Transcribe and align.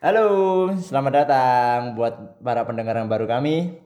Halo, 0.00 0.28
selamat 0.72 1.12
datang 1.12 1.80
buat 1.92 2.40
para 2.40 2.64
pendengar 2.64 2.96
yang 2.96 3.08
baru 3.08 3.28
kami. 3.28 3.76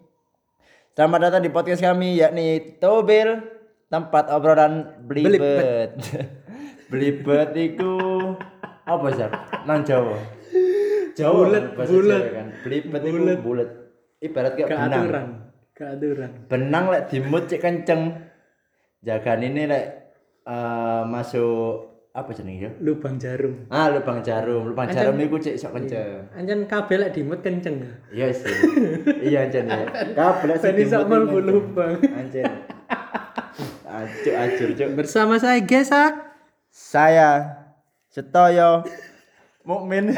Selamat 0.95 1.27
datang 1.27 1.43
di 1.43 1.51
podcast 1.51 1.83
kami 1.83 2.23
yakni 2.23 2.79
Tobil, 2.79 3.41
tempat 3.91 4.31
obrolan 4.31 5.03
belibet. 5.07 5.99
belibet 6.87 7.51
itu 7.73 7.93
apa 8.87 9.07
sih? 9.11 9.31
Nang 9.67 9.83
Jawa. 9.83 10.19
Jawa 11.19 11.35
Bulet, 11.35 11.65
bahasa 11.75 11.91
bulet. 11.99 12.23
Jawa 12.23 12.37
kan. 12.39 12.47
Belibet 12.63 13.01
itu 13.03 13.19
Bulet. 13.43 13.71
Ibarat 14.21 14.53
kayak 14.55 14.69
benang. 14.69 14.91
keaturan 14.91 15.27
keaturan 15.73 16.31
Benang 16.47 16.85
lek 16.93 17.03
dimut 17.11 17.51
cek 17.51 17.59
kenceng. 17.59 18.03
Jagan 19.03 19.41
ini 19.43 19.67
lek 19.67 19.87
eh, 20.47 21.03
masuk 21.11 22.00
apa 22.21 22.31
jenenge 22.31 22.61
ya? 22.61 22.71
lubang 22.79 23.17
jarum 23.17 23.65
Ah, 23.67 23.89
lubang 23.89 24.21
jarum. 24.21 24.63
Lubang 24.67 24.87
jarum 24.87 25.17
iku 25.17 25.37
cek 25.37 25.55
sok 25.55 25.73
kenceng. 25.75 26.29
anjan 26.33 26.65
kabel 26.65 27.01
lek 27.01 27.13
dimut 27.13 27.41
kenceng 27.41 27.81
Iya 28.09 28.29
sih. 28.31 28.53
iya 29.23 29.45
anjen 29.45 29.65
ya. 29.65 29.85
Kabel 30.19 30.55
sing 30.55 30.75
dimut 30.75 31.07
mlebu 31.07 31.39
ini. 31.39 31.49
lubang. 31.49 31.95
Anjen. 32.11 32.47
Acuk 33.83 34.35
acur 34.35 34.69
cuk. 34.73 34.91
bersama 34.95 35.35
saya 35.37 35.59
Gesak 35.61 36.13
Saya 36.69 37.59
Setoyo 38.07 38.87
Mukmin 39.63 40.15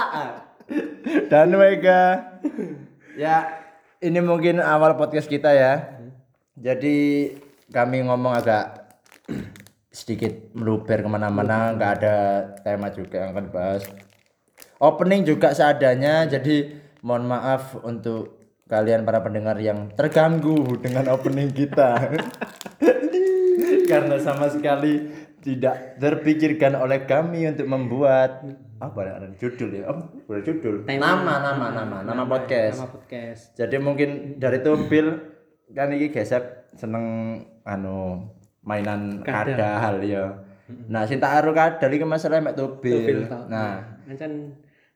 dan 1.30 1.48
Wega. 1.52 2.02
Ya, 3.14 3.52
ini 3.98 4.18
mungkin 4.18 4.58
awal 4.58 4.94
podcast 4.94 5.26
kita 5.26 5.50
ya. 5.50 6.00
Jadi 6.54 7.30
kami 7.68 8.02
ngomong 8.02 8.32
agak 8.32 8.79
sedikit 9.90 10.54
meluber 10.54 11.02
ke 11.02 11.08
mana-mana, 11.10 11.74
nggak 11.74 11.92
ada 12.00 12.16
tema 12.62 12.94
juga 12.94 13.26
yang 13.26 13.34
akan 13.34 13.44
dibahas. 13.50 13.82
Opening 14.80 15.26
juga 15.26 15.52
seadanya, 15.52 16.24
jadi 16.30 16.78
mohon 17.02 17.26
maaf 17.26 17.76
untuk 17.82 18.38
kalian 18.70 19.02
para 19.02 19.18
pendengar 19.20 19.58
yang 19.58 19.90
terganggu 19.98 20.78
dengan 20.78 21.10
opening 21.10 21.50
kita. 21.50 21.98
Karena 23.90 24.16
sama 24.22 24.46
sekali 24.46 25.10
tidak 25.42 25.98
terpikirkan 25.98 26.78
oleh 26.78 27.02
kami 27.04 27.50
untuk 27.50 27.66
membuat 27.66 28.46
apa 28.80 28.98
ya 29.04 29.14
judul 29.36 29.70
ya? 29.74 29.90
Oh, 29.90 30.06
bukan 30.24 30.40
judul. 30.46 30.74
Nama, 30.86 31.18
nama, 31.18 31.66
nama, 31.74 31.96
nama 32.06 32.24
podcast. 32.24 32.78
nama 32.80 32.88
podcast 32.88 33.42
Jadi 33.58 33.76
mungkin 33.82 34.40
dari 34.40 34.62
itu 34.62 34.72
Bill 34.88 35.08
kan 35.74 35.90
iki 35.90 36.14
gesek 36.14 36.72
seneng 36.78 37.06
anu 37.66 38.30
mainan 38.70 39.18
Kadal. 39.20 39.58
kadal 39.58 39.96
ya. 40.00 40.24
Nah, 40.86 41.02
sing 41.02 41.18
tak 41.18 41.42
aru 41.42 41.50
kadal 41.50 41.90
iki 41.90 42.06
masalah 42.06 42.38
mek 42.38 42.54
Tobil. 42.54 43.26
Nah, 43.50 43.82
anjan 44.06 44.54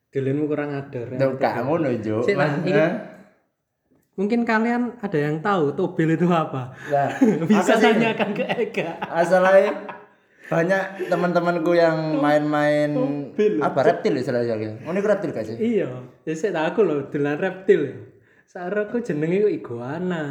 dolenmu 0.08 0.46
kurang 0.46 0.70
ador 0.70 1.10
ya. 1.10 1.18
itu 1.18 1.28
gak 1.36 1.54
ngono 1.60 1.90
ini- 1.90 2.70
eh? 2.70 2.92
mungkin 4.14 4.46
kalian 4.46 4.94
ada 5.02 5.18
yang 5.18 5.42
tahu 5.42 5.74
tobil 5.74 6.14
itu 6.14 6.30
apa 6.30 6.70
Nah, 6.86 7.10
bisa 7.50 7.74
tanyakan 7.74 8.30
ke 8.30 8.46
Ega 8.46 8.94
Asalnya 9.02 9.74
banyak 10.46 11.10
teman-temanku 11.10 11.74
yang 11.74 12.22
main-main 12.22 12.94
apa 13.58 13.80
reptil 13.82 14.14
istilahnya 14.14 14.54
gitu. 14.54 14.74
Ngono 14.86 14.96
iku 14.96 15.08
reptil 15.08 15.30
gak 15.34 15.46
sih? 15.48 15.56
iya 15.58 15.90
ya 16.22 16.32
saya 16.32 16.54
tahu 16.54 16.66
aku 16.68 16.80
loh 16.84 16.98
dolan 17.10 17.34
reptil 17.34 17.80
ya 17.82 17.96
Sarah 18.46 18.86
aku 18.86 19.02
jenenge 19.02 19.50
iguana 19.50 20.22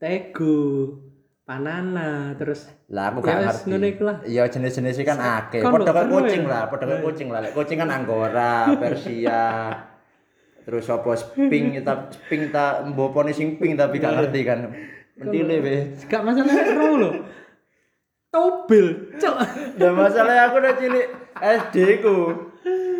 tegu 0.00 0.96
panana 1.44 2.32
terus 2.40 2.64
Lah 2.88 3.12
aku 3.12 3.20
Ya 3.20 3.36
gak 3.36 3.40
ngerti. 3.44 3.68
ngono 3.68 3.86
iku 3.86 4.02
lah. 4.08 4.16
Iya 4.24 4.42
jenis-jenis 4.48 4.96
kan 5.04 5.18
akeh. 5.20 5.60
Kon 5.60 5.76
Padha 5.76 5.92
kaya 5.92 6.04
seru 6.08 6.16
kucing 6.24 6.42
ya. 6.44 6.50
lah, 6.50 6.62
padha 6.72 6.84
kaya 6.88 7.00
kucing 7.04 7.28
lah. 7.28 7.40
Kucing 7.52 7.76
kan 7.76 7.90
anggora, 7.92 8.54
persia. 8.80 9.44
Terus 10.64 10.88
apa 10.88 11.10
sping 11.12 11.76
ta 11.84 12.08
sping 12.08 12.48
ta 12.48 12.80
mbopone 12.88 13.36
sing 13.36 13.60
pink 13.60 13.76
tapi 13.76 14.00
gak 14.00 14.16
ngerti 14.16 14.40
kan. 14.48 14.72
Mentile 15.20 15.60
be. 15.60 15.74
gak 16.08 16.24
masalah 16.24 16.56
ro 16.74 16.88
lho 16.98 17.10
tobil 18.34 19.14
cok 19.14 19.36
Lah 19.78 19.92
masalahnya 19.94 20.50
aku 20.50 20.58
udah 20.58 20.74
cilik 20.74 21.06
SD 21.38 21.76
ku. 22.02 22.16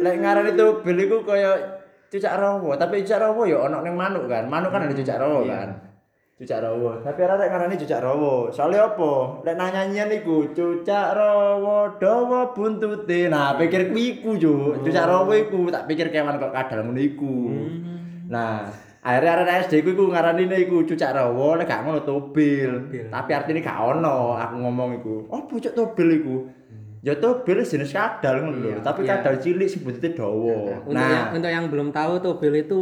Lek 0.05 0.21
ngarani 0.23 0.55
tobil 0.55 0.95
iku 1.09 1.25
kaya 1.27 1.81
cucak 2.07 2.39
rawa, 2.39 2.79
tapi 2.79 3.03
cucak 3.03 3.19
rawa 3.19 3.43
ya 3.49 3.59
ono 3.67 3.83
ning 3.83 3.97
manuk 3.99 4.29
kan. 4.31 4.47
Manuk 4.47 4.71
kan 4.71 4.87
ada 4.87 4.95
cucak 4.95 5.19
rawa 5.19 5.41
kan. 5.49 5.69
Cucak 6.35 6.67
rawa. 6.67 6.99
Tapi 6.99 7.19
ora 7.23 7.39
lek 7.39 7.47
ngarani 7.47 7.79
cucak 7.79 8.03
rawa. 8.03 8.51
Soalnya 8.51 8.91
apa? 8.91 9.39
Lek 9.47 9.55
nang 9.55 9.71
nyanyian 9.71 10.11
iku 10.19 10.51
cucak 10.51 11.15
rawa 11.15 11.95
dawa 12.03 12.51
buntute. 12.51 13.31
Nah, 13.31 13.55
pikir 13.55 13.95
iku, 13.95 14.35
Juk. 14.35 14.83
Cucak 14.83 15.07
rawa 15.07 15.31
iku 15.39 15.71
tak 15.71 15.87
pikir 15.87 16.11
kewan 16.11 16.43
kok 16.43 16.51
kadal 16.51 16.91
ngono 16.91 16.99
iku. 16.99 17.55
Nah, 18.27 18.67
akhirnya 19.07 19.47
arek 19.47 19.71
SD 19.71 19.87
ku 19.87 19.95
iku 19.95 20.11
ngaranine 20.11 20.59
iku 20.67 20.83
cucak 20.83 21.15
rawa, 21.15 21.55
lek 21.55 21.71
gak 21.71 21.87
ngono 21.87 22.03
tobil. 22.03 22.91
Tapi 23.15 23.31
artine 23.31 23.63
gak 23.63 23.79
ono 23.79 24.35
aku 24.35 24.55
ngomong 24.59 24.91
iku. 24.99 25.15
Oh, 25.31 25.47
pucuk 25.47 25.71
tobil 25.79 26.19
iku. 26.19 26.37
Ya 27.07 27.15
tobil 27.15 27.63
jenis 27.63 27.95
kadal 27.95 28.43
ngono 28.43 28.59
lho, 28.59 28.83
tapi 28.83 29.07
iya. 29.07 29.23
kadal 29.23 29.39
cilik 29.39 29.71
sing 29.71 29.87
buntute 29.87 30.19
dawa. 30.19 30.83
untuk 30.83 30.99
yang, 30.99 31.27
untuk 31.31 31.51
yang 31.53 31.65
belum 31.71 31.93
tahu 31.95 32.19
tobil 32.19 32.59
itu 32.59 32.81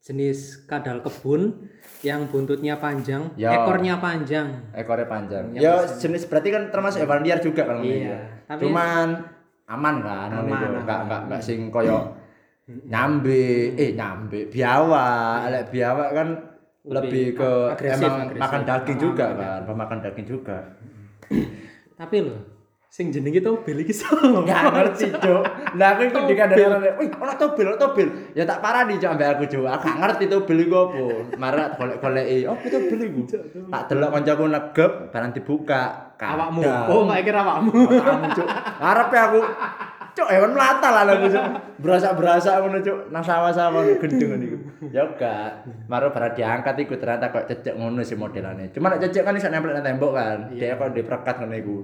jenis 0.00 0.64
kadal 0.64 1.04
kebun 1.04 1.68
yang 2.00 2.24
buntutnya 2.26 2.76
panjang 2.76 3.28
Ya. 3.34 3.52
ekornya 3.54 4.00
panjang 4.00 4.48
ekornya 4.72 5.04
panjang. 5.04 5.44
Ya 5.52 5.84
jenis 5.84 6.24
berarti 6.24 6.48
kan 6.48 6.62
termasuk 6.68 7.04
hewan 7.04 7.20
liar 7.20 7.38
juga 7.38 7.62
kan 7.64 7.76
ngono 7.76 7.86
Iya, 7.86 8.18
tapi- 8.44 8.62
Cuman 8.64 9.08
aman 9.66 9.94
kan 10.00 10.28
Aman, 10.32 10.48
aman. 10.48 10.80
Enggak 10.80 10.98
enggak 11.04 11.20
enggak 11.28 11.40
sing 11.40 11.68
koyo 11.68 12.16
nyambe, 12.86 13.74
eh 13.74 13.90
nyambe, 13.92 14.46
biawak, 14.46 15.50
lek 15.50 15.64
biawak 15.68 16.08
kan 16.14 16.28
lebih, 16.80 17.34
ke 17.34 17.50
agresif, 17.68 17.98
emang 17.98 18.14
agresif. 18.24 18.40
makan 18.40 18.62
daging 18.64 18.98
juga 18.98 19.26
kan, 19.34 19.60
pemakan 19.66 19.98
daging 20.00 20.26
juga. 20.28 20.58
tapi 21.94 22.16
loh 22.24 22.40
sing 22.90 23.14
jenenge 23.14 23.38
tobil 23.38 23.86
iki 23.86 23.94
sapa 23.94 24.18
Enggak 24.42 24.74
ngerti, 24.74 25.14
Cuk. 25.14 25.42
Lah 25.78 25.94
aku 25.94 26.10
ikut 26.10 26.22
dikandani 26.26 26.62
orang, 26.66 26.82
"Wih, 26.98 27.08
ono 27.14 27.32
tobil, 27.38 27.64
ono 27.70 27.78
tobil." 27.78 28.08
Ya 28.34 28.42
tak 28.42 28.58
parani 28.58 28.98
Cuk 28.98 29.14
ambek 29.14 29.30
aku, 29.38 29.44
Cuk. 29.46 29.62
Aku 29.62 29.86
gak 29.86 29.98
ngerti 30.02 30.24
tobil 30.26 30.58
iku 30.66 30.74
apa. 30.90 30.98
Marah 31.38 31.66
golek-goleki, 31.78 32.50
"Apa 32.50 32.66
tobil 32.66 33.00
iku?" 33.06 33.22
Tak 33.70 33.82
delok 33.86 34.10
kancaku 34.10 34.44
negep, 34.50 34.90
barang 35.14 35.30
dibuka. 35.38 35.82
awakmu 36.20 36.60
kadal. 36.60 36.92
oh 36.92 37.02
tak 37.08 37.20
kira 37.24 37.40
awakmu 37.46 37.70
Otakmu, 37.94 38.26
Cuk. 38.34 38.48
Ngarepe 38.82 39.16
aku 39.22 39.40
Cuk, 40.10 40.28
hewan 40.34 40.50
melata 40.50 40.88
lah 40.90 41.02
aku, 41.06 41.26
Cuk. 41.30 41.44
Berasa-berasa 41.78 42.58
ngono, 42.58 42.82
Cuk. 42.82 42.98
Nang 43.14 43.22
sawah-sawah 43.22 43.86
gendeng 44.02 44.34
ngono 44.34 44.44
iku. 44.50 44.56
Ya 44.90 45.06
gak. 45.14 45.62
Maro 45.86 46.10
barang 46.10 46.34
diangkat 46.34 46.74
iku 46.82 46.98
ternyata 46.98 47.30
kok 47.30 47.46
cecek 47.46 47.78
ngono 47.78 48.02
sih 48.02 48.18
modelane. 48.18 48.74
Cuma 48.74 48.90
nek 48.90 48.98
cecek 49.06 49.22
kan 49.22 49.38
iso 49.38 49.46
nempel 49.46 49.78
nang 49.78 49.86
tembok 49.86 50.10
kan. 50.10 50.38
Dia 50.58 50.74
kok 50.74 50.90
diperekat 50.90 51.38
ngono 51.38 51.54
iku. 51.54 51.78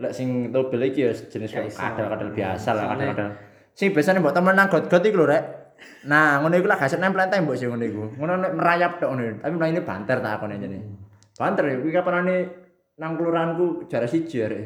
Lek 0.00 0.12
sing 0.16 0.48
tobil 0.48 0.80
iki 0.88 1.04
ya 1.04 1.12
jenis 1.12 1.52
kok 1.52 1.68
kadal-kadal 1.76 2.32
biasa 2.32 2.72
lah, 2.72 2.96
kadal-kadal. 2.96 3.36
Sing 3.76 3.92
biasane 3.92 4.24
mbok 4.24 4.32
temen 4.32 4.56
nang 4.56 4.72
got-got 4.72 5.04
iku 5.04 5.20
lho, 5.20 5.26
Rek. 5.28 5.44
Nah, 6.08 6.40
ngono 6.40 6.56
iku 6.56 6.68
lah 6.68 6.80
gak 6.80 6.96
nempel 6.96 7.28
tembok 7.28 7.56
sih 7.56 7.68
ngono 7.68 7.84
iku. 7.84 8.04
Ngono 8.16 8.32
nek 8.40 8.52
merayap 8.56 8.96
tok 8.96 9.12
ngono. 9.12 9.44
Tapi 9.44 9.52
mlayu 9.52 9.72
ini 9.76 9.82
banter 9.84 10.16
tak 10.24 10.32
akone 10.40 10.56
jane. 10.56 10.78
Banter 11.36 11.64
ya, 11.68 11.76
kuwi 11.80 11.92
kapanane 11.92 12.36
nang 12.96 13.16
kelurahanku 13.16 13.88
jarak 13.92 14.08
siji 14.08 14.40
ya, 14.40 14.48
Rek. 14.48 14.64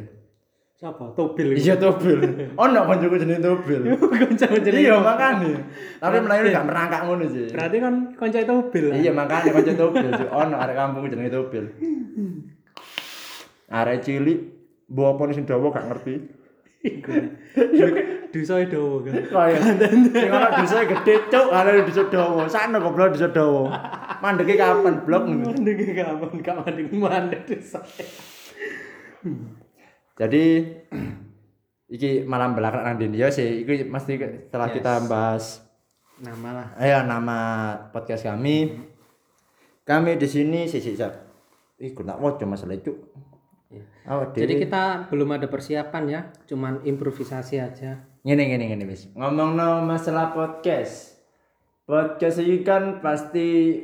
siapa 0.75 1.15
tobil 1.15 1.55
Iya 1.55 1.79
tobil. 1.79 2.19
Ono 2.59 2.81
kancaku 2.85 3.17
jenenge 3.17 3.41
tobil. 3.41 3.95
kancamu 3.95 4.59
jenenge 4.59 4.85
Iya 4.85 4.99
makane. 4.99 5.51
Tapi 6.03 6.17
melayu 6.19 6.43
gak 6.51 6.67
merangkak 6.67 7.01
ngono 7.07 7.25
sih. 7.31 7.47
berarti 7.49 7.77
kan 7.79 7.95
kanca 8.19 8.39
tobil 8.43 8.91
Iya 8.91 9.11
makane 9.15 9.49
kanca 9.55 9.73
tobil. 9.79 10.11
Ono 10.29 10.55
arek 10.59 10.75
kampung 10.75 11.07
jenenge 11.07 11.31
tobil. 11.31 11.65
Arek 13.71 13.99
cilik 14.03 14.39
mbok 14.91 15.17
apa 15.17 15.33
sing 15.33 15.45
dawa 15.49 15.73
gak 15.73 15.87
ngerti. 15.89 16.15
dusa 18.29 18.61
dawa 18.69 19.01
kan 19.01 19.15
Kaya 19.25 19.57
sing 19.57 20.29
ono 20.29 20.49
desa 20.61 20.85
gede 20.85 21.15
cuk, 21.33 21.49
arek 21.49 21.89
desa 21.89 22.03
dawa. 22.13 22.45
Sakno 22.45 22.77
goblok 22.83 23.17
desa 23.17 23.33
dawa. 23.33 23.73
Mandeke 24.21 24.59
kapan 24.59 25.01
blok 25.07 25.23
ngono. 25.25 25.55
mandek 25.55 25.97
kapan 25.97 26.31
gak 26.45 26.57
mandek 26.61 26.87
mandek 26.93 27.41
dusa 27.49 27.81
Jadi 30.15 30.45
iki 31.89 32.23
malam 32.23 32.55
belakang 32.55 32.85
nang 32.85 33.01
Dindio 33.01 33.33
sih. 33.33 33.65
Iki 33.65 33.89
mesti 33.89 34.13
setelah 34.21 34.69
Yes. 34.71 34.75
kita 34.79 34.93
bahas 35.09 35.45
nama 36.15 36.49
lah 36.55 36.67
Ayo 36.79 37.03
nama 37.03 37.39
podcast 37.91 38.23
kami. 38.23 38.77
Kami 39.83 40.17
di 40.17 40.29
sini 40.29 40.65
sisi 40.65 40.95
siap. 40.95 41.13
Ih, 41.77 41.91
gue 41.93 42.07
nak 42.07 42.23
wajah 42.23 42.47
masalah 42.47 42.79
itu. 42.79 42.95
Oh, 44.05 44.29
jadi 44.37 44.61
kita 44.61 45.09
belum 45.09 45.41
ada 45.41 45.49
persiapan 45.49 46.05
ya 46.09 46.21
cuman 46.45 46.85
improvisasi 46.85 47.57
aja 47.57 48.05
Ngene 48.25 48.49
ngene 48.49 48.65
ngene 48.73 48.85
wis. 48.89 49.13
Ngomongno 49.13 49.85
masalah 49.85 50.33
podcast. 50.33 51.21
Podcast 51.85 52.41
iki 52.41 52.65
kan 52.65 53.05
pasti 53.05 53.77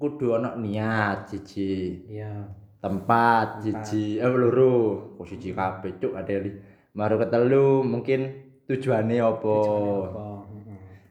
kudu 0.00 0.32
ana 0.32 0.56
niat 0.56 1.28
siji. 1.28 2.08
iya 2.08 2.48
Tempat 2.80 3.60
siji, 3.60 4.16
eh 4.16 4.32
loro. 4.32 5.12
Oh 5.20 5.28
siji 5.28 5.52
kabeh 5.52 6.00
cuk 6.00 6.16
ada 6.16 6.40
li. 6.40 6.56
Baru 6.96 7.20
ketelu 7.20 7.84
mungkin 7.84 8.48
tujuannya 8.64 9.20
apa. 9.20 9.56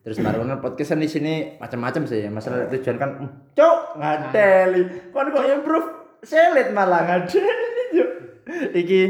Terus 0.01 0.17
baru 0.25 0.49
podcast 0.57 0.97
kan 0.97 1.05
di 1.05 1.09
sini 1.09 1.33
macam-macam 1.61 2.09
sih 2.09 2.25
ya. 2.25 2.33
Masalah 2.33 2.65
tujuan 2.73 2.97
kan, 2.97 3.09
"Hmm, 3.13 3.29
cok 3.53 4.01
ngadeli. 4.01 5.13
Kon 5.13 5.29
kok 5.29 5.45
improve 5.53 5.87
selit 6.25 6.73
malah 6.73 7.05
ngadeli. 7.05 7.84
Iki 8.71 9.01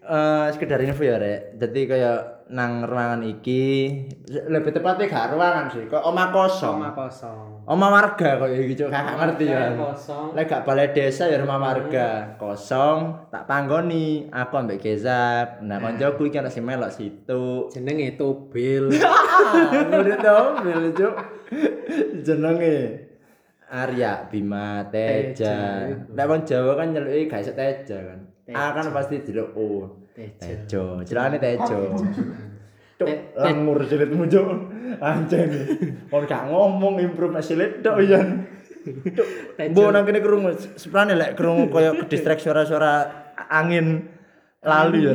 eh 0.00 0.46
sekedar 0.50 0.80
info 0.82 1.04
ya 1.04 1.16
rek. 1.20 1.56
Jadi 1.60 1.80
kayak 1.86 2.40
nang 2.50 2.82
ruangan 2.82 3.22
iki 3.22 3.94
lebih 4.26 4.74
tepatnya 4.74 5.06
gak 5.06 5.38
ruangan 5.38 5.70
sih, 5.70 5.86
kok 5.86 6.02
omah 6.02 6.34
kosong. 6.34 6.82
Rumah 6.82 6.94
kosong. 6.98 7.46
Oma 7.62 7.86
warga 7.94 8.42
kok 8.42 8.50
iki 8.50 8.74
cuk 8.74 8.90
kakak 8.90 9.14
ngerti 9.22 9.44
ya. 9.46 9.70
Kosong. 9.78 10.34
Lek 10.34 10.50
gak 10.50 10.66
balai 10.66 10.90
desa 10.90 11.30
ya 11.30 11.38
rumah 11.38 11.62
warga 11.62 12.34
kosong 12.42 13.30
tak 13.30 13.46
panggoni 13.46 14.26
aku 14.34 14.54
ambek 14.58 14.82
Gezab. 14.82 15.62
Nah 15.62 15.78
koncoku 15.78 16.26
iki 16.26 16.42
ana 16.42 16.50
sing 16.50 16.66
melok 16.66 16.90
situ. 16.90 17.70
Jenenge 17.70 18.18
Tobil. 18.18 18.90
Murid 19.94 20.18
dombil 20.18 20.90
cuk. 20.90 21.14
Jenenge 22.26 23.06
Arya 23.70 24.26
Bima 24.26 24.82
Teja. 24.90 25.86
Nek 26.10 26.26
wong 26.26 26.42
Jawa 26.42 26.74
kan 26.74 26.90
nyeluki 26.90 27.30
gak 27.30 27.46
iso 27.46 27.54
Teja 27.54 28.02
kan. 28.02 28.29
A 28.50 28.74
kan 28.74 28.84
Teja. 28.86 28.94
pasti 28.94 29.16
diluk 29.22 29.48
O. 29.54 29.66
Teja. 30.14 30.34
Tejo. 30.66 31.02
Jelane 31.06 31.38
Tejo. 31.38 31.96
Cuk, 33.00 33.08
langur 33.38 33.78
silitmu 33.86 34.24
cuk. 34.28 34.48
Anjen. 35.00 35.50
Kon 36.10 36.24
gak 36.28 36.50
ngomong 36.50 37.00
improve 37.00 37.38
silit 37.40 37.80
tok 37.80 38.02
ya. 38.04 38.20
Teja. 39.56 39.72
Bu 39.72 39.88
nang 39.94 40.04
kene 40.04 40.20
krungu 40.20 40.50
seprane 40.76 41.14
lek 41.16 41.38
krungu 41.38 41.70
koyo 41.72 41.96
kedistrek 42.04 42.42
suara-suara 42.42 43.08
angin 43.48 44.08
lalu 44.60 45.08
ya. 45.08 45.12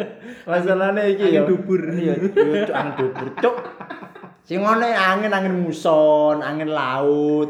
Masalahnya 0.50 1.08
iki 1.08 1.32
ya. 1.32 1.48
Dubur. 1.48 1.80
Iya, 1.92 2.18
iya, 2.18 2.66
cuk 2.66 2.74
angin 2.76 2.94
dubur. 2.98 3.26
Cuk. 3.40 3.56
Sing 4.42 4.58
ngene 4.58 4.90
angin 4.90 5.30
angin 5.30 5.54
muson, 5.54 6.42
angin 6.42 6.68
laut. 6.68 7.48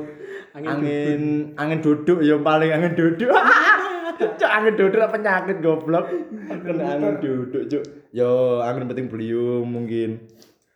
Angin 0.52 0.68
Angin 0.68 1.22
angin 1.56 1.78
duduk 1.80 2.20
ya 2.20 2.36
paling 2.36 2.68
angin 2.70 2.92
duduk. 2.92 3.32
Cuk 4.18 4.50
angin 4.50 4.74
duduk 4.76 5.00
penyakit 5.08 5.56
goblok. 5.60 6.06
Kena 6.48 6.84
angin 6.96 7.14
duduk, 7.18 7.62
cuk. 7.68 7.82
Yo 8.10 8.60
angin 8.60 8.88
penting 8.88 9.06
beliau 9.08 9.62
mungkin. 9.62 10.28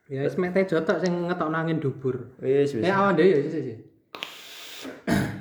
Ya 0.06 0.22
wis 0.22 0.38
mek 0.38 0.54
Tejo 0.54 0.80
tok 0.80 1.02
sing 1.02 1.26
ngetokno 1.26 1.56
angin 1.56 1.78
dubur. 1.78 2.36
Wis 2.38 2.72
wis. 2.72 2.82
Eh 2.86 2.92
awan 2.92 3.18
dhewe 3.18 3.32
ya 3.32 3.48
sih 3.50 3.76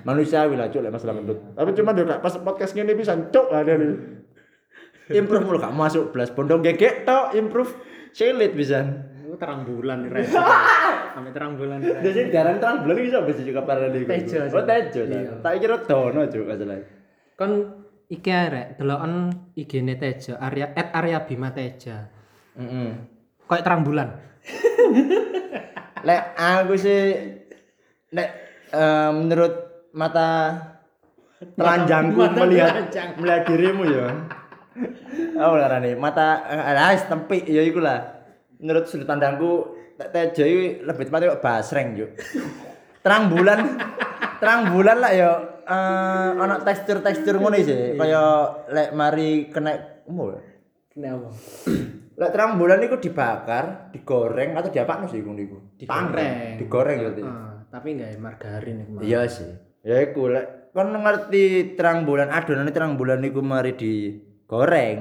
manusiawi 0.06 0.54
lah 0.54 0.70
cuk 0.70 0.86
lek 0.86 0.94
masalah 0.94 1.18
gendut 1.18 1.38
tapi 1.58 1.74
cuma 1.74 1.92
gak 1.98 2.22
pas 2.22 2.34
podcast 2.38 2.78
gini 2.78 2.94
bisa 2.94 3.18
cuk 3.30 3.50
lah 3.50 3.66
dia 3.66 3.76
nih 3.78 3.94
improve 5.18 5.44
mulu 5.46 5.58
gak 5.58 5.74
masuk 5.74 6.14
belas 6.14 6.30
bondong 6.30 6.62
gegek 6.62 7.06
tok 7.06 7.34
improve 7.34 7.74
selit 8.14 8.54
bisa 8.54 8.86
Itu 9.26 9.42
terang 9.42 9.66
bulan 9.66 10.06
Rek. 10.08 10.30
Sampai 11.18 11.34
terang 11.34 11.58
bulan 11.58 11.82
jadi 11.82 12.30
jarang 12.30 12.62
terang 12.62 12.86
bulan 12.86 12.96
bisa 13.02 13.18
bisa 13.26 13.42
juga 13.42 13.66
para 13.66 13.90
di 13.90 14.06
Tejo, 14.06 14.46
oh 14.46 14.64
tejo 14.64 15.02
Iya. 15.10 15.42
tak 15.42 15.54
kira 15.58 15.76
dono 15.82 16.22
cuk 16.30 16.46
masalah 16.46 16.78
Kon 17.36 17.52
iki 18.16 18.32
ae 18.32 18.48
rek 18.48 18.68
deloken 18.80 19.14
IG-ne 19.60 19.96
Teja, 20.00 20.40
Arya 20.40 20.72
at 20.72 20.96
Arya 20.96 21.28
Bima 21.28 21.52
Teja. 21.52 22.08
Heeh. 22.56 22.90
Kayak 23.46 23.64
terang 23.68 23.84
bulan. 23.84 24.08
lek 26.08 26.22
aku 26.38 26.74
sih 26.78 27.02
lek 28.14 28.30
eh, 28.70 29.10
menurut 29.12 29.54
mata 29.98 30.54
telanjangku 31.42 32.20
mata 32.20 32.40
melihat 32.46 32.74
telanjang. 32.78 33.08
melihat 33.18 33.42
dirimu 33.50 33.84
ya 33.90 34.08
oh 35.42 35.56
lah 35.58 35.80
nih 35.82 35.98
mata 35.98 36.46
ah 36.46 36.94
tempik 36.94 37.48
ya 37.50 37.64
iku 37.66 37.82
lah 37.82 38.22
menurut 38.60 38.86
sudut 38.86 39.08
pandangku 39.08 39.76
iki 39.96 40.84
lebih 40.84 41.08
tepatnya 41.08 41.40
basreng 41.40 41.96
yuk 41.96 42.12
terang 43.00 43.32
bulan 43.32 43.80
terang 44.38 44.76
bulan 44.76 44.98
lah 45.00 45.12
ya 45.16 45.32
eh 45.66 46.30
ana 46.36 46.62
tekstur-tekstur 46.62 47.36
ngono 47.36 47.58
sih 47.58 47.94
kaya 47.94 48.24
lek 48.68 48.90
mari 48.92 49.50
kena 49.50 49.74
umur 50.06 50.38
Kenapa? 50.88 51.28
lek 52.22 52.32
terang 52.32 52.56
bulan 52.56 52.80
iku 52.80 52.96
dibakar 52.96 53.92
digoreng 53.92 54.54
atau 54.54 54.70
diapakno 54.70 55.06
sih 55.06 55.20
ngono 55.20 55.42
iku 55.42 55.58
Digoreng. 55.76 56.56
digoreng 56.56 56.98
berarti 57.02 57.22
Ah, 57.22 57.60
tapi 57.68 57.92
enggak 57.92 58.16
margarin 58.16 58.76
iku. 58.80 59.02
Iya 59.02 59.28
sih. 59.28 59.52
Ya 59.82 60.00
iku 60.02 60.30
lek 60.30 60.72
kon 60.72 60.92
ngerti 60.92 61.44
terang 61.74 62.04
bulan 62.04 62.30
adonane 62.30 62.70
terang 62.70 62.96
bulan 62.96 63.20
iku 63.20 63.42
mari 63.42 63.76
digoreng 63.76 64.98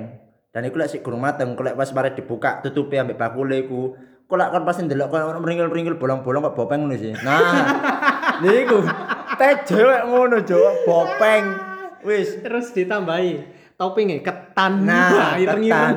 dan 0.51 0.63
iku 0.63 0.77
lek 0.77 0.89
sik 0.89 1.03
gurung 1.03 1.21
mateng 1.21 1.55
lek 1.55 1.75
pas 1.75 1.91
mari 1.93 2.11
dibuka 2.13 2.59
tutupi 2.61 2.97
ambek 2.97 3.15
bakule 3.15 3.63
iku 3.63 3.95
kok 4.25 4.35
lek 4.35 4.51
kon 4.51 4.65
pasti 4.65 4.83
ndelok 4.83 5.07
koyo 5.09 5.37
meringil-meringil 5.37 5.95
bolong-bolong 5.95 6.43
kok 6.43 6.57
bopeng 6.57 6.81
ngono 6.83 6.97
sih. 6.97 7.15
Nah, 7.15 7.39
niku 8.43 8.83
tejo 9.39 9.79
lek 9.83 10.03
ngono 10.09 10.39
jo 10.43 10.61
bopeng. 10.87 11.45
Wis 12.05 12.37
Terus 12.45 12.71
ditambahi 12.77 13.55
toppingnya 13.75 14.23
ketan. 14.23 14.87
Nah, 14.87 15.35
ketan. 15.35 15.95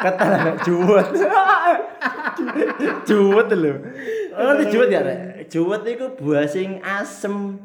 Ketan 0.00 0.28
ambek 0.38 0.56
juwet. 0.64 1.08
juwet 3.04 3.48
lho. 3.52 3.72
Ngerti 4.32 4.64
juwet 4.72 4.88
ya, 4.88 5.00
Rek? 5.04 5.18
Juwet 5.52 5.82
iku 5.84 6.06
buah 6.16 6.48
sing 6.48 6.80
asem. 6.80 7.60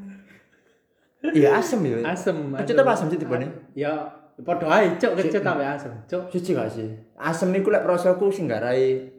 Iya, 1.23 1.59
asem 1.59 1.79
ya. 1.81 1.97
Asem. 2.11 2.37
Kecut 2.53 2.77
apa 2.83 2.91
asem 2.93 3.07
sih 3.09 3.19
tipene? 3.19 3.47
Ya 3.73 4.13
padha 4.37 4.69
ae 4.69 5.01
cuk 5.01 5.17
kecut 5.17 5.41
tapi 5.41 5.63
asem. 5.65 5.93
Cuk. 6.05 6.29
Suci 6.29 6.53
gak 6.53 6.69
sih? 6.69 6.89
Asem 7.17 7.49
niku 7.49 7.73
lek 7.73 7.87
rasaku 7.87 8.29
sing 8.29 8.45
garai 8.45 9.09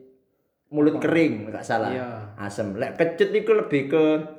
mulut 0.69 1.01
kering, 1.01 1.49
gak 1.51 1.65
salah. 1.65 1.91
Iya. 1.91 2.09
Asem. 2.39 2.77
Lek 2.77 2.95
kecut 3.01 3.33
iku 3.35 3.57
lebih 3.57 3.83
ke 3.91 4.05
Apa? 4.15 4.38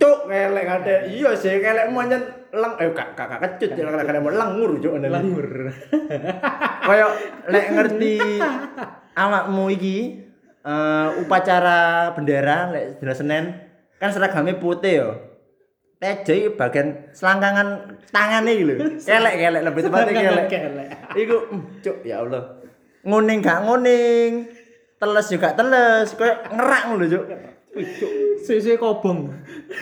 Cuk, 0.00 0.18
kelek 0.28 0.64
kate. 0.64 0.94
Iya 1.10 1.30
sih, 1.36 1.58
kelek 1.60 1.92
manjen 1.92 2.22
leng 2.56 2.72
eh 2.80 2.88
gak 2.94 3.18
gak 3.18 3.40
kecut 3.42 3.70
ya 3.76 3.84
kelek 3.84 4.22
mau 4.22 4.32
lengur 4.32 4.80
cuk 4.80 4.92
ngene. 4.96 5.08
Lengur. 5.12 5.48
Kayak 6.88 7.10
lek 7.52 7.66
ngerti 7.74 8.16
awakmu 9.12 9.64
iki 9.72 9.98
eh 10.66 11.08
upacara 11.22 12.12
bendera 12.16 12.72
lek 12.72 12.98
dina 12.98 13.14
Senin 13.14 13.44
kan 14.00 14.10
seragamnya 14.12 14.56
putih 14.56 14.94
yo. 15.04 15.10
Tejo 15.96 16.32
iki 16.32 16.48
bagian 16.56 17.12
selangkangan 17.16 18.00
tangane 18.12 18.50
iki 18.52 18.64
lho. 18.68 18.74
Kelek-kelek 19.00 19.62
lebih 19.64 19.80
tepatnya 19.88 20.22
kelek. 20.32 20.48
Iku 21.16 21.36
mm, 21.52 21.62
cuk 21.80 21.96
ya 22.04 22.20
Allah. 22.24 22.42
Nguning 23.06 23.38
gak 23.40 23.64
nguning. 23.64 24.32
Teles 24.96 25.28
juga 25.28 25.52
teles, 25.52 26.08
kayak 26.16 26.56
ngerak 26.56 26.82
ngono 26.88 27.04
lho 27.04 27.08
cuk. 27.12 27.24
Sisi 28.40 28.78
kobong. 28.78 29.32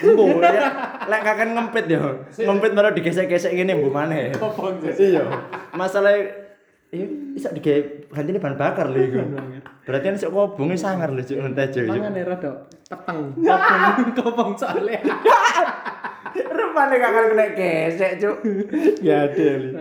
Embo 0.03 0.41
ya. 0.41 0.69
Lek 1.05 1.21
kakek 1.21 1.53
ngempit 1.53 1.85
yo. 1.87 2.25
Ngempit 2.33 2.71
malah 2.73 2.91
digesek-gesek 2.91 3.53
ngene 3.55 3.79
mbo 3.79 3.89
maneh. 3.93 4.33
Kobong 4.35 4.81
Iya. 4.83 5.23
Masalah 5.75 6.15
iya 6.93 7.05
iso 7.35 7.51
digawe 7.51 8.07
gantine 8.13 8.39
bahan 8.39 8.55
bakar 8.55 8.87
lho 8.87 8.99
iku. 9.03 9.19
Berarti 9.83 10.05
kan 10.07 10.15
iso 10.17 10.31
kobonge 10.31 10.75
sangar 10.79 11.11
lho 11.11 11.21
cuk 11.21 11.39
tejo 11.53 11.79
cuk. 11.83 11.91
Mangane 11.91 12.21
rada 12.23 12.51
peteng. 12.87 13.19
Kobong 13.37 14.09
kobong 14.17 14.51
soalnya. 14.55 14.99
Rupane 16.35 16.95
kakak 16.99 17.23
kena 17.31 17.45
gesek 17.55 18.11
cuk. 18.19 18.37
Ya 19.03 19.27
adil. 19.29 19.75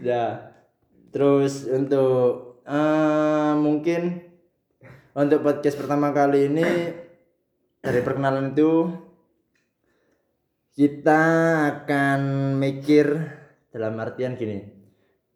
Ya. 0.00 0.52
Terus 1.12 1.64
untuk 1.68 2.60
eh 2.66 3.52
mungkin 3.56 4.20
untuk 5.16 5.40
podcast 5.40 5.80
pertama 5.80 6.12
kali 6.12 6.52
ini 6.52 6.68
dari 7.86 8.02
perkenalan 8.02 8.50
itu 8.50 8.90
kita 10.74 11.22
akan 11.70 12.20
mikir 12.58 13.06
dalam 13.70 13.94
artian 14.02 14.34
gini. 14.34 14.58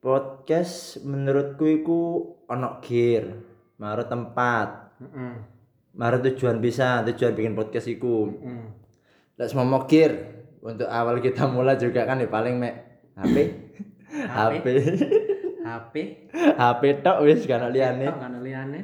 Podcast 0.02 0.99
menurutku 1.07 1.71
iku 1.71 2.00
ono 2.50 2.83
gear, 2.83 3.38
maru 3.78 4.02
tempat, 4.02 4.99
Heeh. 4.99 5.35
maru 5.95 6.19
tujuan 6.26 6.59
bisa, 6.59 7.07
tujuan 7.07 7.38
bikin 7.38 7.54
podcast 7.54 7.87
iku. 7.87 8.35
Heeh. 8.35 8.66
Lek 9.38 9.47
semua 9.47 9.87
gear 9.87 10.12
untuk 10.59 10.90
awal 10.90 11.23
kita 11.23 11.47
mulai 11.47 11.78
juga 11.78 12.02
kan 12.02 12.19
ya 12.19 12.26
paling 12.26 12.59
mek 12.59 12.75
HP. 13.14 13.37
HP. 14.37 14.66
HP. 15.62 15.95
HP 16.35 16.83
tok 17.07 17.23
wis 17.23 17.47
kan 17.47 17.71
liyane. 17.71 18.11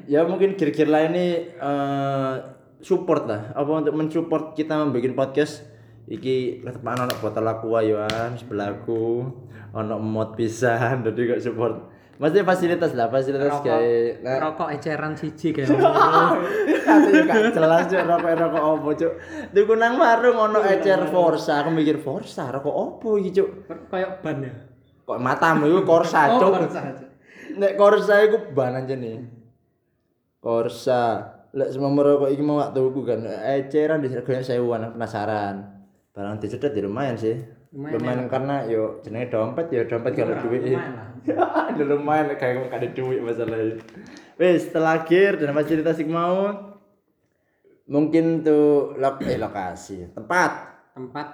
Ya 0.07 0.23
mungkin 0.23 0.55
gear-gear 0.55 0.87
lain 0.87 1.11
ini 1.19 1.27
eh, 1.51 2.33
support 2.87 3.27
lah. 3.27 3.51
Apa 3.51 3.83
untuk 3.83 3.95
mensupport 3.99 4.55
kita 4.55 4.79
membuat 4.79 5.19
podcast 5.19 5.67
iki 6.07 6.63
tetep 6.63 6.87
ana 6.87 7.11
ono 7.11 7.15
botol 7.19 7.51
aqua 7.51 7.83
yoan 7.83 8.39
sebelahku 8.39 9.27
ono 9.75 9.99
mod 9.99 10.39
pisan 10.39 11.01
dadi 11.05 11.27
kok 11.27 11.43
support. 11.43 11.77
Maksudnya 12.17 12.49
fasilitas 12.49 12.97
lah, 12.97 13.13
fasilitas 13.13 13.61
Rokok. 13.61 13.67
kayak 13.69 14.25
nah, 14.25 14.41
Rokok 14.41 14.73
eceran 14.73 15.13
siji 15.13 15.53
kayak 15.53 15.69
Kata 15.69 17.09
juga 17.13 17.53
jelas 17.53 17.93
cuk 17.93 18.03
rokok 18.09 18.33
rokok 18.41 18.63
opo 18.65 18.89
cuk. 18.97 19.13
Tuku 19.53 19.75
nang 19.77 20.01
warung 20.01 20.39
ono 20.41 20.65
ecer 20.65 21.13
Forza, 21.13 21.61
aku 21.61 21.77
mikir 21.77 22.01
Forza 22.01 22.49
rokok 22.49 22.73
opo 22.73 23.21
iki 23.21 23.37
cuk. 23.37 23.69
kayak 23.93 24.25
ban 24.25 24.41
ya. 24.41 24.55
Kok 25.05 25.21
matamu 25.21 25.69
iku 25.69 25.81
Corsa 25.85 26.35
Oh. 26.35 26.41
Corsa, 26.41 26.81
Cuk. 26.97 27.09
Nek 27.61 27.73
Corsa 27.77 28.15
iku 28.25 28.49
ban 28.57 28.73
aja 28.81 28.97
nih. 28.97 29.21
Corsa. 30.41 31.36
Lek 31.57 31.73
semua 31.73 31.89
merokok 31.89 32.29
iki 32.29 32.45
mau 32.45 32.61
tuku 32.69 33.01
kan. 33.09 33.25
Eceran 33.25 34.05
di 34.05 34.13
regane 34.13 34.45
sewuan 34.45 34.93
penasaran. 34.93 35.65
Barang 36.13 36.37
dicedet 36.37 36.77
ya 36.77 36.85
lumayan 36.85 37.17
sih. 37.17 37.33
Lumayan, 37.73 37.97
Lumayan, 37.97 38.21
karena 38.29 38.57
yo 38.69 39.01
jenenge 39.01 39.33
dompet 39.33 39.73
ya 39.73 39.89
dompet 39.89 40.13
kalau 40.13 40.37
duit. 40.45 40.77
Ada 41.27 41.83
lumayan 41.83 42.29
kayak 42.41 42.69
ada 42.69 42.89
duit 42.93 43.25
masalahnya. 43.25 43.81
Wis, 44.37 44.69
setelah 44.69 45.01
akhir 45.01 45.41
dan 45.41 45.57
cerita 45.65 45.97
sing 45.97 46.13
mau 46.13 46.67
mungkin 47.87 48.43
tuh 48.43 48.99
lok 48.99 49.23
eh, 49.23 49.39
lokasi 49.39 50.11
tempat 50.11 50.51
tempat 50.91 51.27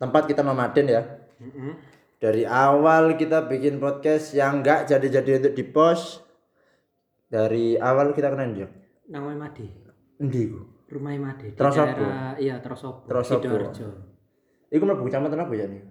tempat 0.00 0.22
kita 0.24 0.40
nomaden 0.40 0.88
ya 0.88 1.02
Mm-mm. 1.36 1.76
dari 2.16 2.48
awal 2.48 3.20
kita 3.20 3.44
bikin 3.44 3.76
podcast 3.76 4.32
yang 4.32 4.64
enggak 4.64 4.88
jadi-jadi 4.88 5.44
untuk 5.44 5.52
di 5.52 5.64
post 5.68 6.24
dari 7.28 7.76
awal 7.76 8.16
kita 8.16 8.32
kenal 8.32 8.48
dia 8.56 8.68
nang 9.08 9.24
Omahe 9.24 9.38
Made. 9.40 9.66
Endi 10.20 10.42
ku 10.52 10.60
rumah 10.88 11.12
Made 11.16 11.52
Trosobo. 11.52 11.84
daerah 11.84 12.32
iya 12.40 12.56
Trosobo 12.64 13.04
Trosobo. 13.04 13.44
Sidoarjo. 13.44 13.88
Iku 14.68 14.82
mlebu 14.84 15.04
kecamatan 15.08 15.40
apa 15.40 15.52
ya 15.56 15.66
nih 15.68 15.82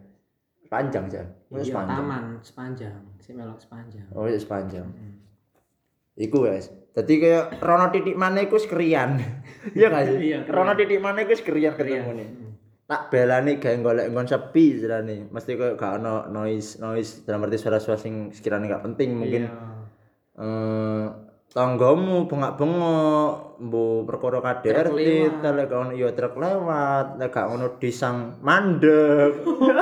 panjang 0.67 1.07
aja 1.07 1.23
iya 1.23 1.63
sepanjang? 1.63 1.97
taman 1.97 2.23
sepanjang. 2.43 2.97
Si 3.21 3.29
melok 3.31 3.59
sepanjang. 3.61 4.05
Oh 4.13 4.25
iya 4.25 4.37
sepanjang. 4.37 4.87
Iku 6.17 6.43
guys. 6.43 6.73
Jadi 6.97 7.13
kayak 7.21 7.61
rono 7.61 7.93
titik 7.93 8.17
mana 8.17 8.41
iku 8.41 8.57
sekerian 8.57 9.21
iya 9.77 9.85
gak 9.93 10.09
sih 10.09 10.17
Iya, 10.33 10.49
rono 10.49 10.73
titik 10.73 10.97
mana 10.97 11.21
iku 11.21 11.37
sekerian 11.37 11.77
ketemu 11.77 12.11
nih 12.17 12.29
tak 12.87 13.11
belani 13.11 13.59
gawe 13.59 13.75
golek 13.83 14.07
nggon 14.15 14.25
sepi 14.31 14.79
nih 14.79 15.27
mesti 15.27 15.59
kayak 15.59 15.75
gak 15.75 15.99
ono 15.99 16.31
noise 16.31 16.79
noise. 16.79 17.27
Dalam 17.27 17.43
arti 17.43 17.59
suara-suara 17.59 17.99
sing 17.99 18.31
sekiranya 18.31 18.79
gak 18.79 18.85
penting 18.87 19.11
mungkin. 19.13 19.43
Iya. 19.45 19.53
eh 20.37 21.05
tanggamu 21.57 22.29
bengak-bengok 22.29 23.57
mbu 23.57 24.05
perkara 24.05 24.37
KDRT 24.45 24.93
lewat. 24.93 25.41
lek 25.41 25.65
gak 25.65 25.81
ono 25.81 25.91
ya 25.97 26.13
truk 26.13 26.37
lewat. 26.37 27.17
Lek 27.17 27.33
gak 27.33 27.49
ono 27.49 27.65
disang 27.81 28.37
mandek. 28.45 29.41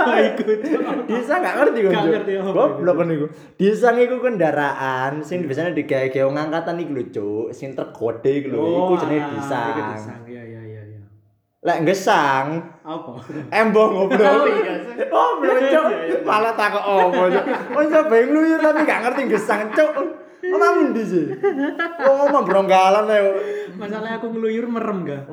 Disang 1.11 1.43
gak 1.43 1.55
ngerti 1.59 1.79
kok 1.83 1.91
Gak 1.91 2.05
ngerti 2.07 2.31
apa 2.39 2.51
goblok 2.55 2.95
kan 2.95 3.11
iku. 3.11 3.27
Disang 3.59 3.99
iku 3.99 4.23
kendaraan 4.23 5.19
sing 5.19 5.43
biasanya 5.43 5.75
digawe-gawe 5.75 6.23
wong 6.31 6.39
angkatan 6.39 6.79
iku 6.79 6.91
lho 6.95 7.03
cuk. 7.11 7.45
Sing 7.51 7.75
truk 7.75 7.91
gede 7.91 8.31
iku 8.39 8.47
lho 8.55 8.63
iku 8.63 8.93
jenenge 9.03 9.35
alah, 9.35 9.67
iku 9.67 9.81
disang. 9.91 10.19
Iya 10.31 10.43
iya 10.47 10.61
iya 10.63 10.81
iya. 10.95 11.01
Lek 11.59 11.79
gesang 11.83 12.47
apa? 12.87 13.11
embong 13.59 13.91
goblok 13.91 14.47
oh 15.11 15.31
belum 15.43 15.59
cuk. 15.67 15.85
Malah 16.23 16.55
takut 16.55 16.83
oh 16.87 17.11
cuk. 17.11 17.45
Wong 17.75 17.85
coba 17.91 18.15
ngluyur 18.23 18.59
tapi 18.63 18.79
gak 18.87 18.99
ngerti 19.03 19.21
gesang 19.27 19.67
cuk 19.75 20.23
Omong 20.55 20.95
ndi 20.95 21.03
sih? 21.03 21.25
Wong 21.99 22.15
ngomong 22.23 22.43
bronggalan 22.47 23.11
ae. 23.11 23.21
masalahnya 23.75 24.23
aku 24.23 24.31
ngeluyur 24.31 24.65
merem 24.71 25.03
gak 25.03 25.27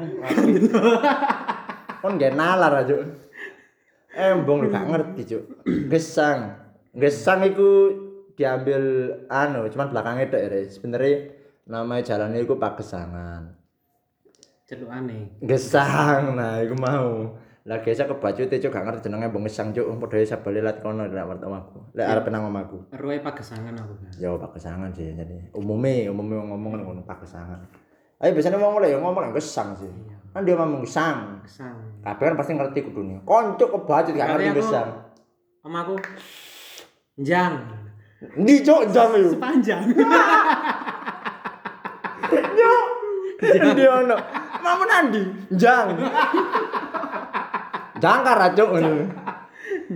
Kon 2.02 2.18
gak 2.18 2.34
nalar 2.34 2.82
aja. 2.82 2.98
Embong 4.12 4.66
lu 4.66 4.68
gak 4.68 4.90
ngerti, 4.90 5.22
Cuk. 5.24 5.42
Gesang. 5.88 6.58
Gesang 6.92 7.46
iku 7.46 7.94
diambil 8.34 8.82
anu, 9.30 9.70
cuman 9.70 9.94
belakangnya 9.94 10.26
tok 10.28 10.42
ya. 10.42 10.60
Sebenarnya 10.66 11.14
namanya 11.70 12.02
jalannya 12.02 12.42
iku 12.42 12.58
Pagesangan. 12.58 13.62
celuk 14.62 14.88
aneh 14.88 15.28
Gesang, 15.44 16.32
nah 16.34 16.58
iku 16.64 16.74
mau. 16.74 17.38
Lah 17.62 17.78
gesek 17.78 18.10
kebacut 18.10 18.50
Cuk 18.50 18.74
gak 18.74 18.82
ngerti 18.82 19.06
jenenge 19.06 19.30
Embong 19.30 19.46
Gesang, 19.46 19.70
Cuk. 19.70 19.86
Padha 20.02 20.18
sabale 20.26 20.58
lat 20.58 20.82
kono 20.82 21.06
lek 21.06 21.22
warta 21.22 21.46
omahku. 21.46 21.78
Lek 21.94 22.06
arep 22.10 22.26
nang 22.26 22.50
omahku. 22.50 22.90
Roe 22.98 23.22
pagesangan 23.22 23.70
aku 23.78 23.94
kan 24.02 24.10
Ya 24.18 24.34
Pagesangan 24.34 24.90
sih 24.90 25.14
jadi. 25.14 25.54
Umume, 25.54 26.10
umume 26.10 26.42
ngomong 26.42 26.82
ngono 26.82 27.02
Pagesangan. 27.06 27.62
Ayo 28.18 28.34
biasanya 28.34 28.58
ngomong 28.58 28.82
mulai 28.82 28.90
ya 28.90 28.98
ngomong 28.98 29.22
yang 29.30 29.34
gesang 29.34 29.78
sih. 29.78 29.86
Kan 30.34 30.42
dia 30.42 30.58
ngomong 30.58 30.82
gesang. 30.82 31.38
kesang 31.46 31.74
Kabeh 32.02 32.24
kan 32.26 32.34
pasti 32.34 32.52
ngerti 32.54 32.78
kudune. 32.82 33.22
Koncok 33.22 33.68
kebacut 33.78 34.12
gak 34.12 34.26
ngerti 34.34 34.48
aku- 34.50 34.58
gesang. 34.58 34.88
om 35.62 35.78
aku 35.78 35.94
jang 37.22 37.54
Ndi 38.34 38.66
cok 38.66 38.90
jam 38.90 39.14
yo. 39.14 39.30
sepanjang 39.30 39.86
Ndi 43.42 43.84
ono. 43.86 44.16
Mamu 44.58 44.84
nandi? 44.86 45.22
Jang. 45.54 45.94
Jangkar 48.02 48.34
ra 48.34 48.48
cuk 48.50 48.68
ngono. 48.74 48.90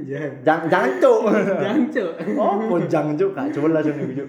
jang 0.07 0.31
Jang 0.47 0.61
jang 0.71 0.87
cuk. 1.03 1.21
jang 1.59 1.79
cuk 1.91 2.11
Oh, 2.39 2.55
kok 2.55 2.81
jang 2.87 3.07
cuk 3.19 3.31
gak 3.35 3.51
jelas 3.51 3.83
iku 3.83 4.03
cuk. 4.23 4.29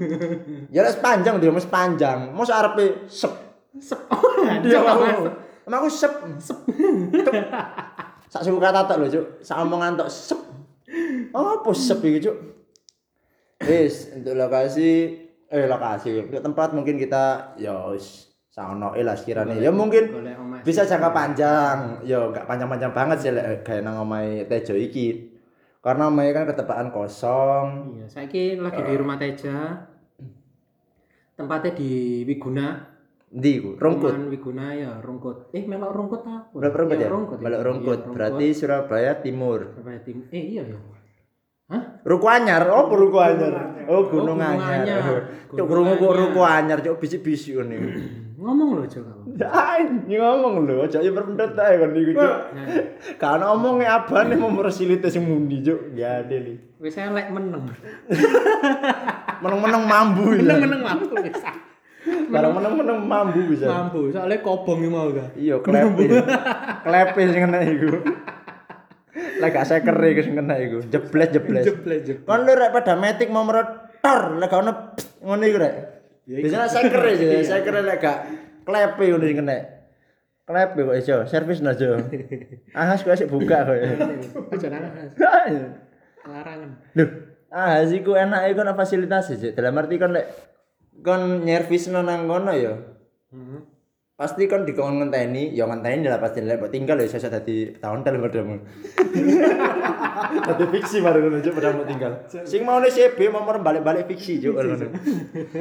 Ya 0.73 0.81
wis 0.81 0.97
panjang 0.97 1.37
dia 1.37 1.53
mesti 1.53 1.69
panjang. 1.69 2.33
Mos 2.33 2.49
arepe 2.49 3.05
sep. 3.05 3.33
sep 3.77 4.01
Dia 4.65 4.81
mau. 4.81 5.29
Emang 5.69 5.85
aku 5.85 5.89
sep. 5.93 6.13
Sep. 6.41 6.57
Sak 8.27 8.41
suku 8.41 8.57
kata 8.57 8.89
tok 8.89 8.97
lho 9.05 9.07
cuk. 9.13 9.25
Sak 9.45 9.61
omongan 9.61 9.93
tok 9.93 10.09
sep. 10.09 10.41
Oh, 11.37 11.61
apa 11.61 11.69
sep 11.77 12.01
iki 12.01 12.25
cuk? 12.25 12.37
Wis, 13.61 14.09
untuk 14.17 14.33
lokasi 14.33 15.21
eh 15.47 15.63
lokasi 15.63 16.27
untuk 16.27 16.43
tempat 16.43 16.75
mungkin 16.75 16.99
kita 16.99 17.55
ya 17.55 17.87
wis 17.87 18.27
saono 18.57 18.89
lah 18.97 19.13
sekiranya. 19.13 19.53
Ya 19.61 19.69
mungkin 19.69 20.09
bisa 20.65 20.81
jangka 20.81 21.13
panjang. 21.13 22.01
Ya 22.01 22.25
nggak 22.25 22.49
panjang-panjang 22.49 22.89
banget 22.89 23.17
sih 23.21 23.29
lek 23.29 23.61
kayak 23.61 23.85
nang 23.85 24.01
omahe 24.01 24.49
Tejo 24.49 24.73
iki. 24.73 25.37
Karena 25.85 26.09
omahe 26.09 26.33
kan 26.33 26.49
ketepaan 26.49 26.89
kosong. 26.89 27.93
Iya 28.01 28.09
saiki 28.09 28.57
lagi 28.57 28.81
di 28.81 28.93
rumah 28.97 29.21
Teja. 29.21 29.85
Tempatnya 31.37 31.77
di 31.77 32.25
Wiguna. 32.25 32.97
Iku? 33.27 33.77
Rungkut? 33.77 34.17
Wiguna 34.33 34.73
ya 34.73 34.97
rungkut. 35.05 35.53
Eh 35.53 35.61
melok 35.69 35.93
rungkut 35.93 36.21
apa? 36.25 36.49
Balok 36.49 36.73
rungkut 36.73 36.97
ya? 36.97 37.09
Rungkut 37.13 37.37
balok 37.37 37.61
rungkut. 37.61 37.99
Iya, 38.01 38.09
berarti 38.09 38.47
Surabaya 38.57 39.13
Timur. 39.21 39.77
Surabaya 39.77 40.01
Tim 40.01 40.25
eh 40.33 40.43
iya 40.57 40.63
ya 40.65 40.79
Hah? 41.67 41.99
Ruku 42.07 42.23
Anyar, 42.31 42.71
oh 42.71 42.87
Ruku 42.87 43.19
Anyar. 43.19 43.85
Oh 43.91 44.07
Gunung 44.07 44.39
Gunung 44.39 44.41
Anyar. 44.41 44.87
Anyar. 44.87 45.15
Cuk 45.59 45.67
krungu 45.67 45.99
kok. 45.99 46.15
Ruku 46.15 46.41
Anyar, 46.41 46.79
cuk 46.79 47.03
bisik-bisik 47.03 47.59
ngene. 47.59 47.77
ngomong 48.37 48.69
loh 48.77 48.85
coba 48.85 49.11
Ai, 49.49 49.81
ngomong 50.05 50.69
lho, 50.69 50.85
aja 50.85 51.01
ya 51.05 51.09
berpendet 51.09 51.57
ae 51.57 51.73
kon 51.81 51.93
iku, 51.93 52.11
Cuk. 52.13 52.35
Kan 53.17 53.41
omonge 53.41 53.89
abane 53.89 54.37
mau 54.37 54.53
meresilite 54.53 55.09
sing 55.09 55.25
mundi, 55.25 55.65
Cuk. 55.65 55.97
Ya 55.97 56.21
ade 56.21 56.37
li. 56.37 56.53
wis 56.77 56.93
elek 56.93 57.33
meneng 57.33 57.65
Meneng-meneng 59.41 59.83
mambu 59.85 60.37
ya. 60.37 60.53
meneng 60.53 60.81
mampu 60.85 61.13
bisa 61.17 61.49
Barang 62.33 62.53
meneng-meneng 62.53 63.01
mambu 63.03 63.39
bisa. 63.49 63.65
mampu 63.65 64.13
soalnya 64.13 64.37
kobong 64.39 64.85
mau 64.85 65.09
gak 65.09 65.33
Iya, 65.33 65.57
klepe. 65.57 66.05
klepe 66.85 67.21
sing 67.33 67.41
kena 67.41 67.59
iku. 67.65 67.89
Lah 69.41 69.49
gak 69.49 69.65
seker 69.65 69.97
iku 70.05 70.21
sing 70.21 70.37
kena 70.37 70.55
iku. 70.61 70.77
Jeblet 70.85 71.33
jeblet. 71.33 71.65
jeblet 71.65 72.01
jeblet 72.05 72.25
Kon 72.29 72.45
lu 72.45 72.53
rek 72.53 72.69
pada 72.71 72.93
metik 72.93 73.33
mau 73.33 73.41
merotor, 73.41 74.37
lek 74.37 74.53
ono 74.53 74.71
ngono 75.25 75.43
iku 75.43 75.57
rek. 75.57 75.96
Biasanya 76.27 76.67
seker 76.67 77.03
aja, 77.07 77.27
seker 77.39 77.73
lek 77.87 78.03
gak 78.03 78.17
klepe 78.67 79.03
ngono 79.07 79.23
sing 79.23 79.39
kena. 79.39 79.57
Klepe 80.43 80.79
kok 80.83 80.97
iso, 80.99 81.15
servis 81.23 81.63
aja. 81.63 81.95
Ahas 82.75 83.07
kok 83.07 83.15
sik 83.15 83.31
buka 83.31 83.63
kok. 83.63 83.79
aja 83.79 84.67
nangis 84.67 85.15
larangan 86.27 86.75
Loh, 86.99 87.09
ahas 87.47 87.95
iku 87.95 88.19
enak 88.19 88.51
iku 88.51 88.59
ana 88.67 88.75
fasilitas 88.75 89.31
sih. 89.31 89.55
Dalam 89.55 89.79
arti 89.79 89.95
kon 89.95 90.11
lek 90.11 90.27
kon 90.99 91.47
nyervis 91.47 91.87
nang 91.87 92.27
kono 92.27 92.51
ya. 92.51 92.75
hmm. 93.31 93.59
Pasti 94.19 94.51
kon 94.51 94.67
dikon 94.67 94.99
ngenteni, 94.99 95.55
ya 95.55 95.63
ngenteni 95.63 96.11
lah 96.11 96.19
pasti 96.19 96.43
lek 96.43 96.59
tinggal 96.67 96.99
ya 96.99 97.07
iso 97.07 97.23
dadi 97.23 97.71
tahun 97.79 98.03
tel 98.03 98.19
padamu. 98.19 98.59
Dadi 100.47 100.65
fiksi 100.73 100.97
baru 101.03 101.25
ngono 101.25 101.37
juk 101.43 101.57
padamu 101.57 101.83
tinggal. 101.85 102.25
Sing 102.47 102.61
mau 102.63 102.77
nih 102.81 102.91
CB 102.93 103.29
mau 103.29 103.43
balik-balik 103.45 104.07
fiksi 104.09 104.39
juk 104.41 104.57
ngono. 104.57 104.89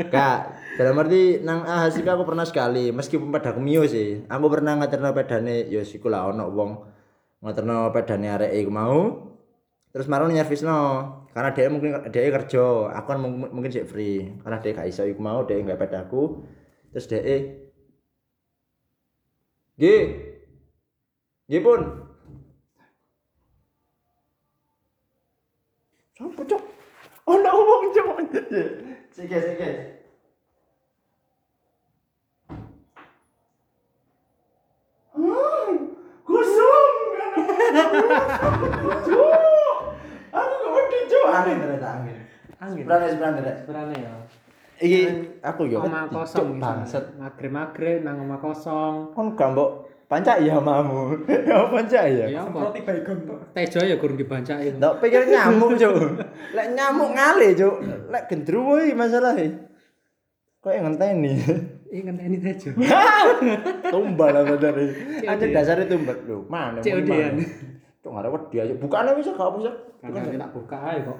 Kak, 0.08 0.38
dalam 0.76 1.00
arti 1.00 1.40
nang 1.42 1.64
ahas 1.64 1.96
iku 1.96 2.08
aku 2.12 2.24
pernah 2.24 2.46
sekali, 2.46 2.90
meskipun 2.90 3.28
pedaku 3.32 3.60
mio 3.60 3.84
sih. 3.84 4.24
Aku 4.26 4.46
pernah 4.48 4.76
ngaterno 4.78 5.12
pedane 5.12 5.66
ya 5.68 5.82
siku 5.82 6.08
lah 6.08 6.30
ono 6.30 6.48
wong 6.52 6.70
ngaterno 7.42 7.90
pedane 7.90 8.26
arek 8.30 8.52
iku 8.56 8.70
mau. 8.72 9.00
Terus 9.92 10.06
marang 10.06 10.28
nyervisno. 10.28 10.80
Karena 11.36 11.52
dia 11.52 11.68
mungkin 11.68 11.92
dia 12.08 12.32
kerja, 12.32 12.64
aku 12.96 13.06
kan 13.12 13.18
mung- 13.20 13.52
mungkin 13.52 13.68
sih 13.68 13.84
free. 13.84 14.40
Karena 14.40 14.56
dia 14.60 14.72
gak 14.72 14.88
iso 14.88 15.04
iku 15.04 15.20
mau, 15.20 15.44
dia 15.44 15.60
nggak 15.60 15.80
pedaku. 15.80 16.40
Terus 16.92 17.06
dia 17.12 17.20
Nggih. 19.76 20.04
Nggih 21.48 21.62
pun. 21.62 21.80
Sopo 26.16 26.40
cok? 26.48 26.62
Ono 27.28 27.50
wong 27.52 27.84
cok. 27.92 28.08
Sike 29.12 29.36
sike. 29.36 29.70
Hmm, 35.12 35.72
Kusum. 36.24 36.84
Cuk. 39.04 39.34
Aku 40.32 40.54
gak 40.56 40.72
wedi 40.72 40.98
cuk. 41.08 41.26
Angin 41.28 41.56
ternyata 41.60 41.88
angin. 42.00 42.16
angin 42.60 42.82
Sebenarnya 42.84 43.08
sebenarnya. 43.12 43.54
sebenarnya 43.60 43.96
ya 44.00 44.14
iki 44.76 45.08
aku 45.40 45.72
yo 45.72 45.80
Omah 45.80 46.12
kosong 46.12 46.60
bangset. 46.60 47.16
Maghrib-maghrib 47.16 48.04
nang 48.04 48.20
omah 48.20 48.40
kosong. 48.40 49.16
Kon 49.16 49.32
gak 49.32 49.56
mbok 49.56 49.88
pancak 50.06 50.38
ya 50.42 50.56
mamu. 50.58 51.18
Ya 51.48 51.66
pancak 51.66 52.04
ya. 52.10 52.26
Ya 52.30 52.40
apa? 52.46 52.70
Pak. 52.70 53.54
Tejo 53.54 53.80
ya 53.82 53.96
kurang 53.98 54.18
dibancaki. 54.18 54.78
Ndak 54.78 55.02
pikir 55.02 55.26
nyamuk, 55.32 55.74
Cuk. 55.74 55.94
Lek 56.54 56.66
nyamuk 56.74 57.10
ngale, 57.14 57.48
Cuk. 57.58 57.76
Lek 58.10 58.22
gendruwo 58.30 58.78
iki 58.78 58.94
masalahe. 58.94 59.46
Kok 60.62 60.72
ngenteni. 60.72 61.32
Ih 61.94 62.02
ngenteni 62.02 62.42
tejo. 62.42 62.74
tumbal 63.90 64.34
lah 64.34 64.42
bener. 64.42 64.74
Aja 65.22 65.44
dasarnya 65.46 65.86
tumbal. 65.86 66.18
Lho, 66.26 66.42
mana? 66.50 66.82
COD-an. 66.82 67.38
Cuk 68.02 68.10
ngarep 68.10 68.30
wedi 68.34 68.56
aja. 68.62 68.74
Bukane 68.74 69.10
wis 69.14 69.30
gak 69.30 69.42
apa 69.42 69.58
sih. 69.62 69.74
Karena 70.02 70.38
tak 70.46 70.50
buka 70.54 70.78
ae 70.94 70.98
kok. 71.02 71.18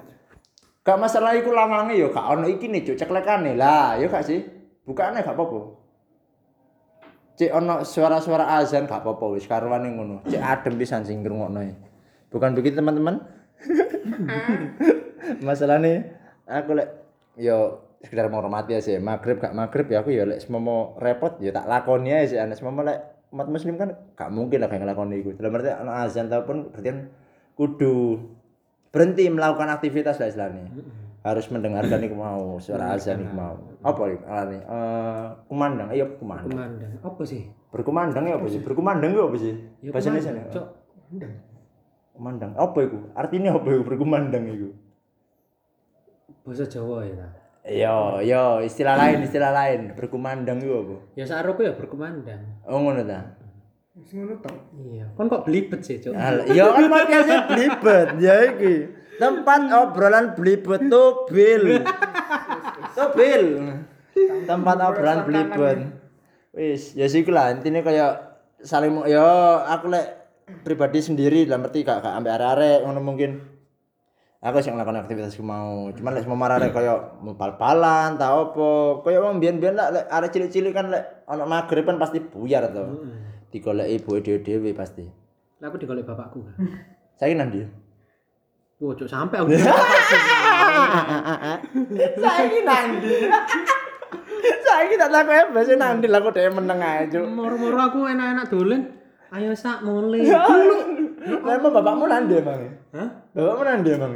Gak 0.87 0.99
masalah 0.99 1.35
iku 1.35 1.51
lawange 1.51 1.99
yo 1.99 2.11
gak 2.15 2.39
ono 2.39 2.47
iki 2.47 2.71
nih 2.71 2.87
cuk 2.87 2.95
ceklekane 2.95 3.59
lah, 3.59 3.99
yo 3.99 4.07
gak 4.07 4.23
sih. 4.23 4.39
Bukane 4.87 5.19
gak 5.19 5.35
apa-apa. 5.35 5.76
Cek 7.37 7.53
ono 7.53 7.85
suara-suara 7.85 8.57
azan 8.57 8.89
gak 8.89 9.05
apa-apa 9.05 9.37
wis 9.37 9.45
karuane 9.45 9.93
ngono. 9.93 10.25
Cek 10.25 10.41
adem 10.41 10.73
pisan 10.81 11.05
sing 11.05 11.21
ngrungokno. 11.21 11.61
e. 11.61 11.73
Bukan 12.33 12.57
begitu 12.57 12.81
teman-teman? 12.81 13.21
Masalahnya 15.47 16.17
aku 16.49 16.81
lek 16.81 16.89
yo 17.37 17.87
sekedar 18.01 18.29
menghormati 18.29 18.77
aja 18.77 18.97
maghrib 19.01 19.41
gak 19.41 19.53
maghrib 19.53 19.89
ya 19.89 20.01
aku 20.01 20.13
ya 20.13 20.25
lek 20.25 20.41
semomo 20.41 20.97
repot 21.01 21.37
ya 21.41 21.49
tak 21.49 21.65
lakoni 21.65 22.13
aja 22.13 22.25
sih 22.29 22.37
anak 22.37 22.57
semomo 22.57 22.85
lek 22.85 22.97
umat 23.33 23.47
muslim 23.49 23.75
kan 23.75 23.93
gak 24.13 24.29
mungkin 24.29 24.61
lah 24.63 24.69
kayak 24.69 24.85
ngelakoni 24.85 25.21
itu 25.21 25.33
dalam 25.35 25.57
arti 25.57 25.69
azan 25.73 26.29
ataupun 26.29 26.71
berarti 26.71 26.87
kan 26.87 26.99
kudu 27.57 28.21
berhenti 28.93 29.27
melakukan 29.27 29.69
aktivitas 29.73 30.21
lah 30.21 30.29
istilahnya 30.29 30.69
harus 31.27 31.45
mendengarkan 31.51 31.99
iku 31.99 32.15
mau 32.15 32.55
suara 32.57 32.95
azan 32.95 33.27
iku 33.27 33.33
mau 33.35 33.55
apa 33.83 34.01
iku 34.07 34.23
alane 34.25 34.57
eh 34.63 35.25
kumandang 35.51 35.89
iya 35.91 36.05
kumandang 36.15 36.55
Kumandang. 36.55 36.91
Apa 37.03 37.21
sih? 37.27 37.43
berkumandang 37.67 38.23
ya 38.23 38.39
apa 38.39 38.47
sih 38.47 38.59
berkumandang 38.63 39.11
itu 39.11 39.21
apa 39.21 39.35
sih 39.35 39.53
Ya 39.83 39.91
bahasa 39.91 40.07
Indonesia 40.07 40.31
Cok. 40.49 40.65
Kumandang. 41.11 41.33
kumandang 42.15 42.51
apa 42.55 42.79
iku 42.81 42.97
artinya 43.13 43.49
apa 43.53 43.67
iku 43.67 43.83
berkumandang 43.83 44.43
iku 44.47 44.69
Bahasa 46.47 46.63
Jawa 46.63 47.03
ya 47.03 47.11
ta. 47.19 47.27
Yo, 47.67 48.23
yo, 48.23 48.63
istilah 48.63 48.95
lain, 48.95 49.19
istilah 49.27 49.51
lain. 49.51 49.91
Berkumandang 49.99 50.63
itu 50.63 50.71
apa? 50.71 50.95
Ya 51.19 51.27
saroku 51.27 51.67
ya 51.67 51.75
berkumandang. 51.75 52.39
Oh, 52.63 52.79
ngono 52.79 53.03
ta. 53.03 53.35
Wis 53.91 54.15
ngono 54.15 54.39
to. 54.39 54.47
Iya. 54.79 55.11
Kon 55.11 55.27
kok 55.27 55.43
belibet 55.43 55.83
sih, 55.83 55.99
Cok. 55.99 56.15
Yo 56.55 56.71
kan 56.71 56.87
podcastnya 56.87 57.39
blibet, 57.51 58.07
ya 58.23 58.35
iki. 58.55 58.75
Tempat 59.17 59.61
obrolan 59.73 60.37
blibet 60.37 60.81
tuh 60.87 61.25
bil. 61.29 61.81
Tuh 62.93 63.09
bil. 63.17 63.43
Tempat 64.45 64.77
obrolan 64.81 65.25
blibet. 65.25 65.77
Wis, 66.53 66.97
ya 66.97 67.05
sih 67.05 67.21
lah 67.29 67.53
intine 67.53 67.85
kaya 67.85 68.37
saling 68.61 68.89
mo- 68.89 69.05
yo 69.05 69.21
aku 69.61 69.93
lek 69.93 70.05
pribadi 70.65 71.03
sendiri 71.03 71.45
dalam 71.45 71.69
arti 71.69 71.85
gak 71.85 72.01
gak 72.01 72.13
ambek 72.17 72.33
arek-arek 72.33 72.79
ngono 72.85 73.01
mungkin. 73.01 73.31
Aku 74.37 74.61
sing 74.61 74.77
ngelakuin 74.77 75.01
aktivitas 75.01 75.33
ku 75.33 75.41
mau. 75.41 75.89
Cuman 75.93 76.13
lek 76.13 76.25
semua 76.25 76.37
arek 76.57 76.73
kaya 76.73 77.17
mau 77.21 77.33
bal-balan 77.33 78.17
ta 78.17 78.37
opo. 78.37 79.01
Kaya 79.01 79.21
wong 79.21 79.41
biyen-biyen 79.41 79.77
lek 79.77 79.89
lek 79.97 80.05
arek 80.09 80.29
cilik-cilik 80.33 80.73
kan 80.73 80.93
lek 80.93 81.25
ana 81.25 81.45
magrib 81.45 81.85
kan 81.85 81.97
pasti 81.97 82.21
buyar 82.21 82.69
to. 82.69 82.85
Digoleki 83.49 83.97
ibu 83.97 84.11
dhewe-dhewe 84.21 84.73
pasti. 84.73 85.05
Lah 85.57 85.69
aku 85.69 85.77
digolek 85.81 86.05
bapakku. 86.05 86.41
Saiki 87.17 87.33
nang 87.33 87.49
ndi? 87.49 87.65
Wah, 88.77 88.93
Cok, 88.93 89.09
sampai 89.09 89.41
aku. 89.41 89.49
Saiki 92.21 92.59
nang 92.67 93.01
ndi? 93.01 93.25
Saiki 94.61 94.93
tak 95.01 95.09
takoke 95.09 95.49
basa 95.49 95.73
nang 95.73 95.97
ndi 95.97 96.05
lah 96.05 96.21
kok 96.21 96.37
dhewe 96.37 96.53
meneng 96.53 96.85
ae, 96.85 97.09
Cuk. 97.09 97.25
Moro-moro 97.25 97.77
aku 97.81 98.05
enak-enak 98.05 98.45
dolen. 98.53 98.81
Ayo 99.33 99.57
sak 99.57 99.81
mulai. 99.81 100.29
Lah 100.29 101.53
emang 101.57 101.73
bapakmu 101.73 102.05
nang 102.05 102.29
ndi 102.29 102.37
emang? 102.37 102.69
Hah? 102.93 103.09
Bapakmu 103.33 103.63
nang 103.65 103.77
ndi 103.81 103.89
emang? 103.97 104.13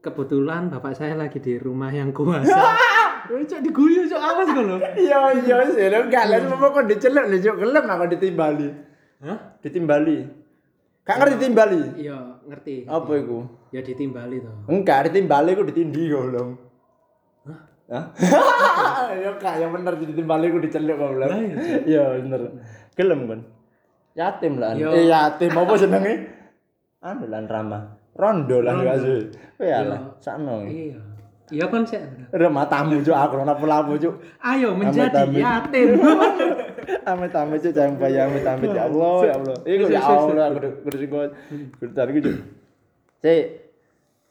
Kebetulan 0.00 0.72
bapak 0.72 0.96
saya 0.96 1.12
lagi 1.12 1.36
di 1.36 1.60
rumah 1.60 1.92
yang 1.92 2.16
kuasa. 2.16 2.56
Cok 3.28 3.60
diguyu, 3.60 4.08
Cok. 4.08 4.22
Awas 4.22 4.48
lho. 4.48 4.80
Iya 4.96 5.18
iya 5.44 5.56
sih, 5.68 5.84
lho 5.92 6.08
gak 6.08 6.24
lah 6.32 6.40
semua 6.40 6.72
kok 6.72 6.88
diceluk 6.88 7.28
lho, 7.28 7.36
Cuk. 7.36 7.56
Gelem 7.60 7.84
aku 7.84 8.04
ditimbali. 8.16 8.68
Hah? 9.28 9.60
Ditimbali. 9.60 10.45
Gak 11.06 11.16
ngerti 11.22 11.34
ditimbali. 11.38 11.80
Iya, 12.02 12.18
ngerti. 12.50 12.74
Apa 12.90 13.12
iku? 13.14 13.46
Ya 13.70 13.78
ditimbali 13.78 14.42
to. 14.42 14.50
Enggak, 14.66 15.06
ditimbali 15.06 15.54
ku 15.54 15.62
ditindih 15.62 16.06
goblok. 16.10 16.48
Hah? 17.46 17.58
Hah? 17.94 18.04
Ya 19.22 19.30
kak, 19.38 19.62
yang 19.62 19.70
bener 19.70 19.94
ditimbali 20.02 20.50
ku 20.50 20.58
diceluk 20.58 20.98
goblok. 20.98 21.30
Lah, 21.30 21.38
iya, 21.38 21.78
Iya 21.86 22.04
bener. 22.26 22.40
Gelem 22.98 23.20
kan. 23.30 23.40
Yatim 24.18 24.58
lah. 24.58 24.74
Yo. 24.74 24.90
Eh 24.90 25.06
yatim 25.06 25.54
apa 25.54 25.72
jenenge? 25.78 26.14
Anu 27.06 27.30
lan 27.30 27.46
ramah. 27.46 27.82
Rondo 28.18 28.58
lah 28.64 28.74
ya 28.82 28.98
sih. 28.98 29.30
Kowe 29.60 29.70
alah, 29.70 30.18
sakno. 30.18 30.66
Iya. 30.66 30.98
Iya 31.46 31.70
kon 31.70 31.86
sik. 31.86 32.02
Udah 32.34 32.50
matamu 32.50 32.98
cuk 33.06 33.14
aku 33.14 33.38
ora 33.38 33.54
pelamu 33.54 33.94
cuk. 33.94 34.14
Ayo 34.42 34.74
menjadi 34.74 35.22
Amit-amit. 35.22 35.42
yatim. 35.46 35.88
Amit-amit 37.14 37.58
cuk 37.62 37.72
jangan 37.72 37.94
bayang 38.02 38.34
amit-amit 38.34 38.74
ya 38.74 38.90
Allah 38.90 39.16
ya 39.22 39.34
Allah. 39.38 39.56
Iku 39.62 39.84
ya 39.86 40.00
Allah 40.02 40.44
aku 40.50 40.56
kudu 40.58 40.68
kudu 40.82 40.96
sing. 40.98 41.10
Kudu 41.78 41.90
tarik 41.94 42.18
cuk. 42.18 42.36
Cek. 43.22 43.44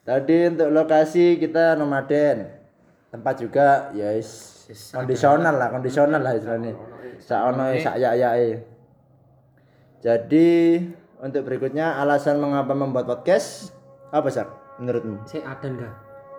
Tadi 0.06 0.38
untuk 0.52 0.70
lokasi 0.76 1.40
kita 1.40 1.80
nomaden. 1.80 2.52
Tempat 3.16 3.34
juga 3.40 3.96
ya 3.96 4.12
is 4.12 4.54
kondisional 4.92 5.56
lah, 5.56 5.72
kondisional 5.72 6.20
lah 6.20 6.36
istilahnya. 6.36 6.76
Sak 7.24 7.42
ono 7.54 7.72
sak 7.80 7.96
ya-yae. 7.96 8.60
Jadi 10.04 10.84
untuk 11.24 11.48
berikutnya 11.48 11.96
alasan 11.96 12.44
mengapa 12.44 12.76
membuat 12.76 13.08
podcast 13.08 13.72
apa 14.12 14.28
sak 14.28 14.52
menurutmu? 14.84 15.24
Sik 15.26 15.42
adan 15.48 15.80
gak? 15.80 15.94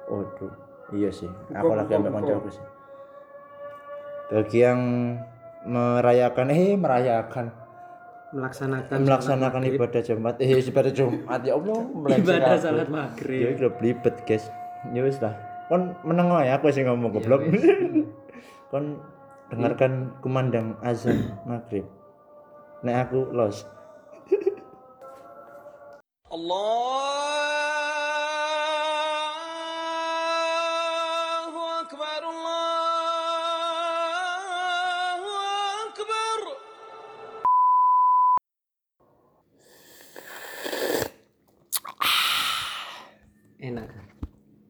Waduh, 0.06 0.52
iya 0.94 1.10
sih 1.10 1.30
aku 1.50 1.72
lagi 1.74 1.92
ambil 1.98 2.12
konco 2.14 2.32
aku 2.38 2.50
sih. 2.54 2.64
Bagi 4.26 4.58
yang 4.62 4.80
merayakan 5.66 6.46
eh 6.50 6.74
merayakan. 6.78 7.46
Melaksanakan 8.34 8.96
melaksanakan 9.06 9.62
ibadah 9.70 10.02
Jumat. 10.02 10.34
Eh 10.42 10.58
ibadah 10.58 10.92
Jumat 10.92 11.40
ya 11.46 11.54
Allah 11.54 11.78
ibadah 12.22 12.58
salat 12.58 12.88
maghrib. 12.90 13.42
Ya 13.42 13.48
udah 13.54 13.70
belibet 13.78 14.16
guys. 14.26 14.50
Ya 14.94 15.02
wis 15.02 15.18
lah. 15.22 15.34
Kon 15.66 15.94
menengok 16.06 16.42
ya 16.46 16.58
aku 16.58 16.70
sih 16.70 16.86
ngomong 16.86 17.10
goblok. 17.14 17.42
kon 18.70 18.98
dengarkan 19.50 20.14
kumandang 20.22 20.78
azan 20.82 21.34
maghrib. 21.46 21.86
Nek 22.82 23.10
aku 23.10 23.30
los. 23.30 23.66
Allah. 26.26 27.35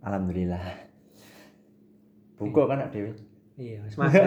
Alhamdulillah. 0.07 0.63
Buka 2.39 2.71
kan 2.71 2.79
nak 2.79 2.95
dewe. 2.95 3.11
Iya, 3.57 3.83
wis 3.89 3.97
makan. 3.99 4.23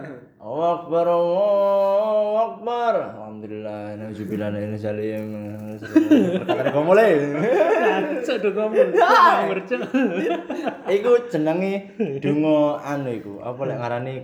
Allahu 0.42 0.74
Akbar, 0.74 1.06
Allahu 1.06 2.34
Akbar. 2.36 2.94
Alhamdulillah, 3.14 3.94
nauzubillah 3.96 4.50
min 4.52 4.74
zalim. 4.76 5.30
Perkataan 5.78 6.74
kau 6.74 6.84
mulai. 6.84 7.16
Cok 8.26 8.36
do 8.42 8.48
ngomong. 8.52 8.90
Cok. 9.64 9.80
Iku 10.90 11.10
jenenge 11.30 11.94
donga 12.20 12.82
anu 12.82 13.14
iku, 13.14 13.38
apa 13.40 13.60
lek 13.70 13.78
ngarani 13.78 14.14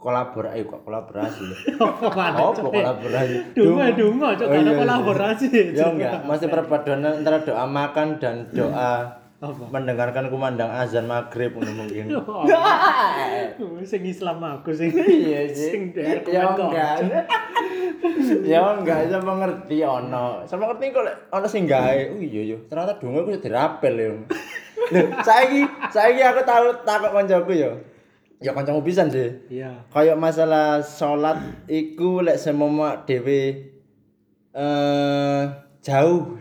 kolaborasi 0.00 0.64
kok 0.64 0.80
kolaborasi. 0.82 1.44
Apa 1.76 2.56
kolaborasi? 2.56 3.52
Dungo 3.52 3.84
dungo 3.92 4.28
cok 4.32 4.48
Oh, 4.48 4.56
ada 4.56 4.64
iya, 4.64 4.72
iya. 4.72 4.80
kolaborasi. 4.80 5.46
Ya 5.76 5.86
enggak, 5.92 6.24
masih 6.24 6.48
perpaduan 6.48 7.04
antara 7.04 7.44
doa 7.44 7.68
makan 7.68 8.16
dan 8.16 8.48
doa 8.48 9.19
Apa? 9.40 9.72
mendengarkan 9.72 10.28
kumandang 10.28 10.68
azan 10.68 11.08
maghrib 11.08 11.56
mungkin. 11.56 12.12
Sing 13.88 14.04
Islam 14.04 14.36
aku 14.44 14.76
sing. 14.76 14.92
Iya 14.92 15.48
sih. 15.48 15.96
Ya 16.28 16.52
kok. 16.52 16.68
enggak. 16.68 17.24
Ya 18.44 18.60
enggak, 18.60 19.08
sama 19.08 19.40
ngerti 19.40 19.80
ono. 19.80 20.44
Sama 20.44 20.68
ngerti 20.68 20.92
kok 20.92 21.08
ono 21.32 21.46
sing 21.48 21.64
gawe. 21.64 22.12
Oh 22.12 22.20
iya 22.20 22.52
yo, 22.52 22.68
ternyata 22.68 23.00
donga 23.00 23.24
ku 23.24 23.32
dirapel 23.32 23.94
yo. 23.96 24.12
Lho, 24.92 25.08
saiki 25.24 25.64
saiki 25.88 26.20
aku 26.20 26.44
tahu 26.44 26.84
takok 26.84 27.12
kancaku 27.16 27.52
yo. 27.56 27.72
Ya 28.44 28.52
kancamu 28.52 28.84
pisan 28.84 29.08
sih. 29.08 29.40
Iya. 29.48 29.88
Kayak 29.88 30.20
masalah 30.20 30.84
salat 30.84 31.40
iku 31.64 32.20
lek 32.20 32.36
semomo 32.36 32.92
dhewe 33.08 33.72
eh 34.52 35.42
jauh 35.80 36.39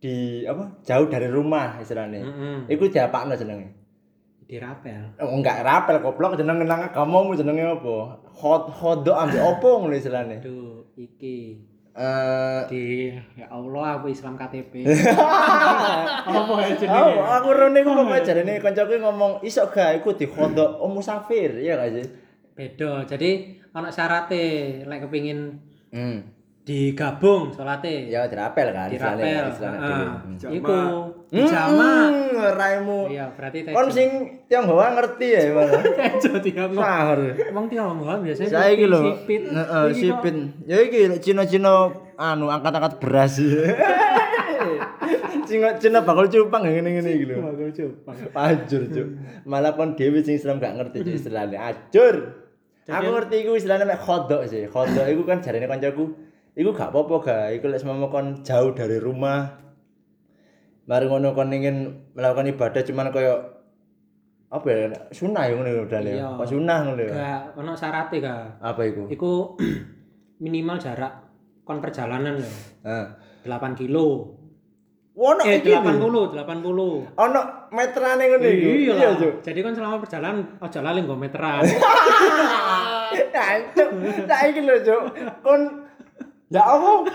di 0.00 0.42
apa? 0.48 0.80
Jauh 0.82 1.06
dari 1.06 1.28
rumah 1.28 1.76
istilahnya. 1.78 2.24
Mm-mm. 2.24 2.56
Iku 2.66 2.88
diapakno 2.88 3.36
jenenge. 3.36 3.78
dirapel. 4.50 5.14
Oh, 5.22 5.30
enggak 5.38 5.62
rapel 5.62 6.02
goblok 6.02 6.34
jeneng 6.34 6.66
nang 6.66 6.90
agamamu 6.90 7.38
jenenge 7.38 7.62
apa? 7.70 8.18
Hot 8.34 8.66
hodok 8.82 9.14
ambek 9.14 9.38
opo 9.38 9.86
ngono 9.86 9.94
istilahnya. 9.94 10.42
Aduh, 10.42 10.82
iki 10.98 11.54
Eh 11.90 12.60
di 12.70 13.10
ya 13.34 13.50
Allah 13.50 13.98
aku 13.98 14.14
Islam 14.14 14.38
KTP. 14.38 14.86
Apa 16.30 16.54
ya 16.62 16.74
jenenge? 16.78 17.18
Oh, 17.18 17.26
aku 17.26 17.48
rene 17.50 17.82
ku 17.82 17.90
pokoke 17.90 18.22
jarene 18.22 18.62
kancaku 18.62 19.02
ngomong 19.02 19.42
iso 19.42 19.66
gak 19.66 19.98
iku 19.98 20.14
di 20.14 20.22
hodok 20.30 20.78
om 20.78 20.94
musafir, 20.94 21.50
iya 21.58 21.74
gak 21.74 21.90
sih? 21.98 22.06
Beda. 22.54 23.02
Jadi 23.02 23.58
ana 23.74 23.90
syaraté 23.90 24.42
lek 24.86 25.06
kepengin 25.06 25.58
Hmm. 25.90 26.22
Digabung 26.60 27.50
salate. 27.56 28.08
Ya 28.12 28.28
dirapel 28.28 28.70
kan 28.70 28.88
dirapel. 28.92 29.48
istilahnya 29.50 29.80
Heeh. 29.80 30.58
Iku 30.60 30.76
Hmm, 31.30 31.46
hmm, 31.46 32.58
raimu. 32.58 33.06
Iya, 33.06 33.30
berarti 33.38 33.62
tejo. 33.62 33.74
Kon 33.78 33.86
sing 33.86 34.42
Tionghoa 34.50 34.98
ngerti 34.98 35.26
ya, 35.30 35.54
malah. 35.54 35.78
tejo 36.18 36.42
tiang. 36.42 36.74
Sahur. 36.74 37.20
Wong 37.54 37.66
Tionghoa 37.70 38.18
biasanya 38.18 38.50
Saiki 38.50 38.90
lho. 38.90 38.98
sipit. 38.98 39.42
Heeh, 39.46 39.82
kok 39.86 39.94
sipit. 39.94 40.34
Ya 40.66 40.82
iki 40.82 41.06
lek 41.06 41.22
Cina-Cina 41.22 41.94
anu 42.18 42.50
angkat-angkat 42.50 42.98
beras. 42.98 43.38
Cina 45.46 45.78
Cina 45.78 46.02
bakal 46.02 46.26
cupang 46.26 46.66
ya 46.66 46.70
ngene-ngene 46.74 47.10
iki 47.14 47.24
lho. 47.30 47.36
Bakal 47.38 47.70
Jepang. 47.74 48.14
Ajur, 48.34 48.82
Cuk. 48.90 49.08
Malah 49.46 49.72
kon 49.78 49.94
dhewe 49.94 50.18
sing 50.26 50.34
Islam 50.34 50.58
gak 50.58 50.74
ngerti 50.82 51.06
istilahnya. 51.14 51.58
Ajur. 51.70 52.42
Aku 52.90 53.08
ngerti 53.14 53.46
iku 53.46 53.54
istilahnya 53.54 53.86
mek 53.86 54.02
khodok 54.02 54.50
sih. 54.50 54.66
Khodok 54.66 55.06
iku 55.06 55.22
kan 55.22 55.38
jarene 55.38 55.70
kancaku, 55.70 56.10
iku 56.54 56.70
gak 56.74 56.90
apa-apa 56.90 57.14
ga. 57.22 57.38
Iku 57.54 57.70
lek 57.70 57.80
semama 57.82 58.10
kon 58.10 58.42
jauh 58.42 58.74
dari 58.74 58.98
rumah. 58.98 59.58
Mari 60.90 61.06
ngono 61.06 61.34
kon 61.36 61.54
ingin 61.54 62.10
melakukan 62.18 62.50
ibadah 62.50 62.82
cuman 62.82 63.14
koyo 63.14 63.34
apa 64.50 64.66
ya 64.66 64.90
sunah 65.14 65.46
ya 65.46 65.54
ngono 65.54 65.86
udah 65.86 66.00
ya. 66.02 66.14
Apa 66.34 66.44
sunah 66.46 66.78
ngono 66.82 67.02
ya. 67.06 67.12
Gak 67.14 67.42
ono 67.62 67.72
syaratnya 67.78 68.18
gak. 68.18 68.42
Apa 68.58 68.82
iku? 68.86 69.02
Iku 69.06 69.30
minimal 70.44 70.76
jarak 70.82 71.12
kon 71.62 71.78
perjalanan 71.78 72.42
lho. 72.42 72.50
Heeh. 72.82 73.06
8 73.46 73.78
kilo. 73.78 74.36
Wono 75.14 75.42
Eh 75.46 75.62
iki. 75.62 75.70
80, 75.70 76.34
80. 76.34 77.14
Ono 77.14 77.40
meterane 77.70 78.22
ngono 78.26 78.46
iku. 78.50 78.68
Iya 78.74 78.94
Iya. 79.14 79.28
Jadi 79.38 79.58
kan 79.62 79.72
selama 79.76 80.02
perjalanan 80.02 80.58
ojo 80.58 80.78
lali 80.82 80.98
nggo 81.06 81.14
meteran. 81.14 81.62
Cuk, 83.10 83.90
tak 84.30 84.54
iki 84.54 84.60
lho, 84.62 84.74
Cuk. 84.86 85.02
Kon 85.42 85.89
Ya 86.50 86.66
apa? 86.66 87.06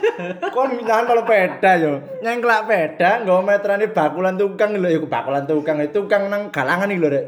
Kon 0.56 0.80
nyantol 0.80 1.28
peda 1.28 1.72
yo. 1.76 2.00
Nyengklak 2.24 2.72
peda 2.72 3.20
nggo 3.28 3.44
meterane 3.44 3.92
bakulan 3.92 4.40
tukang 4.40 4.72
lho, 4.80 4.88
iku 4.88 5.12
bakulan 5.12 5.44
tukang 5.44 5.84
itu 5.84 5.92
tukang 5.92 6.32
nang 6.32 6.56
galangan 6.56 6.88
iki 6.88 7.04
lho, 7.04 7.10
Rek. 7.12 7.26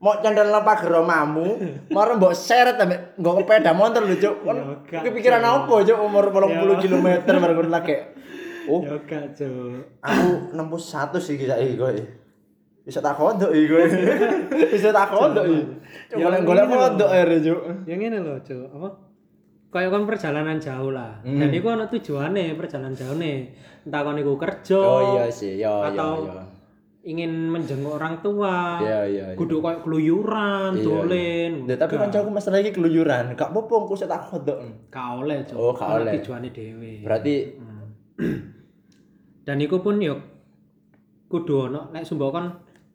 Mau 0.00 0.16
candel 0.24 0.48
nang 0.48 0.64
pager 0.64 0.96
omamu, 0.96 1.60
mare 1.92 2.16
mbok 2.16 2.32
seret 2.32 2.80
ambek 2.80 3.20
nggo 3.20 3.44
peda 3.44 3.76
motor 3.76 4.08
lho, 4.08 4.16
Cuk. 4.16 4.34
Kon 4.48 4.56
Ya, 4.88 5.04
kepikiran 5.04 5.44
apa, 5.44 5.74
Cuk, 5.84 5.98
umur 6.00 6.32
80 6.32 6.88
km 6.88 7.06
mare 7.36 7.52
kon 7.52 7.68
lagi. 7.68 7.96
Oh, 8.64 8.80
Ya 8.80 8.96
gak, 9.04 9.36
Cuk. 9.36 10.00
aku 10.00 10.56
nembus 10.56 10.88
satu 10.88 11.20
sih 11.20 11.36
saiki 11.36 11.76
kowe. 11.76 11.92
Bisa 12.80 13.04
tak 13.04 13.20
kodok 13.20 13.52
iki 13.52 13.68
kowe. 13.68 13.84
Bisa 14.72 14.88
tak 14.88 15.12
kodok 15.12 15.44
iki. 15.44 15.62
Ya, 16.16 16.32
Golek-golek 16.32 16.64
kodok 16.64 17.10
ae, 17.12 17.44
Cuk. 17.44 17.60
Ya 17.84 17.94
ngene 18.00 18.24
lho, 18.24 18.40
Cuk. 18.40 18.72
Apa? 18.72 19.09
Kayak 19.70 19.88
kon 19.88 20.02
perjalanan 20.02 20.58
jauh 20.58 20.90
lah. 20.90 21.22
Hmm. 21.22 21.38
Dan 21.38 21.50
iku 21.50 21.70
ana 21.70 21.86
tujuane 21.86 22.58
perjalanan 22.58 22.90
jauh 22.92 23.14
nih. 23.14 23.54
Entah 23.86 24.02
kon 24.02 24.18
iku 24.18 24.34
kerja 24.34 24.76
Oh 24.76 25.00
iya 25.14 25.30
sih, 25.30 25.56
ya 25.56 25.70
ya 25.70 25.94
atau 25.94 26.26
ya. 26.26 26.42
ingin 27.02 27.30
menjenguk 27.48 27.94
orang 27.94 28.18
tua. 28.18 28.82
Iya 28.82 29.00
iya. 29.06 29.24
iya. 29.30 29.38
Kudu 29.38 29.62
kayak 29.62 29.80
keluyuran, 29.80 30.74
Iya, 30.74 30.82
dolen. 30.82 31.52
iya. 31.64 31.74
Tapi 31.78 31.94
kancaku 31.96 32.28
masalah 32.28 32.58
iki 32.58 32.74
keluyuran. 32.74 33.32
Gak 33.32 33.48
apa-apa 33.48 33.74
engko 33.78 33.94
sik 33.94 34.06
tak 34.06 34.20
kodok. 34.20 34.58
Gak 34.90 35.06
oleh, 35.16 35.38
Cuk. 35.46 35.56
Oh, 35.56 35.70
gak 35.70 35.88
oleh. 35.96 36.12
Tujuane 36.18 36.48
dhewe. 36.50 36.92
Berarti 37.00 37.34
Hmm. 37.56 37.86
Dan 39.46 39.56
iku 39.58 39.80
pun 39.80 39.96
yo 39.98 40.18
kudu 41.26 41.70
ono 41.70 41.88
nek 41.88 42.02
sumbawa 42.02 42.30
kon 42.32 42.46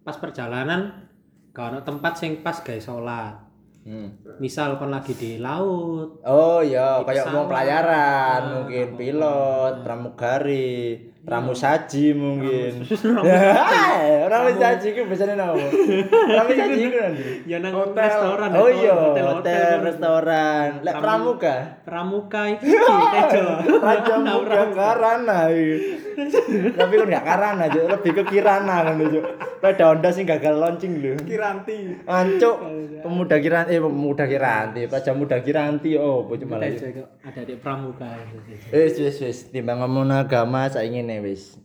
pas 0.04 0.16
perjalanan 0.16 1.08
gak 1.50 1.72
ono 1.72 1.80
tempat 1.82 2.14
sing 2.14 2.44
pas 2.44 2.60
gawe 2.60 2.78
salat. 2.78 3.45
Hmm. 3.86 4.08
Misal 4.36 4.76
kon 4.76 4.90
lagi 4.90 5.14
di 5.14 5.38
laut, 5.38 6.20
Oh 6.22 6.60
iya, 6.60 7.00
kayak 7.00 7.30
mau 7.30 7.46
pelayaran, 7.46 8.42
Ah, 8.42 8.52
mungkin 8.60 8.88
apa. 8.88 8.98
pilot, 8.98 9.74
pramugari, 9.80 10.76
pramusaji 11.22 12.12
mungkin. 12.14 12.84
Pramu- 12.84 13.26
Pramusaji 14.26 14.88
ku 14.94 15.02
biasanya 15.06 15.36
nama 15.36 15.54
apa? 15.54 15.68
Pramusaji 16.30 16.84
ku 16.86 16.98
nanti. 16.98 17.24
ya 17.46 17.58
nang 17.60 17.74
Hotel. 17.74 18.04
restoran. 18.04 18.50
Oh 18.54 18.70
iya, 18.70 18.94
hotel, 18.94 19.26
hotel, 19.32 19.74
restoran. 19.82 20.68
Lek 20.82 20.94
Pramu- 20.94 21.04
pramuka. 21.38 21.56
Pramuka 21.82 22.42
iki 22.52 22.66
tejo. 23.14 23.46
Raja 23.80 24.16
Muda 24.20 24.62
Karana 24.70 25.40
iki. 25.48 25.78
Tapi 26.80 26.94
kan 26.96 27.08
gak 27.12 27.26
Karana, 27.28 27.66
Cuk. 27.68 27.86
lebih 27.92 28.12
ke 28.16 28.24
Kirana 28.32 28.76
kan, 28.88 28.96
Cuk. 28.98 29.26
Pada 29.60 29.84
Honda 29.92 30.10
sing 30.10 30.24
gagal 30.24 30.56
launching 30.56 31.04
lho. 31.04 31.20
Kiranti. 31.22 32.06
Ancuk, 32.08 32.58
pemuda 33.04 33.38
Kiranti, 33.44 33.76
eh 33.76 33.82
pemuda 33.84 34.26
Kiranti, 34.26 34.82
Raja 34.88 35.12
Muda 35.12 35.38
Kiranti, 35.44 35.92
oh, 36.00 36.24
bocah 36.24 36.48
malah. 36.48 36.72
Tejo 36.72 36.88
iku 36.92 37.04
ada 37.22 37.42
di 37.44 37.56
Pramuka. 37.60 38.12
Wis 38.72 38.96
wis 38.98 39.18
wis, 39.20 39.38
timbang 39.52 39.84
ngomong 39.84 40.12
agama 40.14 40.72
saiki 40.72 41.02
ngene 41.02 41.20
wis. 41.26 41.60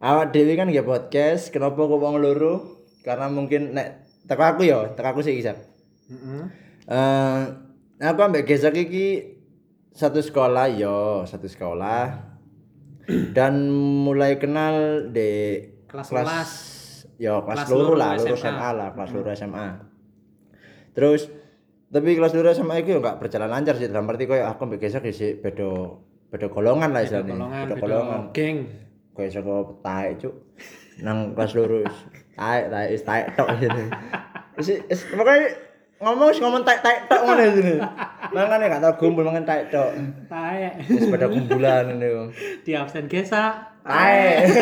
Awak 0.00 0.32
dhewe 0.32 0.56
kan 0.56 0.68
nggih 0.68 0.84
podcast, 0.84 1.52
kenapa 1.52 1.76
kok 1.76 2.00
wong 2.00 2.20
loro? 2.20 2.84
Karena 3.04 3.28
mungkin 3.28 3.76
nek 3.76 4.04
teko 4.24 4.42
aku 4.44 4.62
ya, 4.64 4.92
teko 4.96 5.08
aku 5.12 5.20
sih 5.20 5.36
Isap. 5.36 5.60
Heeh. 6.08 6.42
Eh, 6.90 7.40
aku 8.00 8.20
ambek 8.24 8.48
gesek 8.48 8.74
iki 8.74 9.36
satu 9.92 10.24
sekolah 10.24 10.72
yo, 10.72 11.28
satu 11.28 11.46
sekolah. 11.46 12.29
Dan 13.36 13.68
mulai 14.06 14.38
kenal 14.38 15.06
di 15.10 15.58
Kelas 15.90 16.08
kelas 16.10 16.50
Kelas 17.20 17.68
loro 17.68 17.92
loro 17.92 17.94
lah, 18.00 18.16
loro 18.16 18.32
SMA. 18.32 18.40
SMA 18.40 18.68
lah, 18.72 18.88
kelas 18.96 19.10
loro 19.12 19.30
SMA. 19.36 19.68
Terus 20.96 21.28
tapi 21.90 22.16
kelas 22.16 22.32
loro 22.32 22.48
SMA 22.54 22.80
iki 22.80 22.96
yo 22.96 23.04
gak 23.04 23.20
berjalan 23.20 23.50
lancar 23.50 23.76
sih 23.76 23.90
dalam 23.90 24.08
arti 24.08 24.24
koyo 24.24 24.46
aku 24.46 24.64
ambek 24.64 24.88
gesek 24.88 25.04
sih 25.12 25.36
beda 25.36 26.00
beda 26.32 26.46
golongan 26.48 26.94
lah 26.96 27.02
istilahnya. 27.04 27.36
Beda 27.36 27.74
beda 27.74 27.74
golongan. 27.76 28.20
geng. 28.32 28.56
Kayak 29.12 29.30
saka 29.36 29.54
taek 29.84 30.10
cuk. 30.22 30.34
Nang 31.04 31.36
kelas 31.36 31.52
loro 31.58 31.84
taek 32.40 32.64
taek 32.72 32.88
wis 32.94 33.02
taek 33.04 33.24
tok 33.36 33.48
ngene. 33.58 33.84
Wis 34.60 35.02
pokoke 35.12 35.69
ngomong 36.00 36.32
wis 36.32 36.40
ngomong 36.40 36.64
taek 36.64 36.80
taek 36.80 36.98
tok 37.12 37.22
ngene 37.28 37.44
sini. 37.52 37.74
Mangane 38.34 38.72
gak 38.72 38.80
tau 38.80 38.96
gumpul 38.96 39.22
mangan 39.28 39.44
taek 39.44 39.68
tok. 39.68 39.92
Taek. 40.32 40.72
Wis 40.88 41.04
pada 41.12 41.28
kumpulan 41.28 41.92
ngene 41.92 42.06
yo. 42.08 42.22
Di 42.64 42.72
absen 42.72 43.04
gesa. 43.06 43.76
Taek. 43.84 44.48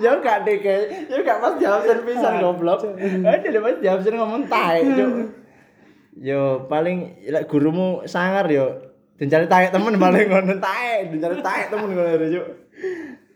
Ya 0.00 0.16
gak 0.24 0.48
deh 0.48 0.56
kayak, 0.64 1.08
ya 1.12 1.20
gak 1.20 1.36
pas 1.36 1.52
jawab 1.60 1.84
sen 1.84 2.00
pisan 2.08 2.40
goblok. 2.40 2.80
Ada 2.96 3.44
deh 3.44 3.60
pas 3.60 3.76
jawab 3.80 4.00
sen 4.00 4.16
ngomong 4.16 4.48
taek. 4.48 4.88
Yo 6.16 6.64
paling 6.64 7.28
lek 7.28 7.44
gurumu 7.44 8.00
sangar 8.08 8.48
yo 8.48 8.72
dicari 9.20 9.44
taek 9.48 9.72
temen 9.72 10.00
paling 10.00 10.32
ngono 10.32 10.56
taek, 10.60 11.12
dicari 11.12 11.44
taek 11.44 11.68
temen 11.68 11.92
ngono 11.92 12.24
cuk. 12.24 12.46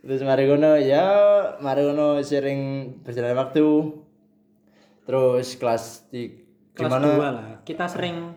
Terus 0.00 0.24
mari 0.24 0.48
ngono 0.48 0.80
ya, 0.80 1.04
mari 1.60 1.84
ngono 1.84 2.24
sering 2.24 2.88
berjalan 3.04 3.36
waktu. 3.36 3.68
Terus 5.10 5.58
kelas 5.58 6.06
di 6.14 6.22
Kelas 6.70 6.86
gimana? 6.86 7.06
2 7.18 7.18
lah. 7.34 7.46
Kita 7.66 7.90
sering 7.90 8.30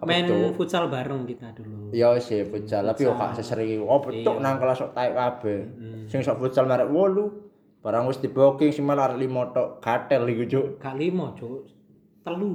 Apa 0.00 0.08
main 0.08 0.24
itu? 0.24 0.56
futsal 0.56 0.88
bareng 0.88 1.28
kita 1.28 1.52
dulu. 1.52 1.92
Ya 1.92 2.16
sih 2.16 2.48
futsal, 2.48 2.88
tapi 2.88 3.04
yo 3.04 3.12
gak 3.12 3.36
sesering 3.36 3.84
oh 3.84 4.00
betuk 4.00 4.40
Iya. 4.40 4.42
nang 4.42 4.56
kelas 4.56 4.80
sok 4.80 4.96
taek 4.96 5.12
kabeh. 5.12 5.60
Sing 6.08 6.24
sok 6.24 6.40
futsal 6.40 6.64
merek 6.64 6.88
8. 6.88 7.84
Barang 7.84 8.08
wis 8.08 8.18
di-booking 8.24 8.72
sing 8.72 8.88
malah 8.88 9.12
5 9.12 9.20
tok 9.52 9.68
gatel 9.84 10.22
iku 10.32 10.44
cuk. 10.48 10.66
Gak 10.80 10.96
limo, 10.96 11.36
Cuk. 11.36 11.68
Telu. 12.22 12.54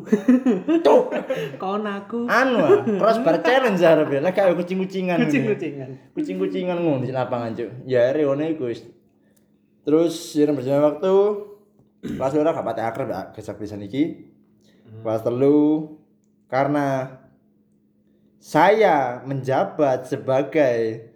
Cuk. 0.81 1.03
Kon 1.61 1.83
aku 1.83 2.23
Anu 2.31 2.57
ah, 2.63 2.79
crossbar 2.87 3.43
challenge 3.43 3.83
arep 3.83 4.07
ya. 4.07 4.19
Lek 4.23 4.33
kayak 4.33 4.55
kucing-kucingan. 4.57 5.19
kucing-kucingan. 5.27 5.89
Kucing-kucingan 6.17 6.79
ngono 6.81 7.05
di 7.05 7.13
lapangan 7.13 7.53
cuk. 7.53 7.85
Ya 7.85 8.09
ngono 8.17 8.47
iku 8.49 8.71
wis. 8.71 8.81
Terus 9.85 10.15
sirem 10.35 10.55
berjalan 10.55 10.83
waktu 10.83 11.13
kelas 12.01 12.33
ora 12.37 12.53
gak 12.53 12.67
pati 12.67 12.81
akrab 12.81 13.07
ya 13.09 13.21
gesek 13.33 13.57
pisan 13.57 13.81
iki. 13.83 14.33
Kelas 15.03 15.21
telu 15.25 15.97
karena 16.47 17.17
saya 18.37 19.19
menjabat 19.25 20.07
sebagai 20.07 21.11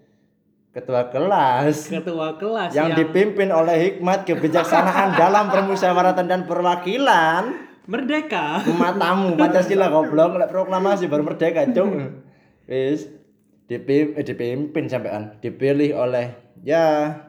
ketua 0.72 1.12
kelas 1.12 1.92
Ketua 1.92 2.40
kelas 2.40 2.72
yang 2.72 2.96
dipimpin 2.96 3.52
oleh 3.52 3.92
hikmat 3.92 4.24
kebijaksanaan 4.24 5.16
dalam 5.22 5.52
permusyawaratan 5.52 6.26
dan 6.28 6.42
perwakilan. 6.48 7.72
Merdeka. 7.90 8.62
matamu 8.78 9.36
Pancasila 9.36 9.92
goblok. 9.92 10.38
Lek 10.38 10.50
proklamasi 10.54 11.12
baru 11.12 11.28
merdeka 11.28 11.66
cuk. 11.72 12.24
Wis 12.70 13.10
dipim 13.68 14.16
eh, 14.16 14.24
dipimpin 14.24 14.86
sampean. 14.88 15.40
Dipilih 15.44 15.98
oleh 15.98 16.32
ya 16.64 17.20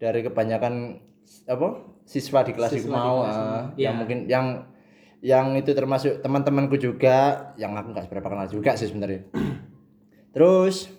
dari 0.00 0.24
kebanyakan 0.24 1.04
apa 1.50 1.89
siswa 2.10 2.42
di 2.42 2.50
kelas 2.50 2.70
Siswa 2.70 2.82
itu 2.82 2.88
di 2.88 2.92
mau 2.92 3.16
kelas 3.22 3.30
ah, 3.30 3.38
mau. 3.38 3.54
yang 3.54 3.70
Iya. 3.78 3.90
mungkin 3.94 4.18
yang 4.26 4.46
yang 5.20 5.46
itu 5.54 5.70
termasuk 5.70 6.18
teman-temanku 6.18 6.74
juga 6.74 7.18
yang 7.54 7.70
aku 7.72 7.94
nggak 7.94 8.08
seberapa 8.08 8.26
kenal 8.26 8.48
juga 8.48 8.74
sih 8.74 8.90
sebenarnya 8.90 9.30
terus 10.34 10.90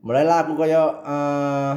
mulailah 0.00 0.46
aku 0.46 0.52
kayak 0.54 0.86
eh 1.04 1.74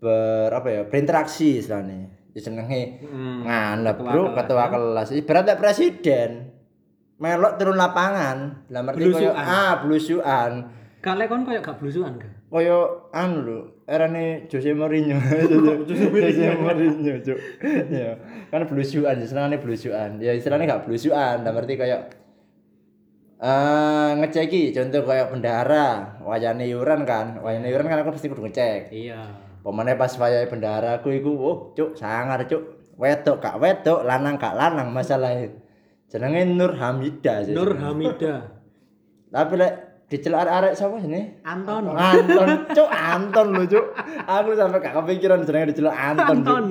ber 0.00 0.48
apa 0.50 0.68
ya 0.70 0.82
berinteraksi 0.84 1.60
istilahnya 1.60 2.08
ya 2.32 2.40
senenge 2.40 3.04
Hmm. 3.04 3.44
Ketua 3.84 4.06
bro 4.06 4.22
kelas, 4.26 4.36
ketua 4.38 4.58
ya. 4.58 4.66
kelas 4.70 5.08
ibaratnya 5.12 5.54
presiden 5.56 6.30
melok 7.16 7.52
turun 7.56 7.76
lapangan 7.76 8.64
dalam 8.66 8.88
arti 8.88 9.06
kayak 9.06 9.34
ah 9.36 9.72
belusuan 9.80 10.52
Gak 11.00 11.16
lek 11.16 11.28
kon 11.28 11.44
koyo 11.44 11.60
gak 11.60 11.76
blusukan 11.76 12.12
gak? 12.16 12.32
Koyo 12.50 13.08
anu 13.14 13.46
lho 13.46 13.58
erane 13.86 14.50
Jose 14.50 14.74
Mourinho. 14.74 15.16
Jose 15.88 16.06
Mourinho 16.58 17.14
cuk. 17.22 17.38
Ya 17.94 18.18
kan 18.50 18.66
belusuan 18.66 19.22
senengane 19.22 19.62
belusuan 19.62 20.18
ya 20.18 20.34
istilahnya 20.34 20.66
gak 20.66 20.90
belusuan 20.90 21.46
dalam 21.46 21.62
arti 21.62 21.78
kayak 21.78 22.10
eh 23.40 24.10
ngeceki 24.20 24.74
contoh 24.74 25.06
kayak 25.06 25.30
bendahara 25.30 26.18
wayane 26.26 26.66
yuran 26.66 27.06
kan. 27.06 27.38
Wayane 27.38 27.70
yuran 27.70 27.86
kan 27.86 28.02
aku 28.02 28.18
pasti 28.18 28.26
kudu 28.26 28.50
ngecek. 28.50 28.90
Iya. 28.90 29.22
Pemane 29.62 29.94
pas 29.94 30.10
wayahe 30.10 30.50
bendahara 30.50 30.98
aku 30.98 31.14
iku 31.14 31.30
oh 31.38 31.56
cuk 31.78 31.94
sangar 31.94 32.44
cuk. 32.50 32.94
Wedok 33.00 33.40
gak 33.40 33.56
wedok 33.56 34.04
lanang 34.04 34.36
gak 34.36 34.58
lanang 34.58 34.92
masalahnya 34.92 35.48
jenenge 36.10 36.42
Nur 36.44 36.74
Hamidah 36.74 37.46
sih 37.46 37.54
Nur 37.54 37.78
Hamida. 37.78 38.60
tapi 39.30 39.54
lek 39.62 39.89
dicelak 40.10 40.50
arek 40.50 40.74
sapa 40.74 40.98
sini 40.98 41.38
Anton. 41.46 41.94
Anton, 41.94 42.48
cuk 42.76 42.90
Anton 42.90 43.46
lho 43.54 43.64
cuk. 43.70 43.86
Aku 44.26 44.58
sampe 44.58 44.82
gak 44.82 44.98
kepikiran 44.98 45.46
jenenge 45.46 45.70
diceluk 45.70 45.94
Anton. 45.94 46.42
Anton. 46.42 46.64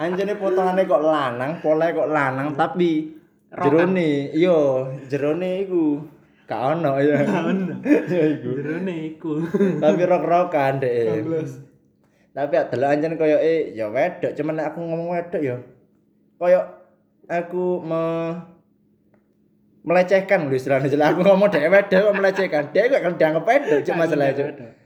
Anjene 0.00 0.34
potongane 0.40 0.88
kok 0.88 1.04
lanang, 1.04 1.60
polahe 1.60 1.92
kok 1.92 2.08
lanang 2.08 2.56
tapi 2.56 3.20
jerone 3.52 4.32
iya, 4.32 4.88
jerone 5.12 5.68
iku 5.68 6.00
gak 6.48 6.80
ono 6.80 6.96
ya. 6.98 7.20
Ya 8.10 8.24
iku. 8.32 8.48
Jerone 8.56 8.94
iku. 9.12 9.32
Tapi 9.76 10.00
rok-rokan 10.08 10.80
dek. 10.80 11.28
Tapi 12.32 12.54
adalah 12.56 12.96
anjen 12.96 13.20
koyo 13.20 13.36
eh 13.36 13.76
ya 13.76 13.92
wedok, 13.92 14.32
cuman 14.32 14.62
aku 14.64 14.78
ngomong 14.80 15.12
wedok 15.12 15.42
ya 15.44 15.58
koyo 16.40 16.64
aku 17.28 17.84
me 17.84 18.02
melecehkan. 19.86 20.48
Lho 20.48 20.56
istilahnya 20.56 20.88
jelas 20.92 21.14
aku 21.14 21.24
ngomong 21.24 21.50
wedok 21.50 22.00
kok 22.10 22.16
melecehkan? 22.16 22.62
Dek 22.72 22.84
kok 22.92 23.00
kan 23.04 23.12
dianggap 23.16 23.44
wedok 23.46 23.80
cuma 23.86 24.04
masalah 24.04 24.32
cuk 24.36 24.80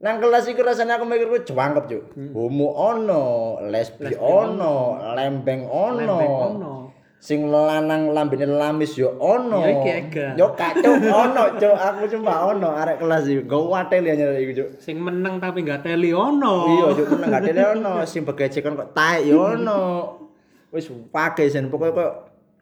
nang 0.00 0.16
kelas 0.16 0.48
iku 0.48 0.64
rasanya 0.64 0.96
aku 0.96 1.04
mikir 1.04 1.28
ku 1.28 1.38
jwangkep 1.52 1.84
cuk. 1.84 2.04
Homo 2.32 2.72
ono 2.72 3.24
lesbi 3.68 4.16
ono 4.16 4.96
lembeng 5.12 5.68
ono. 5.68 6.00
Lembek 6.00 6.32
ono. 6.32 6.72
sing 7.20 7.52
lanang 7.52 8.16
lambene 8.16 8.48
lamis 8.48 8.96
yo 8.96 9.12
ono. 9.20 9.60
Ya, 9.60 9.76
iki 9.76 10.40
yo 10.40 10.56
kacau 10.56 10.96
ono 10.96 11.52
cuk. 11.60 11.76
Aku 11.76 12.08
cuma 12.16 12.48
ono 12.48 12.72
arek 12.72 12.96
kelas 12.96 13.28
iki 13.28 13.44
go 13.44 13.68
watel 13.68 14.08
ya 14.08 14.16
nyari 14.16 14.48
iku 14.48 14.52
cuk. 14.64 14.68
Sing 14.80 14.96
meneng 14.96 15.36
tapi 15.36 15.68
gak 15.68 15.84
teli 15.84 16.16
ono. 16.16 16.80
iya 16.80 16.86
cuk 16.96 17.06
meneng 17.20 17.28
gak 17.28 17.42
dene 17.44 17.62
ono. 17.76 17.92
Sing 18.08 18.24
begecekan 18.24 18.80
kok 18.80 18.96
taek 18.96 19.28
yo 19.28 19.52
ono. 19.52 19.80
Wis 20.72 20.88
pake 21.12 21.44
sen 21.52 21.68
pokoke 21.68 21.92
kok 21.92 22.12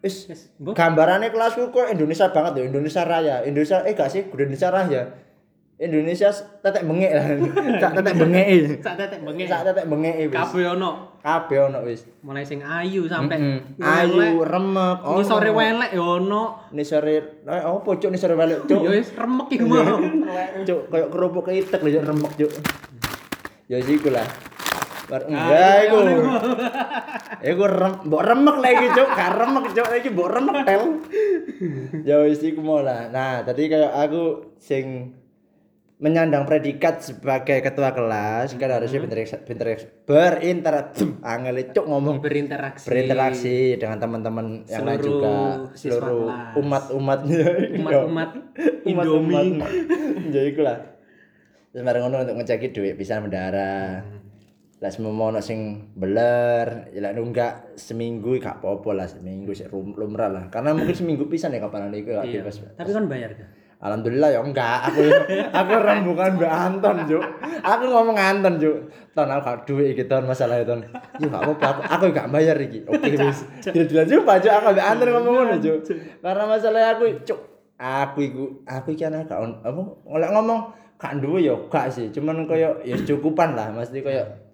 mbok. 0.01 0.75
gambarannya 0.75 1.29
kelasku 1.29 1.69
kok 1.69 1.89
Indonesia 1.89 2.29
banget 2.29 2.53
ya 2.55 2.65
Indonesia 2.65 3.03
Raya 3.03 3.37
Indonesia 3.43 3.83
eh 3.83 3.93
gak 3.93 4.09
sih 4.09 4.23
Indonesia 4.25 4.69
Raya 4.69 5.03
Indonesia 5.77 6.27
tetek 6.59 6.83
bengek 6.83 7.13
lah 7.13 7.27
sak 7.83 7.91
tetek 7.95 8.15
bengek 8.17 8.47
Sak 8.79 8.95
tetek 8.99 9.21
bengi. 9.23 9.45
sak 9.47 9.63
tetek 9.63 9.87
bengek 9.87 10.15
wis 10.21 10.35
Kabeh 10.35 10.65
ono. 10.69 10.91
kabeh 11.19 11.59
ono 11.61 11.79
wis 11.83 12.03
Mulai 12.19 12.43
sing 12.43 12.59
ayu 12.61 13.07
sampai 13.07 13.39
Mm-mm. 13.39 13.79
ayu 13.79 14.43
remek 14.43 14.99
Ini 15.05 15.23
sore 15.23 15.51
welek 15.53 15.91
ya 15.93 16.03
ono. 16.03 16.67
ini 16.71 16.83
sore 16.83 17.15
eh 17.41 17.63
opo 17.65 17.95
cuk 17.95 18.11
ini 18.11 18.19
sore 18.19 18.35
balik 18.35 18.67
cuk 18.67 18.75
Ya 18.81 18.91
wis 18.93 19.15
remek 19.15 19.47
iku 19.49 19.65
mau. 19.65 19.99
cuk 20.61 20.81
koyo 20.89 21.07
kerupuk 21.09 21.43
keitek 21.47 21.79
lho 21.81 22.03
remek 22.03 22.33
cuk 22.37 22.51
ya 23.67 23.79
sih 23.79 23.95
iku 23.95 24.11
lah 24.11 24.27
Bar 25.09 25.23
Ah, 25.25 25.29
enggak 25.29 25.77
iku. 25.88 25.99
Iku? 27.55 27.64
Rem, 27.64 27.92
mbok 28.05 28.23
remek 28.23 28.57
lagi 28.61 28.87
cuk, 28.92 29.09
gak 29.09 29.31
remek 29.35 29.64
cuk, 29.73 29.87
iki 29.97 30.09
mbok 30.12 30.29
remek 30.29 30.57
tel. 30.68 30.83
Ya 32.05 32.21
wis 32.21 32.44
iku 32.44 32.61
mau 32.61 32.85
lah. 32.85 33.09
Nah, 33.09 33.40
tadi 33.40 33.66
kayak 33.66 33.88
aku 33.88 34.53
sing 34.61 35.16
menyandang 35.99 36.47
predikat 36.47 37.03
sebagai 37.03 37.59
ketua 37.59 37.90
kelas 37.90 38.55
kan 38.55 38.71
harusnya 38.71 39.03
berinteraksi 39.03 39.35
berinteraksi 39.42 39.87
berinteraksi. 40.07 41.03
Angel 41.27 41.59
cuk 41.75 41.85
ngomong 41.90 42.23
Berinteraksi. 42.23 42.87
berinteraksi 42.87 43.57
dengan 43.75 43.99
teman-teman 43.99 44.62
yang 44.71 44.87
lain 44.87 45.01
juga. 45.03 45.35
seluruh 45.75 46.31
umat-umatnya 46.55 47.44
Umat-umat. 47.83 48.31
Indomie. 48.87 49.59
ya 50.35 50.42
iku 50.47 50.62
lah. 50.62 50.79
Terus 51.75 51.83
ngono 51.83 52.23
untuk 52.23 52.37
ngeceki 52.38 52.71
duit 52.71 52.94
bisa 52.94 53.18
mendara 53.18 54.03
lah 54.79 54.95
semua 54.95 55.11
ono 55.11 55.43
sing 55.43 55.91
beler 55.99 56.87
ya 56.95 57.03
lah 57.03 57.11
nunggak 57.11 57.75
seminggu 57.75 58.38
gak 58.38 58.62
apa-apa 58.62 58.95
lah 58.95 59.07
seminggu 59.11 59.51
sih 59.51 59.67
lumrah 59.75 60.31
lah. 60.31 60.47
Karena 60.55 60.71
mungkin 60.71 60.95
seminggu 61.03 61.27
pisan 61.27 61.51
ya 61.51 61.59
kapan 61.59 61.91
iku 61.91 62.14
gak 62.14 62.31
Iya. 62.31 62.47
Tapi 62.79 62.91
kan 62.95 63.11
bayar 63.11 63.35
gak? 63.35 63.51
Alhamdulillah 63.79 64.31
ya 64.35 64.41
enggak. 64.43 64.79
Aku 64.91 65.03
aku 65.51 65.71
orang 65.75 66.03
bukan 66.07 66.31
Mbak 66.38 66.53
Anton 66.55 66.97
Juk 67.11 67.23
aku 67.62 67.85
ngomong 67.91 68.19
Anton 68.19 68.55
Juk 68.59 68.91
ton 69.19 69.27
aku 69.27 69.43
gak 69.43 69.59
duit 69.67 69.99
iki 69.99 70.07
ton 70.07 70.23
masalah 70.31 70.62
ton. 70.62 70.79
Ya 71.19 71.27
gak 71.27 71.43
apa-apa 71.43 71.67
aku, 71.67 71.81
aku 71.87 72.05
gak 72.14 72.31
bayar 72.31 72.55
iki. 72.62 72.87
Oke 72.87 73.11
wis. 73.19 73.51
dilan 73.67 74.07
jumpa 74.07 74.38
Juk 74.38 74.53
aku 74.62 74.79
Mbak 74.79 74.87
Anton 74.95 75.09
ngomong 75.11 75.35
ngono 75.43 75.55
Juk 75.59 75.79
karena 76.23 76.45
masalah 76.47 76.95
aku 76.95 77.19
Cuk 77.27 77.41
aku 77.79 78.19
iku 78.23 78.45
aku 78.62 78.95
iki 78.95 79.03
anak 79.03 79.27
gak 79.27 79.43
apa? 79.43 79.75
Ngomong 80.07 80.59
gak 81.03 81.19
duwe 81.19 81.51
ya 81.51 81.59
gak 81.67 81.91
sih. 81.91 82.14
Cuman 82.14 82.47
koyo 82.47 82.79
ya 82.87 82.95
cukupan 82.95 83.59
lah. 83.59 83.75
Mesti 83.75 84.07
koyo 84.07 84.47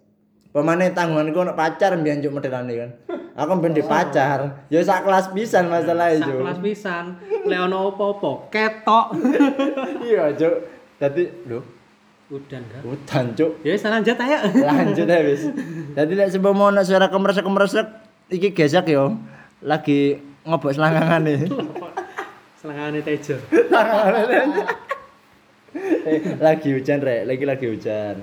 pemane 0.55 0.95
tanggunganku 0.95 1.35
ono 1.43 1.53
pacar 1.59 1.99
mbiyen 1.99 2.23
Juk 2.23 2.39
modelane 2.39 2.73
kan 2.79 2.91
aku 3.35 3.59
mben 3.59 3.75
di 3.75 3.83
pacar 3.83 4.63
ya 4.71 4.79
sak 4.87 5.03
kelas 5.03 5.35
pisan 5.35 5.67
masalah 5.67 6.15
Sak 6.15 6.31
Juk 6.31 6.37
kelas 6.47 6.61
pisan. 6.63 7.05
Lek 7.45 7.59
ono 7.59 7.91
opo-opo 7.91 8.47
ketok. 8.55 9.19
iya 10.07 10.31
Juk 10.39 10.63
dadi 11.03 11.27
lho 11.51 11.61
Udan 12.33 12.65
gak? 12.73 12.81
Udan 12.89 13.37
cuk. 13.37 13.61
Ya 13.61 13.77
wis 13.77 13.85
lanjut 13.85 14.17
ayo. 14.17 14.39
Lanjut 14.65 15.05
ya 15.05 15.21
wis. 15.29 15.45
Dadi 15.93 16.17
lek 16.17 16.33
sebab 16.33 16.57
mau 16.57 16.73
ana 16.73 16.81
suara 16.81 17.13
kemresek-kemresek 17.13 17.85
iki 18.33 18.57
gesek 18.57 18.89
yo. 18.89 19.21
Lagi 19.61 20.25
ngobok 20.49 20.73
selangangane. 20.73 21.45
Selangane 22.65 23.05
Tejo. 23.05 23.37
Eh, 26.09 26.21
lagi 26.41 26.73
hujan 26.73 27.05
rek, 27.05 27.29
lagi 27.29 27.45
lagi 27.45 27.67
hujan. 27.69 28.17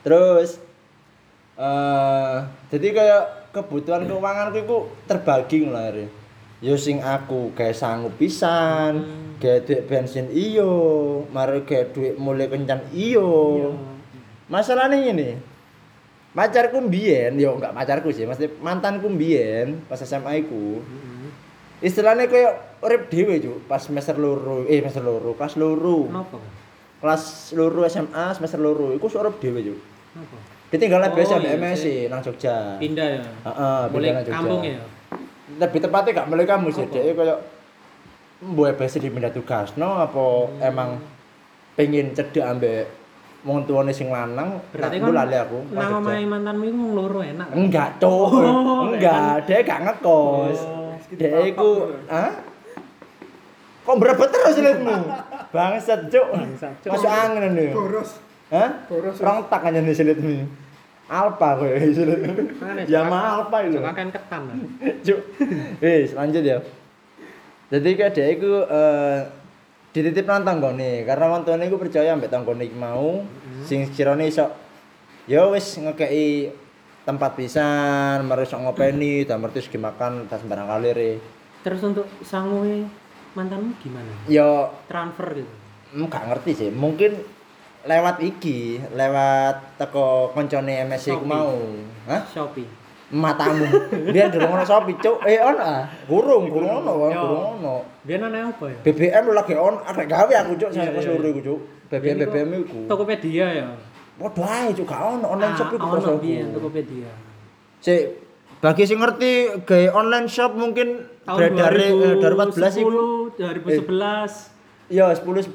Terus 0.00 0.69
eh 1.60 2.36
jadi 2.72 2.88
kayak 2.96 3.24
kebutuhan 3.52 4.08
keuanganku 4.08 4.56
iku 4.64 4.78
terbagi 5.04 5.68
akhirnya. 5.68 6.08
Yo 6.60 6.76
sing 6.76 7.00
aku 7.00 7.56
gawe 7.56 7.72
sanggup 7.72 8.20
pisan, 8.20 9.04
gawe 9.40 9.64
duit 9.64 9.88
bensin 9.88 10.28
iyo, 10.28 11.24
mari 11.32 11.64
gawe 11.64 11.88
duit 11.92 12.20
mulai 12.20 12.52
kencan 12.52 12.84
iyo. 12.92 13.72
Masalahnya 14.52 15.08
ini, 15.08 15.40
pacarku 16.36 16.84
mbiyen, 16.84 17.40
yo 17.40 17.56
enggak 17.56 17.72
pacarku 17.72 18.12
sih, 18.12 18.28
mesti 18.28 18.60
mantanku 18.60 19.08
mbiyen 19.08 19.88
pas 19.88 20.04
SMA 20.04 20.44
iku. 20.44 20.84
Istilahnya 21.80 22.28
kayak 22.28 22.84
urip 22.84 23.08
dhewe, 23.08 23.40
Cuk, 23.40 23.64
pas 23.64 23.80
semester 23.80 24.20
loro, 24.20 24.68
eh 24.68 24.84
semester 24.84 25.00
loro, 25.00 25.32
kelas 25.32 25.56
loro. 25.56 26.12
Kenapa? 26.12 26.36
Kelas 27.00 27.56
loro 27.56 27.88
SMA 27.88 28.36
semester 28.36 28.60
loro 28.60 28.92
iku 28.92 29.08
urip 29.08 29.40
dhewe, 29.40 29.64
Cuk. 29.64 29.78
Kenapa? 30.12 30.36
Ditinggal 30.70 31.02
Oh, 31.02 31.10
biasa 31.12 31.34
iya, 31.36 31.58
MSc 31.58 31.86
nang 32.06 32.22
Jogja. 32.22 32.78
Pindah 32.78 33.08
ya. 33.10 33.22
Heeh, 33.44 33.80
pindah 33.90 34.10
nang 34.12 34.22
Jogja. 34.22 34.36
kampung 34.38 34.62
ya. 34.62 34.78
Lebih 35.58 35.78
tepatnya 35.80 36.10
gak 36.14 36.28
mulai 36.30 36.46
kamu 36.46 36.66
sih, 36.70 36.84
Apa? 36.84 36.94
dia 36.94 37.10
kayak 37.10 37.38
mbuh 38.40 38.72
biasa 38.72 38.96
dipindah 38.96 39.28
tugas, 39.30 39.74
no 39.74 39.98
apa 39.98 40.16
Hmm. 40.16 40.62
emang 40.64 40.90
pengen 41.74 42.14
cedek 42.14 42.40
ambek 42.40 42.86
wong 43.42 43.66
tuane 43.66 43.90
sing 43.90 44.08
lanang, 44.08 44.62
Berarti 44.70 44.96
kan 44.96 45.10
lali 45.10 45.34
aku. 45.34 45.58
nang 45.68 45.90
Jogja. 45.90 45.98
omahe 45.98 46.22
mantanmu 46.24 46.64
iku 46.64 46.78
wong 46.78 46.92
loro 46.94 47.20
enak. 47.20 47.46
Enggak, 47.50 47.88
Cuk. 47.98 48.30
Oh, 48.30 48.86
Enggak, 48.86 49.42
dia 49.44 49.58
gak 49.60 49.80
ngekos. 49.82 50.58
Oh. 50.62 50.94
Dia 51.10 51.38
iku, 51.44 51.70
hah? 52.06 52.30
Kok 53.82 53.96
berebet 53.98 54.28
terus 54.30 54.56
liatmu? 54.56 54.96
Bangsat, 55.50 56.00
Cuk. 56.06 56.26
Masuk 56.86 57.10
angin 57.10 57.42
ini. 57.50 57.74
Boros. 57.74 58.29
Hah? 58.50 58.70
Rong 59.22 59.46
tak 59.46 59.62
aja 59.70 59.78
nih 59.78 59.94
silitmu. 59.94 60.46
Alpa 61.10 61.58
kowe 61.58 61.70
silit. 61.96 62.18
Ya 62.86 63.06
mah 63.06 63.42
Alpa 63.42 63.66
itu. 63.66 63.78
Sok 63.78 63.90
akan 63.90 64.08
ketan. 64.14 64.42
Cuk. 65.06 65.20
Wis, 65.82 66.14
lanjut 66.14 66.42
ya. 66.42 66.58
Jadi 67.70 67.88
kayak 67.94 68.12
dia 68.14 68.26
iku 68.34 68.66
eh 68.66 69.18
dititip 69.90 70.26
nang 70.26 70.46
tanggone 70.46 71.02
karena 71.02 71.42
tuane 71.42 71.66
iku 71.66 71.74
percaya 71.78 72.14
ambek 72.14 72.30
tanggone 72.30 72.62
iki 72.62 72.78
mau 72.78 73.26
sing 73.66 73.90
sekirane 73.90 74.30
iso 74.30 74.46
ya 75.26 75.50
wis 75.50 75.82
ngekeki 75.82 76.54
tempat 77.02 77.34
pisan, 77.34 78.22
mari 78.28 78.46
sok 78.46 78.60
ngopeni, 78.70 79.24
dan 79.26 79.40
merti 79.40 79.64
segi 79.64 79.80
makan 79.80 80.28
tas 80.28 80.44
sembarang 80.44 80.68
kalir 80.68 80.94
e. 80.94 81.12
Terus 81.64 81.80
untuk 81.82 82.06
sangue 82.22 82.86
mantanmu 83.34 83.72
gimana? 83.82 84.12
Yo 84.28 84.68
Transfer 84.86 85.42
gitu. 85.42 85.52
mm, 85.96 86.06
gak 86.06 86.24
ngerti 86.30 86.50
sih, 86.54 86.70
mungkin 86.70 87.18
lewat 87.84 88.16
iki, 88.20 88.80
lewat 88.92 89.80
teko 89.80 90.30
koncone 90.36 90.84
MSC 90.84 91.16
ku 91.16 91.24
mau. 91.24 91.56
Hah? 92.08 92.22
Shopee. 92.28 92.68
Matamu. 93.10 93.66
Dia 94.14 94.30
durung 94.30 94.54
ono 94.54 94.62
Shopee, 94.62 94.94
Cuk. 95.02 95.18
Eh 95.26 95.42
on 95.42 95.58
ah. 95.58 95.82
Gurung, 96.06 96.46
gurung 96.46 96.84
ono, 96.84 96.92
gurung 96.94 97.44
ono. 97.58 97.74
Biar 98.06 98.22
ana 98.22 98.54
apa 98.54 98.64
ya? 98.70 98.78
BBM 98.86 99.22
lu 99.26 99.32
lagi 99.34 99.54
on, 99.58 99.82
arek 99.82 100.06
gawe 100.06 100.32
aku 100.46 100.52
Cuk, 100.54 100.70
Iya, 100.70 100.86
saya 100.86 100.90
iya, 100.94 101.00
seluruh 101.02 101.26
iya. 101.26 101.34
iku 101.34 101.40
Cuk. 101.42 101.60
BBM 101.90 102.02
Biyen 102.02 102.16
iku 102.22 102.30
BBM 102.30 102.50
iku. 102.62 102.78
Tokopedia 102.86 103.46
ya. 103.50 103.66
Ae 104.20 104.68
Cuk, 104.76 104.86
gak 104.86 105.00
ono 105.00 105.26
online 105.26 105.54
shop 105.58 105.68
iku 105.74 105.80
Ah, 105.80 105.88
ono 105.88 105.94
prosoku. 105.98 106.18
biyen 106.22 106.46
Tokopedia. 106.54 107.10
Cek 107.80 108.02
bagi 108.60 108.84
sing 108.84 109.00
ngerti 109.00 109.32
gawe 109.64 109.86
online 109.96 110.28
shop 110.28 110.52
mungkin 110.52 111.00
beredar 111.24 111.72
eh, 111.80 112.20
2014 112.20 112.84
iku 112.84 112.90
2010, 113.40 113.64
2011. 113.88 114.49
Ya 114.90 115.06
10 115.14 115.22
11. 115.22 115.54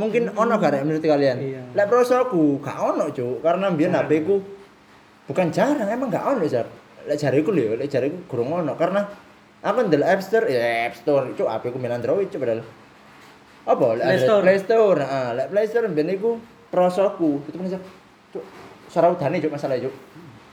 Mungkin 0.00 0.32
ono 0.32 0.56
gak 0.56 0.80
menurut 0.80 1.04
kalian? 1.04 1.36
Iya. 1.36 1.62
Lek 1.76 1.86
prosoku 1.92 2.56
gak 2.64 2.80
ono, 2.80 3.12
Cuk. 3.12 3.44
Karena 3.44 3.68
mbiyen 3.68 3.92
HP 3.92 4.24
ku 4.24 4.40
bukan 5.28 5.52
jarang, 5.52 5.92
emang 5.92 6.08
gak 6.08 6.24
ono, 6.24 6.48
Jar. 6.48 6.64
Lek 7.04 7.20
jariku 7.20 7.52
lho, 7.52 7.76
lek 7.76 7.92
jariku 7.92 8.24
gurung 8.24 8.48
ono 8.48 8.72
karena 8.72 9.04
aku 9.60 9.92
ndelok 9.92 10.08
App 10.08 10.22
Store, 10.24 10.48
ya 10.48 10.88
App 10.88 10.96
Store, 10.96 11.36
Cuk, 11.36 11.44
HP 11.52 11.68
ku 11.68 11.76
main 11.76 11.92
Android, 11.92 12.32
Cuk 12.32 12.40
padahal. 12.40 12.64
Apa? 13.68 13.86
Lek 14.00 14.04
Play 14.08 14.18
Store. 14.24 14.42
Play 14.42 14.58
Store. 14.64 15.00
Heeh, 15.04 15.28
lek 15.36 15.46
Play 15.52 15.64
Store 15.68 15.86
mbiyen 15.92 16.08
iku 16.16 16.40
prosoku. 16.72 17.44
Tutup 17.44 17.60
Cuk. 17.68 17.82
Cuk, 18.32 18.44
suara 18.88 19.12
udane, 19.12 19.36
Cuk, 19.36 19.52
masalah, 19.52 19.76
Cuk. 19.76 19.92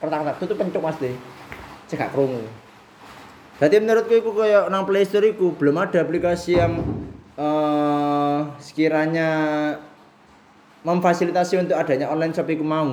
Kertak-kertak 0.04 0.36
tutup 0.44 0.60
Cuk 0.60 0.84
Mas 0.84 1.00
deh. 1.00 1.16
Cek 1.88 1.96
gak 1.96 2.12
krungu. 2.12 2.44
Berarti 3.60 3.76
menurutku 3.80 4.12
iku 4.16 4.32
koyo 4.36 4.68
nang 4.68 4.84
Play 4.84 5.08
Store 5.08 5.32
iku 5.32 5.56
belum 5.56 5.80
ada 5.80 6.04
aplikasi 6.04 6.60
yang 6.60 6.84
eh 7.40 7.79
sekiranya 8.80 9.30
memfasilitasi 10.88 11.68
untuk 11.68 11.76
adanya 11.76 12.08
online 12.08 12.32
shop 12.32 12.48
iku 12.48 12.63
mau. 12.63 12.88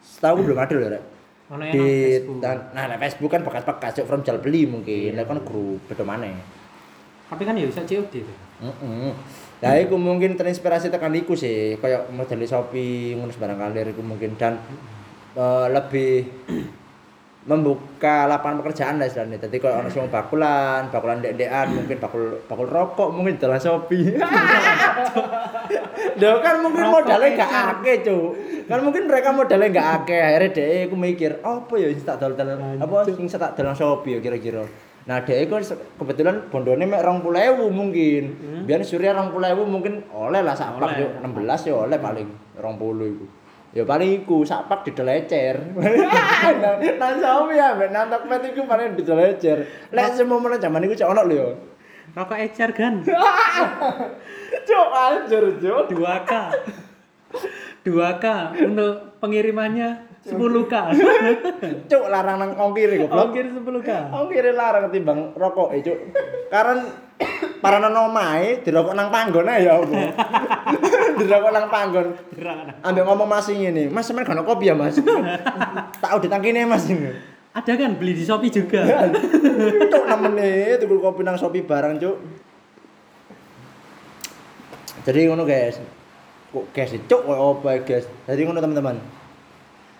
Setahu 0.00 0.48
belum 0.48 0.56
ada 0.56 0.72
loh, 0.80 0.88
Rek. 0.88 1.04
Di 1.68 1.84
Facebook. 2.24 2.40
dan, 2.40 2.72
nah, 2.72 2.96
Facebook 2.96 3.28
kan 3.28 3.44
bekas-bekas 3.44 4.00
from 4.08 4.24
jual 4.24 4.40
beli 4.40 4.64
mungkin. 4.64 5.12
Lek 5.12 5.28
kan 5.28 5.44
grup 5.44 5.84
beda 5.92 6.08
maneh. 6.08 6.32
Tapi 7.28 7.44
kan 7.44 7.60
ya 7.60 7.68
bisa 7.68 7.84
COD 7.84 8.24
tuh. 8.24 8.38
Heeh. 8.64 9.12
Lah 9.60 9.76
iku 9.76 10.00
mungkin 10.00 10.40
terinspirasi 10.40 10.88
tekan 10.88 11.12
iku 11.12 11.36
sih, 11.36 11.76
kayak 11.76 12.08
model 12.08 12.48
Shopee 12.48 13.12
ngono 13.12 13.28
sembarang 13.28 13.60
kalir 13.60 13.92
iku 13.92 14.00
mungkin 14.00 14.40
dan 14.40 14.56
eh, 15.36 15.66
lebih 15.68 16.24
membuka 17.48 18.28
lapangan 18.28 18.60
pekerjaan 18.60 19.00
lah 19.00 19.08
istilahnya. 19.08 19.40
Jadi 19.40 19.56
kalau 19.56 19.80
orang 19.80 19.88
semua 19.88 20.12
bakulan, 20.12 20.92
bakulan 20.92 21.24
dek-dekan, 21.24 21.72
mungkin 21.72 21.96
bakul 21.96 22.44
bakul 22.44 22.68
rokok, 22.68 23.08
mungkin 23.08 23.40
dalam 23.40 23.56
Shopee. 23.56 24.12
Lho 26.20 26.32
kan 26.44 26.60
mungkin 26.60 26.84
Rokok 26.84 27.08
modalnya 27.08 27.28
gak 27.40 27.52
akeh, 27.72 27.96
Cuk. 28.04 28.28
Kan 28.68 28.78
mungkin 28.84 29.02
mereka 29.08 29.32
modalnya 29.32 29.68
gak 29.72 29.88
akeh. 30.04 30.20
Akhirnya 30.20 30.48
dhek 30.52 30.92
aku 30.92 30.96
mikir, 31.00 31.32
apa 31.40 31.72
ya 31.80 31.88
sing 31.88 32.04
tak 32.04 32.20
dol 32.20 32.36
apa 32.36 32.96
sing 33.08 33.26
tak 33.32 33.56
dalam 33.56 33.72
Shopee 33.72 34.12
ya 34.14 34.18
kira-kira. 34.20 34.68
Nah, 35.08 35.24
dhek 35.24 35.48
iku 35.48 35.56
kebetulan 36.04 36.52
bondone 36.52 36.84
mek 36.84 37.00
20.000 37.00 37.64
mungkin. 37.72 38.22
Biar 38.68 38.84
Surya 38.84 39.16
20.000 39.16 39.56
mungkin 39.64 40.04
oleh 40.12 40.44
lah 40.44 40.52
sak 40.52 40.76
pak 40.76 41.00
yo 41.00 41.08
16 41.24 41.72
ya 41.72 41.74
oleh 41.88 41.96
paling 41.96 42.28
20 42.60 43.12
iku. 43.16 43.26
Ya 43.76 43.84
paling 43.84 44.24
iku 44.24 44.48
sak 44.48 44.64
pak 44.64 44.88
didelecer. 44.88 45.60
Nang 47.00 47.14
Shopee 47.20 47.60
ya 47.60 47.76
mek 47.76 47.92
nang 47.92 48.08
Tokped 48.08 48.56
iku 48.56 48.64
paling 48.64 48.96
didelecer. 48.96 49.68
Lek 49.92 50.16
semono 50.16 50.56
zaman 50.56 50.88
iku 50.88 50.96
cek 50.96 51.12
ono 51.12 51.22
lho 51.28 51.36
ya. 51.36 51.48
Rokok 52.16 52.40
ecer 52.40 52.72
kan. 52.72 53.04
Cuk 54.68 54.88
anjir, 54.96 55.44
Cuk. 55.60 55.92
2K. 55.92 56.32
2K 57.84 58.24
untuk 58.64 59.20
pengirimannya 59.20 60.07
10K. 60.28 60.74
Cuk 61.90 62.04
larang 62.12 62.36
nang 62.36 62.50
ongkir 62.56 63.00
goblok. 63.00 63.32
Ongkir 63.32 63.46
10K. 63.48 63.90
Ongkir 64.12 64.44
larang 64.52 64.82
ketimbang 64.88 65.32
rokok 65.32 65.72
e, 65.72 65.80
Cuk. 65.80 65.98
Karena 66.52 66.84
para 67.62 67.80
nang 67.80 68.12
omahe 68.12 68.60
dirokok 68.62 68.94
nang 68.94 69.08
panggon 69.08 69.48
ae 69.48 69.64
ya 69.64 69.80
apa. 69.80 69.96
dirokok 71.18 71.50
nang 71.50 71.66
panggon. 71.72 72.06
Ambek 72.84 73.04
ngomong 73.08 73.28
Mas 73.28 73.48
ngene, 73.48 73.88
Mas 73.88 74.04
sampean 74.06 74.28
gak 74.28 74.36
ono 74.36 74.44
kopi 74.44 74.70
ya, 74.70 74.74
Mas? 74.76 75.00
tak 76.02 76.10
audit 76.12 76.30
tangkine 76.30 76.68
Mas 76.68 76.86
ini. 76.86 77.10
Ada 77.56 77.74
kan 77.74 77.96
beli 77.98 78.14
di 78.14 78.22
Shopee 78.22 78.52
juga. 78.52 78.84
Cuk 79.90 80.04
nemene 80.06 80.78
tuku 80.78 81.00
kopi 81.00 81.24
nang 81.24 81.34
Shopee 81.40 81.66
barang, 81.66 81.98
Cuk. 81.98 82.16
Jadi 85.08 85.24
ngono, 85.24 85.48
guys. 85.48 85.80
Kok 86.48 86.64
guys, 86.72 86.96
cuk 87.04 87.28
koyo 87.28 87.60
apa 87.60 87.84
guys. 87.84 88.08
Jadi 88.24 88.40
ngono 88.48 88.64
teman-teman. 88.64 89.17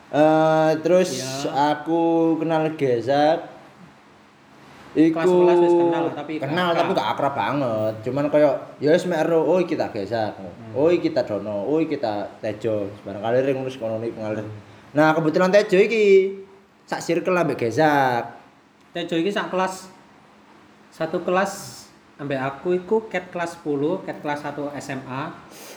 Eh 0.08 0.70
terus 0.80 1.20
Ya. 1.44 1.76
aku 1.76 2.36
kenal 2.40 2.64
Gesak. 2.80 3.60
Iku 4.96 5.20
Kelas 5.20 5.60
11 5.60 5.62
wis 5.62 5.74
kenal, 5.76 6.04
tapi 6.16 6.32
kenal 6.40 6.68
tapi 6.72 6.90
gak 6.96 7.08
akrab 7.12 7.34
banget. 7.36 7.94
Cuman 8.08 8.32
kayak 8.32 8.80
ya 8.80 8.96
wis 8.96 9.04
mek 9.04 9.20
oh 9.28 9.60
kita 9.60 9.92
Gesak. 9.92 10.32
Hmm. 10.40 10.72
Oh 10.72 10.88
kita 10.88 11.28
Dono, 11.28 11.68
oh 11.68 11.78
kita 11.84 12.24
Tejo. 12.40 12.88
Sebarang 12.98 13.20
kali 13.20 13.38
ring 13.44 13.56
ngono 13.60 13.68
kono 13.68 14.00
iki 14.00 14.16
ngalir. 14.16 14.48
Nah, 14.96 15.12
kebetulan 15.12 15.52
Tejo 15.52 15.76
iki 15.76 16.32
sak 16.88 17.04
circle 17.04 17.36
ambek 17.36 17.68
Gesak. 17.68 18.32
Tejo 18.96 19.20
iki 19.20 19.28
sak 19.28 19.52
kelas 19.52 19.92
satu 20.88 21.20
kelas 21.20 21.84
ambek 22.16 22.40
aku 22.40 22.80
iku 22.80 22.96
cat 23.12 23.28
kelas 23.28 23.60
10, 23.60 24.02
cat 24.08 24.18
kelas 24.24 24.40
1 24.40 24.72
SMA. 24.80 25.22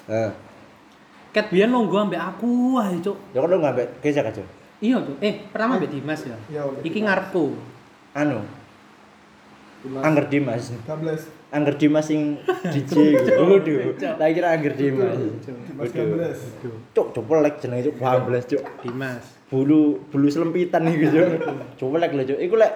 Heeh. 0.08 0.32
Cat 1.32 1.48
biyen 1.48 1.72
nunggu 1.72 1.96
ambek 1.96 2.20
aku 2.20 2.76
ae, 2.84 3.00
Cuk. 3.00 3.16
Ya 3.32 3.40
kan 3.40 3.48
lu 3.48 3.58
ngambek 3.64 3.88
Gesak 4.04 4.28
aja. 4.28 4.44
Iya, 4.84 5.00
Cuk. 5.00 5.16
Eh, 5.24 5.48
pertama 5.48 5.80
ambek 5.80 5.92
Dimas 5.96 6.22
ya. 6.28 6.36
Iya, 6.52 6.68
ambek 6.68 6.84
Iki 6.84 6.92
Dimas. 6.92 7.06
ngarepku. 7.08 7.46
Anu, 8.12 8.40
Dimas. 9.82 10.04
Angger 10.04 10.26
Dimas. 10.28 10.64
13. 10.86 11.56
Angger 11.56 11.76
Dimas 11.80 12.06
sing 12.06 12.22
DJ 12.76 12.94
gitu. 13.18 13.32
Waduh. 13.40 13.96
Tak 13.98 14.28
kira 14.36 14.48
Angger 14.54 14.74
Dimas. 14.76 15.16
Dimas 15.16 15.88
Waduh. 15.90 16.36
13. 16.60 16.94
Cuk, 16.94 17.08
coplek 17.16 17.56
jenenge 17.64 17.90
cuk 17.90 17.96
12 17.98 18.52
cuk. 18.52 18.64
Dimas. 18.84 19.24
Bulu 19.48 20.04
bulu 20.12 20.28
selempitan 20.28 20.84
iki 20.86 21.08
cuk. 21.10 21.28
Coplek 21.80 22.12
lho 22.12 22.24
cuk. 22.36 22.40
Iku 22.44 22.56
lek 22.60 22.74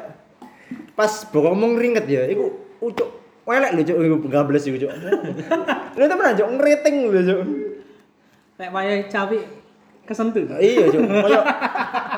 pas 0.96 1.12
bokongmu 1.28 1.76
ringet 1.76 2.08
ya, 2.08 2.24
iku 2.26 2.56
ucuk 2.80 3.10
welek 3.44 3.76
lho 3.76 3.84
cuk 3.84 3.98
iku 4.00 4.16
12 4.32 4.70
iku 4.72 4.78
cuk. 4.88 4.92
Lha 6.00 6.06
temen 6.08 6.34
cuk 6.34 6.50
ngriting 6.56 6.96
lho 7.12 7.22
cuk. 7.22 7.40
Lek 8.56 8.72
wayahe 8.72 9.12
cawi 9.12 9.44
kesentuh. 10.08 10.48
Iya 10.62 10.88
cuk, 10.88 11.02
koyo 11.04 11.42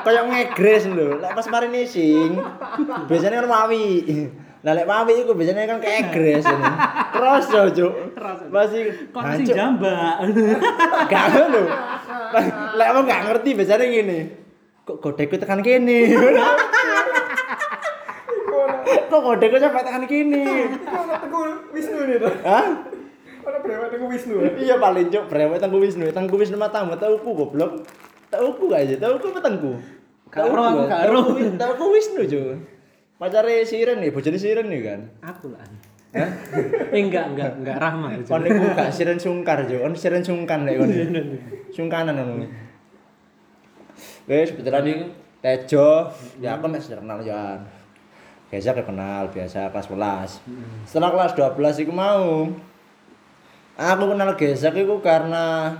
koyo 0.06 0.20
ngegres 0.30 0.86
lho. 0.86 1.18
Lek 1.18 1.34
pas 1.34 1.46
mari 1.50 1.66
nising 1.66 2.38
biasanya 3.10 3.42
kan 3.42 3.48
wawi. 3.50 4.06
Lah 4.62 4.72
lek 4.78 4.86
wawi 4.86 5.26
iku 5.26 5.34
biasanya 5.34 5.66
kan 5.66 5.82
keegres 5.82 6.46
ini. 6.46 6.64
Kroso 7.10 7.60
cuk. 7.74 7.92
Kroso. 8.14 8.44
Masih 8.54 9.10
Kok 9.10 9.22
sing 9.34 9.50
Hancur. 9.50 9.54
jambak. 9.56 10.14
Gak 11.10 11.24
ngono. 11.34 11.62
Lek 12.78 12.86
aku 12.86 13.00
gak 13.02 13.22
ngerti 13.26 13.50
biasanya 13.58 13.86
gini. 13.90 14.18
Kok 14.86 14.98
kodeku 15.02 15.34
tekan 15.42 15.58
kene. 15.58 16.14
Kok 19.10 19.20
kodeku 19.26 19.56
sampai 19.58 19.82
tekan 19.82 20.04
kene. 20.06 20.44
Teku 21.18 21.40
Wisnu 21.74 21.98
nih. 22.06 22.18
Hah? 22.46 22.66
Ono 23.48 23.58
brewek 23.64 23.88
teku 23.88 24.04
Wisnu. 24.12 24.36
Iya 24.60 24.76
paling 24.76 25.08
cuk 25.08 25.24
brewek 25.26 25.56
tangku 25.56 25.80
Wisnu. 25.80 26.04
Tangku 26.12 26.36
Wisnu 26.36 26.60
matamu 26.60 26.92
tauku 27.00 27.32
goblok. 27.32 27.80
Tauku 28.28 28.68
gak 28.68 28.84
aja, 28.84 28.96
tauku 29.00 29.32
apa 29.32 29.40
tangku? 29.40 29.72
Gak 30.28 30.44
ero 30.44 30.60
aku, 30.60 30.80
gak 30.84 31.00
ero. 31.08 31.20
Tauku- 31.56 31.92
Wisnu 31.96 32.28
cuk. 32.28 32.60
Pacare 33.16 33.64
Siren 33.64 34.04
nih, 34.04 34.12
bojone 34.12 34.36
Siren 34.38 34.68
nih 34.68 34.80
kan. 34.84 35.00
Aku 35.24 35.50
lah. 35.50 35.64
Eh, 36.88 37.04
enggak, 37.04 37.36
enggak, 37.36 37.52
enggak 37.60 37.76
Rahma. 37.76 38.16
Kon 38.24 38.40
niku 38.40 38.64
gak 38.72 38.92
Siren 38.92 39.20
sungkar 39.20 39.64
cuk, 39.64 39.80
kon 39.80 39.92
Siren 39.96 40.20
sungkan 40.20 40.68
lek 40.68 40.76
kon. 40.80 40.88
Sungkanan 41.72 42.16
ngono. 42.16 42.48
Wes 44.28 44.52
kebetulan 44.52 44.84
iki 44.84 45.04
Tejo, 45.38 46.10
ya 46.42 46.58
aku 46.58 46.66
mek 46.66 46.82
sudah 46.82 46.98
kenal 46.98 47.22
Johan. 47.22 47.62
Biasa 48.50 48.74
kenal 48.74 49.30
biasa 49.30 49.70
kelas 49.70 49.86
11. 49.86 50.42
Setelah 50.88 51.10
kelas 51.14 51.32
12 51.32 51.84
iku 51.86 51.92
mau 51.94 52.48
aku 53.78 54.04
kenal 54.10 54.34
Gesak 54.34 54.74
iku 54.74 54.98
karena 54.98 55.70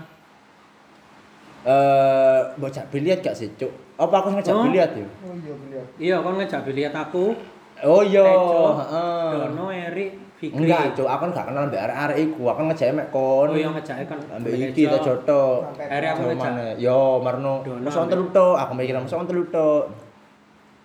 eh 1.66 2.40
bocah 2.56 2.86
biliat 2.88 3.18
gak 3.20 3.34
sih, 3.34 3.50
Cuk? 3.58 3.68
Apa 3.98 4.22
aku 4.22 4.28
ngejak 4.38 4.54
Oh. 4.54 4.64
biliat 4.70 4.94
ya? 4.94 5.02
Oh 5.02 5.34
iya 5.34 5.52
bener. 5.58 5.84
Iya, 5.98 6.16
kon 6.22 6.38
ngejak 6.38 6.62
biliat 6.62 6.94
aku 6.94 7.34
Oh 7.78 8.02
iya, 8.02 8.26
Tejo, 8.26 8.74
heeh. 8.74 9.30
Dono, 9.38 9.70
Erik, 9.70 10.10
Fikri. 10.34 10.66
Enggak, 10.66 10.98
Cuk, 10.98 11.06
aku 11.06 11.22
kan 11.26 11.30
gak 11.30 11.46
kenal 11.50 11.62
mbek 11.70 11.78
arek-arek 11.78 12.18
iku. 12.26 12.42
Aku 12.50 12.60
ngejake 12.66 12.90
mek 12.94 13.06
kon. 13.14 13.50
Oh 13.50 13.58
iya 13.58 13.70
ngejake 13.70 14.04
kan. 14.06 14.18
Ambek 14.34 14.74
iki 14.74 14.82
to 14.90 14.98
Joto. 14.98 15.42
Akhirnya 15.78 16.10
aku 16.14 16.22
ngejak. 16.34 16.74
Yo, 16.78 17.22
marno. 17.22 17.62
Masa 17.82 18.02
on 18.02 18.10
telu 18.10 18.26
tok, 18.34 18.58
aku 18.58 18.72
mikir 18.74 18.98
masa 18.98 19.14
on 19.14 19.30
telu 19.30 19.46
tok. 19.46 19.94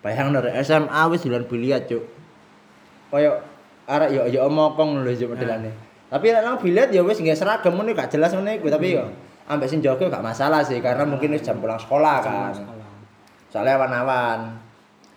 Bayang 0.06 0.30
nek 0.30 0.54
SMA 0.62 1.02
wis 1.10 1.26
dolan 1.26 1.46
biliat, 1.50 1.86
Cuk. 1.90 2.02
Kayak 3.10 3.42
arek 3.90 4.10
yo 4.14 4.22
yo 4.30 4.46
omokong 4.46 5.02
lho 5.02 5.10
Cuk 5.18 5.34
modelane. 5.34 5.70
Tapi 6.14 6.30
nek 6.30 6.42
nang 6.46 6.62
biliat 6.62 6.94
ya 6.94 7.02
wis 7.02 7.18
nggak 7.18 7.34
seragam 7.34 7.74
ngono 7.74 7.90
gak 7.90 8.14
jelas 8.14 8.30
ngono 8.30 8.46
iku, 8.54 8.70
tapi 8.70 8.94
yo 8.94 9.02
ambek 9.50 9.66
sing 9.66 9.82
jaga 9.82 10.06
gak 10.06 10.22
masalah 10.22 10.62
sih 10.62 10.78
karena 10.78 11.02
mungkin 11.02 11.34
wis 11.34 11.42
jam 11.42 11.58
pulang 11.58 11.74
sekolah 11.74 12.22
kan. 12.22 12.54
Soalnya 13.50 13.82
awan-awan. 13.82 14.62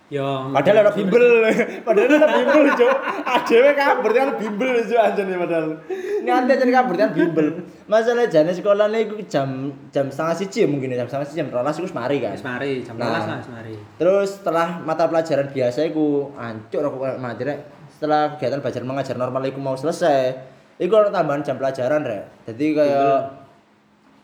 Yo. 0.08 0.24
Padahal 0.56 0.88
ada 0.88 0.92
bimbel. 0.96 1.20
Padahal 1.86 2.16
ada 2.16 2.28
bimbel, 2.32 2.64
Cuk. 2.80 2.96
Adewe 3.28 3.70
kabur 3.76 4.10
kan 4.16 4.40
bimbel, 4.40 4.80
Cuk, 4.80 4.96
anjene 4.96 5.36
padahal. 5.36 5.76
Nganti 6.24 6.50
aja 6.56 6.64
kabur 6.80 6.96
kan 6.96 7.12
bimbel. 7.12 7.46
Masalah 7.84 8.24
jane 8.24 8.48
sekolah 8.56 8.88
iku 8.96 9.20
jam 9.28 9.68
jam 9.92 10.08
setengah 10.08 10.32
siji 10.32 10.64
ya 10.64 10.68
mungkin 10.72 10.96
ya, 10.96 11.04
jam 11.04 11.12
setengah 11.12 11.26
siji 11.28 11.38
jam 11.44 11.48
12 11.52 11.78
iku 11.84 11.88
mari 11.92 12.16
kan. 12.24 12.32
Wis 12.32 12.44
mari, 12.44 12.72
jam 12.80 12.96
Nah. 12.96 13.20
12 13.20 13.28
lah 13.28 13.36
wis 13.36 13.50
mari. 13.52 13.74
Terus 14.00 14.28
setelah 14.40 14.68
mata 14.80 15.04
pelajaran 15.12 15.46
biasa 15.52 15.78
iku 15.92 16.32
ancur 16.40 16.82
aku 16.88 16.96
mati 17.20 17.42
rek. 17.44 17.58
Setelah 17.92 18.40
kegiatan 18.40 18.64
belajar 18.64 18.82
mengajar 18.88 19.14
normal 19.20 19.42
iku 19.44 19.60
mau 19.60 19.76
selesai, 19.76 20.40
iku 20.78 20.94
ada 20.96 21.10
tambahan 21.10 21.42
jam 21.42 21.54
pelajaran 21.54 22.00
rek. 22.00 22.24
Jadi 22.46 22.66
kayak 22.72 23.18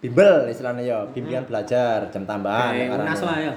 bimbel 0.01 0.47
istilahnya 0.47 0.83
ya, 0.83 0.99
bimbingan 1.07 1.45
belajar 1.45 2.09
jam 2.09 2.23
tambahan. 2.23 2.73
Kayak 2.73 2.91
unas 2.97 3.21
lah 3.21 3.37
ya. 3.39 3.55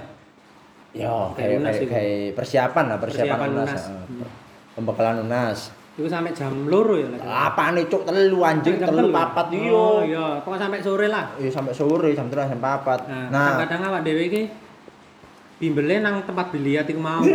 Ya, 0.95 1.13
Kayak 1.31 1.61
kayak 1.61 1.87
kayak 1.87 2.33
persiapan 2.33 2.83
lah, 2.87 2.97
persiapan, 2.97 3.27
Persiapan 3.29 3.49
unas. 3.53 3.71
heeh. 3.77 4.03
Hmm. 4.17 4.29
Pembekalan 4.73 5.17
unas. 5.21 5.59
Iku 5.93 6.05
sampai 6.05 6.29
jam 6.31 6.53
loro 6.65 6.93
ya. 6.93 7.09
Apa 7.19 7.73
nih 7.73 7.85
cuk 7.85 8.05
telu 8.05 8.39
anjing 8.41 8.77
telu 8.77 9.01
telu. 9.01 9.09
papat 9.09 9.49
Oh 9.49 9.57
iyo. 9.57 9.85
iya, 10.05 10.25
pokoknya 10.41 10.61
sampai 10.63 10.79
sore 10.79 11.07
lah. 11.09 11.25
Iya 11.35 11.49
sampai 11.49 11.73
sore 11.73 12.13
jam 12.13 12.29
3 12.29 12.45
jam 12.45 12.61
4. 12.61 13.09
Nah, 13.09 13.29
Nah, 13.29 13.53
kadang 13.59 13.81
awak 13.83 14.01
dhewe 14.01 14.23
iki 14.25 14.41
bimbelnya 15.57 16.05
nang 16.05 16.21
tempat 16.21 16.53
biliat 16.53 16.85
iku 16.85 17.01
mau. 17.01 17.25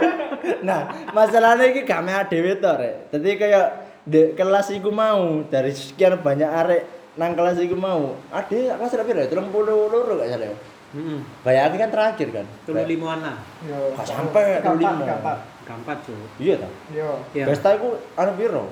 nah, 0.68 0.80
masalahnya 1.10 1.72
iki 1.72 1.82
gak 1.82 2.00
meh 2.00 2.12
dhewe 2.28 2.52
to 2.54 2.68
rek. 2.70 2.94
Dadi 3.08 3.30
kayak 3.34 3.66
di 4.02 4.34
kelas 4.34 4.70
iku 4.70 4.90
mau 4.90 5.46
dari 5.46 5.70
sekian 5.70 6.18
banyak 6.18 6.50
arek 6.50 6.82
nang 7.14 7.32
kelas 7.32 7.58
iku 7.58 7.76
mau. 7.76 8.18
Ade 8.28 8.66
kelas 8.68 8.90
berapa 8.92 9.10
ya? 9.14 9.26
30 9.28 9.52
loro 9.62 10.12
gak 10.16 10.28
salah. 10.28 10.48
ya? 10.48 10.56
Heeh. 10.92 11.18
Bayangin 11.40 11.78
kan 11.78 11.90
terakhir 11.90 12.28
kan. 12.30 12.46
Telu 12.64 12.82
limuan 12.82 13.22
lah. 13.22 13.36
Yo. 13.62 13.96
Gak 13.96 14.06
sampai, 14.06 14.58
Tiga 14.58 14.70
empat, 14.70 14.80
lima. 14.80 15.00
tiga 15.00 15.14
empat. 15.20 15.38
Gampang, 15.62 15.98
Cuk. 16.02 16.18
Iya 16.36 16.54
ta. 16.58 16.68
Yo. 16.90 17.10
Iya. 17.32 17.44
Besta 17.46 17.68
iku 17.72 17.88
anu 18.18 18.32
piro? 18.34 18.64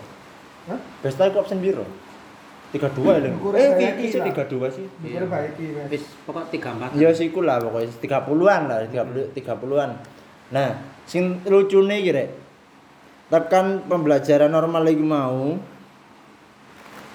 Hah? 0.66 0.78
Besta 1.00 1.22
iku 1.26 1.40
absen 1.40 1.62
piro? 1.62 1.86
32 2.70 2.86
ya. 3.18 3.30
Ukur 3.34 3.52
Eh, 3.58 3.66
iki 3.98 4.14
sih 4.14 4.20
kira. 4.22 4.46
32 4.46 4.70
sih. 4.70 4.86
Mas. 5.02 5.50
Wis 5.90 6.02
pokok 6.22 6.44
34. 6.50 6.94
Ya 6.94 7.10
siku 7.10 7.42
lah 7.42 7.58
pokoknya 7.58 7.90
30-an 7.98 8.62
lah, 8.70 8.78
30 8.86 9.34
30-an. 9.34 9.90
Nah, 10.50 10.68
sing 11.02 11.42
lucune 11.44 11.98
iki 11.98 12.10
rek. 12.10 12.28
Tekan 13.30 13.86
pembelajaran 13.86 14.50
normal 14.50 14.82
lagi 14.82 15.00
mau. 15.00 15.54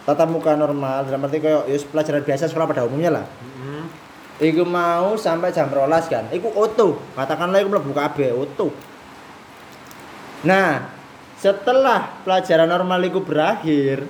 Tatap 0.07 0.29
muka 0.31 0.55
normal, 0.55 1.09
dalam 1.09 1.25
arti 1.25 1.41
kayak 1.41 1.65
ya 1.65 1.77
pelajaran 1.91 2.23
biasa 2.23 2.47
sekolah 2.47 2.69
pada 2.69 2.85
umumnya 2.85 3.19
lah. 3.19 3.25
Heeh. 3.25 3.83
Iku 4.53 4.63
mau 4.63 5.17
sampai 5.17 5.51
jam 5.51 5.67
rolas 5.67 6.07
kan. 6.07 6.29
Iku 6.29 6.53
auto. 6.55 6.95
Katakanlah 7.17 7.59
iku 7.59 7.69
mlebu 7.73 7.91
kabeh 7.91 8.31
auto. 8.31 8.69
Nah, 10.45 10.87
setelah 11.41 12.21
pelajaran 12.21 12.69
normal 12.69 13.01
iku 13.09 13.25
berakhir, 13.25 14.05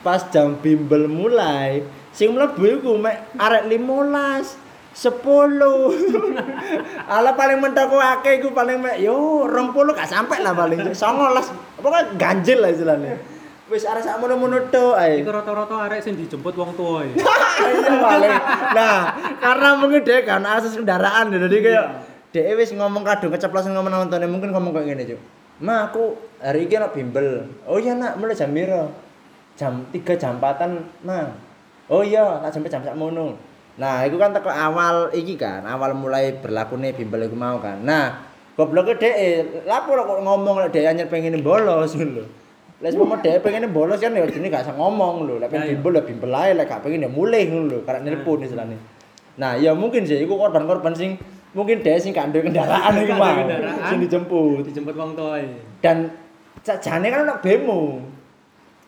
pas 0.00 0.24
jam 0.32 0.56
bimbel 0.56 1.12
mulai, 1.12 1.84
sing 2.10 2.32
mlebu 2.32 2.80
iku 2.80 2.96
mek 2.96 3.36
arek 3.36 3.68
15, 3.68 4.63
10. 4.94 5.58
Ala 7.10 7.30
paling 7.34 7.58
mentok 7.58 7.90
ku 7.90 7.98
akeh 7.98 8.38
iku 8.38 8.54
paling 8.54 8.78
mek 8.78 9.02
yo 9.02 9.44
20 9.50 9.74
gak 9.90 10.06
sampai 10.06 10.38
lah 10.40 10.54
paling 10.54 10.86
19. 10.86 10.94
Pokoknya 11.82 12.02
ganjil 12.14 12.62
lah 12.62 12.70
istilahnya. 12.70 13.18
Wis 13.66 13.82
arek 13.82 14.06
sak 14.06 14.22
mono-mono 14.22 14.70
tok 14.70 14.94
ae. 14.94 15.18
Iku 15.24 15.34
rata-rata 15.34 15.90
arek 15.90 15.98
sing 16.04 16.14
dijemput 16.14 16.54
wong 16.54 16.78
tuwa 16.78 17.02
ya. 17.02 17.16
iya 17.18 17.92
paling. 17.98 18.32
Nah, 18.76 18.98
karena 19.42 19.68
mungkin 19.80 20.00
dia 20.06 20.22
kan 20.22 20.46
akses 20.46 20.78
kendaraan 20.78 21.34
jadi 21.34 21.58
kayak 21.58 21.86
dia 22.30 22.54
wis 22.54 22.70
ngomong 22.74 23.02
kadung 23.02 23.34
keceplosan 23.34 23.74
ngomong 23.74 24.06
nontonnya 24.06 24.30
mungkin 24.30 24.54
ngomong 24.54 24.70
kayak 24.74 24.86
gini 24.94 25.02
cuy. 25.10 25.20
Ma 25.62 25.90
aku 25.90 26.18
hari 26.38 26.66
ini 26.66 26.76
nak 26.78 26.92
bimbel. 26.94 27.46
Oh 27.66 27.78
iya 27.80 27.94
nak 27.98 28.18
mulai 28.20 28.36
jam 28.36 28.54
biro. 28.54 28.90
Jam 29.54 29.86
3 29.90 30.22
jam 30.22 30.38
4 30.42 31.06
nah. 31.06 31.30
Oh 31.86 32.02
iya 32.02 32.42
tak 32.42 32.54
sampai 32.54 32.70
jam 32.70 32.82
sak 32.82 32.98
mono. 32.98 33.53
Nah, 33.74 34.06
itu 34.06 34.14
kan 34.14 34.30
teko 34.30 34.50
awal 34.50 35.10
iki 35.10 35.34
kan, 35.34 35.66
awal 35.66 35.98
mulai 35.98 36.38
berlakunya 36.38 36.94
bimbel 36.94 37.26
iku 37.26 37.34
mau 37.34 37.58
kan. 37.58 37.82
Nah, 37.82 38.22
gobloknya 38.54 38.94
dhek 38.94 39.66
lapo 39.66 39.98
kok 39.98 40.22
ngomong 40.22 40.62
lek 40.62 40.70
dhek 40.70 40.86
hanya 40.86 41.04
pengen 41.10 41.42
bolos 41.42 41.94
lho. 41.98 42.22
Lek 42.78 42.94
semono 42.94 43.18
dhek 43.18 43.42
pengen 43.42 43.74
bolos 43.74 43.98
kan 43.98 44.14
ya 44.14 44.22
jenenge 44.30 44.54
gak 44.54 44.70
usah 44.70 44.78
ngomong 44.78 45.26
lho. 45.26 45.42
Lek 45.42 45.50
pengen 45.50 45.66
Ya, 45.66 45.68
ya. 45.68 45.72
bimbel 45.74 45.92
ya 45.98 46.02
bimbel 46.06 46.30
ae, 46.30 46.50
lek 46.54 46.66
gak 46.70 46.86
pengen 46.86 47.02
ya 47.02 47.10
mulih 47.10 47.42
lho, 47.50 47.78
karena 47.82 48.14
nelpon 48.14 48.46
istilahnya. 48.46 48.78
Nah, 49.34 49.58
ya 49.58 49.74
mungkin 49.74 50.06
sih 50.06 50.22
iku 50.22 50.38
korban-korban 50.38 50.94
sing 50.94 51.18
mungkin 51.50 51.82
dhek 51.82 51.98
sing 51.98 52.14
gak 52.14 52.30
duwe 52.30 52.46
kendaraan 52.46 52.94
iku 52.94 53.14
mau. 53.18 53.42
Sing 53.90 53.98
dijemput. 53.98 54.62
Dijemput 54.70 54.94
wong 54.94 55.18
tuwa 55.18 55.34
ya. 55.42 55.50
Dan 55.82 56.14
jane 56.62 57.06
kan 57.10 57.26
ana 57.26 57.42
bemo. 57.42 57.98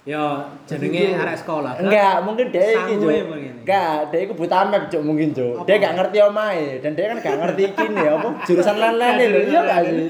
Ya 0.07 0.55
jenenge 0.71 1.19
arek 1.19 1.43
sekolah. 1.43 1.83
Enggak, 1.83 2.23
mungkin 2.23 2.55
dia 2.55 2.79
iki. 2.79 2.95
Enggak, 3.03 4.15
dia 4.15 4.19
iku 4.23 4.39
buta 4.39 4.63
map, 4.71 4.87
Cuk, 4.87 5.03
mungkin, 5.03 5.35
Cuk. 5.35 5.67
Dia 5.67 5.83
gak 5.83 5.99
ngerti 5.99 6.23
omahe 6.23 6.79
dan 6.79 6.95
dia 6.95 7.11
kan 7.11 7.19
gak 7.19 7.37
ngerti 7.43 7.75
kini 7.75 8.07
apa 8.07 8.29
jurusan 8.47 8.79
lain-lain 8.79 9.19
lho, 9.19 9.41
iya 9.51 9.61
gak 9.67 9.81
sih? 9.83 10.07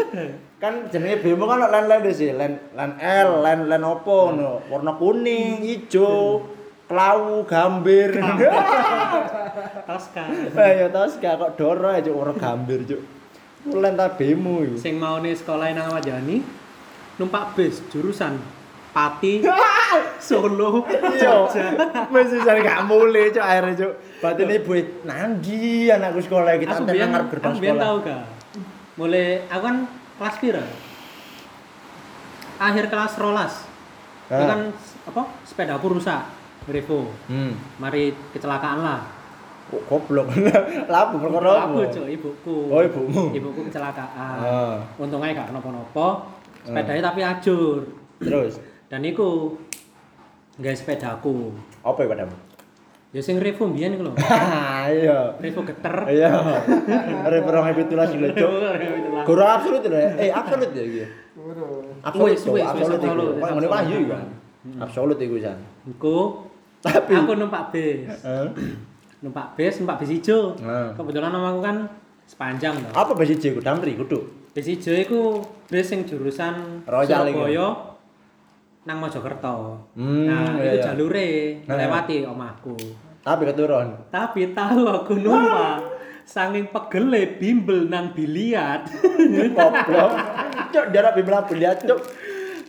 Kan 0.61 0.93
jenenge 0.93 1.25
bemo 1.25 1.49
kan 1.49 1.65
lain-lain 1.65 2.13
sih, 2.13 2.37
lain 2.37 2.61
lain 2.77 2.93
L, 3.01 3.41
lain 3.41 3.61
lain 3.73 3.85
opo 3.89 4.37
ngono. 4.37 4.69
Warna 4.69 5.01
kuning, 5.01 5.65
ijo, 5.65 6.45
kelawu, 6.93 7.49
gambir. 7.49 8.21
Tosca. 9.89 10.29
Ayo 10.61 10.93
tos 10.93 11.17
gak 11.25 11.41
kok 11.41 11.57
doro 11.57 11.89
aja 11.89 12.05
Cuk, 12.05 12.21
warna 12.21 12.37
gambir, 12.37 12.85
Cuk. 12.85 13.01
Lain 13.73 13.97
ta 13.97 14.13
bemo 14.13 14.61
iku. 14.61 14.77
Sing 14.77 15.01
maune 15.01 15.33
sekolah 15.33 15.73
nang 15.73 15.89
Wajani 15.89 16.45
numpak 17.17 17.57
bis 17.57 17.81
jurusan 17.89 18.37
Pati 18.97 19.45
Solo. 20.27 20.81
Jogja. 21.15 21.67
Masih 22.09 22.41
saya 22.41 22.59
gak 22.59 22.81
mulai, 22.85 23.29
Cuk, 23.29 23.39
akhirnya, 23.39 23.77
Cuk. 23.77 23.93
Batin 24.19 24.49
ibu 24.51 24.73
nanggi 25.05 25.93
anakku 25.93 26.19
sekolah 26.19 26.57
kita 26.57 26.73
Aku 26.75 26.89
biyen 26.89 27.13
nang 27.13 27.29
gerbang 27.29 27.53
aku 27.53 27.61
sekolah. 27.61 27.77
tau 27.79 27.97
gak? 28.01 28.25
Mulai 28.97 29.27
aku 29.47 29.63
kan 29.63 29.77
kelas 30.17 30.37
pira? 30.41 30.65
Akhir 32.57 32.85
kelas 32.89 33.13
rolas. 33.17 33.55
Itu 34.27 34.33
Ah. 34.35 34.49
kan 34.49 34.61
apa? 35.07 35.23
Sepeda 35.45 35.77
aku 35.77 35.93
rusak. 35.93 36.25
Revo. 36.67 37.13
Hmm. 37.29 37.53
Mari 37.77 38.11
kecelakaan 38.33 38.81
lah. 38.81 39.01
Kok 39.69 39.83
goblok. 39.87 40.33
Lapo 40.91 41.21
perkara 41.21 41.69
Aku 41.69 41.85
apa? 41.85 41.93
cuk, 41.93 42.07
ibuku. 42.09 42.57
Oh, 42.67 42.81
ibumu. 42.81 43.25
Ibuku 43.31 43.61
kecelakaan. 43.69 44.39
Ah. 44.41 44.77
Untungnya 44.97 45.37
gak 45.37 45.53
kenapa-napa. 45.53 46.33
Sepedanya 46.65 47.03
tapi 47.05 47.21
ajur. 47.21 47.85
Terus 48.19 48.57
Dan 48.87 49.03
iku 49.03 49.59
guys 50.57 50.79
sepedaku. 50.79 51.51
apa 51.83 51.99
ya 52.07 52.09
padamu? 52.09 52.37
Ya 53.11 53.21
sing 53.25 53.39
Revo 53.43 53.67
mbiyen 53.71 53.97
iku 53.99 54.11
lho. 54.11 54.13
Iya. 54.87 55.35
Revo 55.43 55.67
geter. 55.67 55.95
Iya. 56.07 56.31
Arep 57.27 57.43
perang 57.43 57.67
habitulas 57.67 58.15
lho, 58.15 58.31
Cuk. 58.31 58.51
Guru 59.27 59.43
absolut 59.43 59.83
lho. 59.83 59.99
ya? 59.99 60.11
Eh, 60.21 60.31
absolut 60.31 60.71
ya 60.71 60.83
iki. 60.87 61.03
Absolut. 62.07 62.63
Absolut 62.63 63.01
Kok 63.03 63.51
ngene 63.59 63.69
wahyu 63.69 63.97
absolut. 63.99 64.11
kan. 64.15 64.27
Absolut 64.83 65.19
iku 65.19 65.37
San. 65.43 65.59
Iku 65.87 66.17
Tapi 66.83 67.13
aku 67.19 67.33
numpak 67.35 67.75
bis. 67.75 68.07
Numpak 69.19 69.59
bis, 69.59 69.75
numpak 69.83 69.99
bis 70.05 70.11
ijo. 70.23 70.55
Kebetulan 70.95 71.35
nama 71.35 71.51
aku 71.51 71.61
kan 71.65 71.77
sepanjang. 72.29 72.79
Apa 72.95 73.19
besi 73.19 73.35
iku? 73.35 73.59
Damri 73.59 73.99
kudu. 73.99 74.23
Bis 74.55 74.71
ijo 74.71 74.95
iku 74.95 75.43
bis 75.67 75.91
sing 75.91 76.07
jurusan 76.07 76.87
Royal 76.87 77.27
iku. 77.27 77.43
Surabaya 77.43 77.96
nang 78.87 79.03
Mojokerto. 79.03 79.83
Hmm, 79.99 80.31
nah, 80.31 80.55
iya, 80.63 80.63
itu 80.63 80.77
iya. 80.79 80.85
jalure 80.95 81.31
Ah. 81.67 81.75
lewati 81.75 82.23
omahku. 82.23 82.77
Tapi 83.27 83.43
keturun. 83.51 83.89
Tapi 84.15 84.55
tahu 84.55 84.87
aku 84.87 85.19
numpak 85.19 85.83
saking 86.23 86.71
pegele 86.71 87.35
bimbel 87.35 87.91
nang 87.91 88.15
biliat. 88.15 88.87
Goblok. 89.59 90.13
Cuk, 90.71 90.87
jarak 90.95 91.13
bimbel 91.19 91.43
lihat, 91.59 91.83
Cuk. 91.83 91.99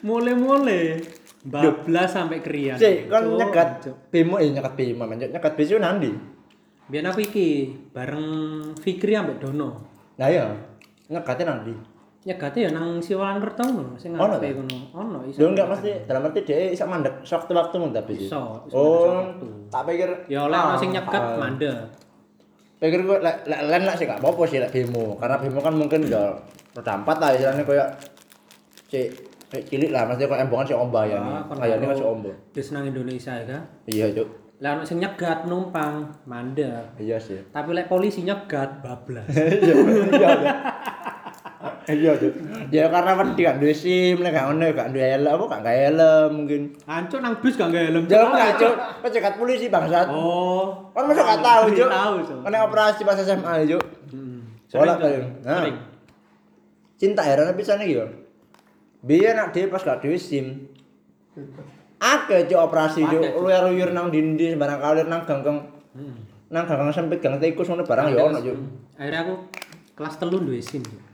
Mulai-mulai 0.02 0.98
bablas 1.46 2.18
sampai 2.18 2.42
krian. 2.42 2.82
Kon 3.06 3.38
Cuk, 3.38 3.38
nyekat 3.38 3.70
bimo 4.10 4.42
eh 4.42 4.50
nyekat 4.50 4.74
bimo, 4.74 5.06
nyekat 5.06 5.54
besi 5.54 5.78
nandi. 5.78 6.10
Biyen 6.88 7.06
aku 7.06 7.20
iki 7.22 7.48
bareng 7.92 8.26
Fikri 8.80 9.14
ambek 9.14 9.44
Dono. 9.44 9.86
Nah 10.18 10.28
iya. 10.32 10.50
Nyekatnya 11.12 11.46
nandi. 11.54 11.97
Nyegate 12.28 12.60
ya 12.68 12.70
nang 12.76 13.00
Siwalan 13.00 13.40
Kerto 13.40 13.64
ngono 13.64 13.96
sing 13.96 14.12
ngarepe 14.12 14.52
ngono. 14.60 14.78
Ono 14.92 15.20
iso. 15.24 15.40
Yo 15.40 15.56
enggak 15.56 15.72
mesti 15.72 16.04
dalam 16.04 16.28
arti 16.28 16.44
dia 16.44 16.68
iso 16.68 16.84
mandek 16.84 17.24
sewaktu-waktu 17.24 17.76
mun 17.80 17.96
tapi 17.96 18.20
sih. 18.20 18.28
Iso, 18.28 18.68
Oh, 18.68 19.08
sewaktu. 19.08 19.48
tak 19.72 19.84
pikir 19.88 20.10
Ya 20.28 20.44
oleh 20.44 20.60
ono 20.60 20.76
sing 20.76 20.92
nyegat 20.92 21.24
ah, 21.24 21.40
mandek. 21.40 21.78
Pikir 22.84 23.00
gue 23.08 23.18
lek 23.24 23.48
lek 23.48 23.62
len 23.64 23.82
lek 23.88 23.96
sih 23.96 24.06
gak 24.06 24.20
apa-apa 24.20 24.44
sih 24.44 24.60
lek 24.60 24.76
bemo. 24.76 25.16
Karena 25.16 25.40
bemo 25.40 25.60
kan 25.64 25.74
mungkin 25.74 26.04
ya 26.12 26.36
roda 26.76 26.94
empat 27.00 27.18
lah 27.18 27.30
istilahnya 27.32 27.64
kayak 27.64 27.90
cek 28.92 29.08
kayak 29.48 29.64
cilik 29.72 29.90
lah 29.96 30.04
maksudnya 30.04 30.28
kayak 30.28 30.44
embongan 30.46 30.68
si 30.68 30.76
omba 30.76 31.02
ya 31.08 31.18
nih. 31.24 31.34
Ah, 31.48 31.88
masih 31.88 32.06
ombo. 32.06 32.32
Bis 32.52 32.76
nang 32.76 32.84
Indonesia 32.84 33.32
ya 33.32 33.46
kan. 33.48 33.62
Iya, 33.88 34.12
Cuk. 34.12 34.28
Lah 34.58 34.74
ono 34.74 34.84
sing 34.84 34.98
nyegat 34.98 35.46
numpang 35.46 36.10
mandek. 36.26 36.98
Iya 36.98 37.22
sih. 37.22 37.38
Tapi 37.54 37.78
lek 37.78 37.88
polisi 37.88 38.28
nyegat 38.28 38.84
bablas. 38.84 39.26
Iya, 39.38 39.74
iya. 40.12 40.77
Iya. 41.88 42.14
Iya. 42.20 42.30
Ya 42.68 42.86
karena 42.92 43.16
wedi 43.16 43.42
kan 43.48 43.64
duwe 43.64 43.72
SIM, 43.72 44.20
lek 44.20 44.36
gak 44.36 44.52
ono 44.52 44.68
gak 44.76 44.92
duwe 44.92 45.08
helm, 45.08 45.32
apa 45.32 45.44
gak 45.48 45.62
gawe 45.64 45.80
helm 45.88 46.30
mungkin. 46.44 46.62
Ancuk 46.84 47.20
nang 47.24 47.40
bis 47.40 47.56
gak 47.56 47.72
nggak 47.72 47.84
helm. 47.88 48.04
Jauh 48.12 48.28
enggak, 48.28 48.52
Cuk. 48.60 48.76
Pencegat 49.00 49.34
polisi 49.40 49.72
bangsat. 49.72 50.08
Oh. 50.12 50.92
Kan 50.92 51.08
masa 51.08 51.24
gak 51.24 51.40
tahu, 51.40 51.64
Cuk. 51.72 51.88
Tahu, 51.88 52.16
Cuk. 52.28 52.40
Kena 52.44 52.58
operasi 52.68 53.02
pas 53.08 53.16
SMA, 53.16 53.54
Cuk. 53.72 53.84
Hmm. 54.12 54.40
Soalnya 54.68 55.00
Sering, 55.00 55.00
paling. 55.00 55.24
Cuk. 55.24 55.48
Nah. 55.48 55.86
Cinta 56.98 57.22
heran 57.24 57.56
bisa 57.56 57.80
nih 57.80 57.88
yo. 57.96 58.04
Biar 59.06 59.40
nak 59.40 59.56
dia 59.56 59.72
pas 59.72 59.80
gak 59.80 60.04
duwe 60.04 60.20
SIM. 60.20 60.68
Akeh 61.98 62.52
cuk 62.52 62.60
operasi 62.62 63.08
cuk, 63.08 63.42
luyar-luyur 63.42 63.96
nang 63.96 64.12
dindi 64.12 64.52
sembarang 64.52 64.84
kalir 64.84 65.08
nang 65.08 65.24
ganggang 65.24 65.64
Hmm. 65.98 66.14
nang 66.54 66.70
ganggang 66.70 66.94
sempit 66.94 67.18
gang 67.26 67.42
tikus 67.42 67.66
ngono 67.72 67.82
barang 67.88 68.12
yo 68.12 68.28
ono 68.28 68.38
cuk. 68.44 68.58
Akhirnya 69.00 69.24
aku 69.26 69.34
kelas 69.98 70.16
telu 70.20 70.44
duwe 70.44 70.60
SIM. 70.62 70.84
Cuk. 70.84 71.07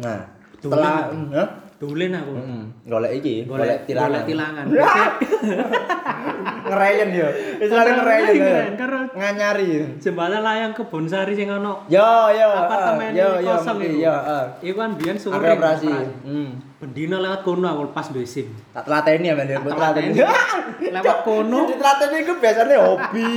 Nah, 0.00 0.18
setelah 0.58 1.10
hah? 1.34 1.48
Dolen 1.74 2.14
aku. 2.16 2.32
Heeh, 2.38 2.62
golek 2.86 3.12
iki, 3.20 3.34
Golek 3.44 3.84
tilangan. 3.84 4.24
golek 4.24 4.24
tilangan. 4.30 4.64
Ngerayen 6.64 7.08
yo. 7.12 7.28
Ngerayen 7.60 8.32
yo. 8.32 8.46
Ngerayen, 8.46 9.04
Nganyari. 9.12 9.68
Jembatan 10.00 10.40
layang 10.40 10.72
Kebonsari 10.72 11.36
sing 11.36 11.52
ono 11.52 11.84
Yo 11.92 12.08
yo. 12.32 12.48
apartemen 12.48 13.12
yo 13.12 13.36
yo 13.42 13.52
kosong 13.58 13.84
iku. 13.84 13.96
Yo, 14.00 14.14
heeh. 14.16 14.44
Iku 14.70 14.76
kan 14.80 14.90
biyen 14.96 15.16
sore. 15.20 15.36
Operasi. 15.44 15.90
Hmm. 16.24 16.50
Bendino 16.80 17.20
lewat 17.20 17.44
kono 17.44 17.66
aku 17.68 17.92
pas 17.92 18.08
duwe 18.08 18.24
SIM. 18.24 18.48
Tak 18.72 18.88
telateni 18.88 19.28
ya 19.28 19.34
men, 19.36 19.44
Tak 19.44 19.60
tak 19.68 19.76
telateni. 19.76 20.14
Lewat 20.96 21.18
kono. 21.26 21.58
Telateni 21.68 22.16
iku 22.24 22.32
biasanya 22.40 22.76
hobi, 22.80 23.32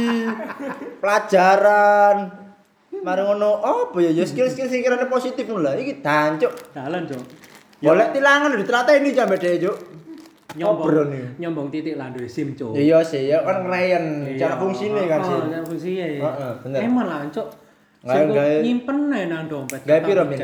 pelajaran. 1.04 2.47
Mari 3.04 3.22
ngono 3.22 3.50
apa 3.60 3.98
ya? 4.00 4.12
Ya 4.12 4.24
skill-skill 4.24 4.68
sing 4.68 4.82
kirane 4.82 5.06
positif 5.06 5.44
ngono 5.44 5.66
lah. 5.66 5.74
Iki 5.74 6.00
dancuk. 6.00 6.54
Dalan, 6.72 7.04
Cuk. 7.06 7.22
Golek 7.78 8.10
tilangan 8.12 8.50
lho 8.50 8.58
ditelateni 8.58 9.10
jambe 9.12 9.38
dhewe, 9.38 9.58
Cuk. 9.60 9.78
Nyombong. 10.58 11.38
Nyombong 11.38 11.68
titik 11.70 11.94
lah 11.94 12.10
duwe 12.10 12.26
SIM, 12.26 12.58
Cuk. 12.58 12.74
Iya 12.74 13.06
sih, 13.06 13.30
ya 13.30 13.46
kan 13.46 13.62
ngerayen 13.64 14.26
Iya. 14.26 14.38
cara 14.40 14.56
fungsine 14.58 15.02
kan 15.06 15.20
sih. 15.22 15.34
Oh, 15.34 15.46
cara 15.46 15.64
fungsine. 15.64 16.06
Heeh, 16.18 16.52
bener. 16.66 16.80
Emang 16.82 17.06
lah, 17.06 17.20
Cuk. 17.30 17.48
Nggak- 18.02 18.64
nyimpen 18.64 18.98
nang 19.12 19.46
dompet. 19.46 19.82
Gawe 19.84 20.00
piro 20.02 20.24
men? 20.24 20.40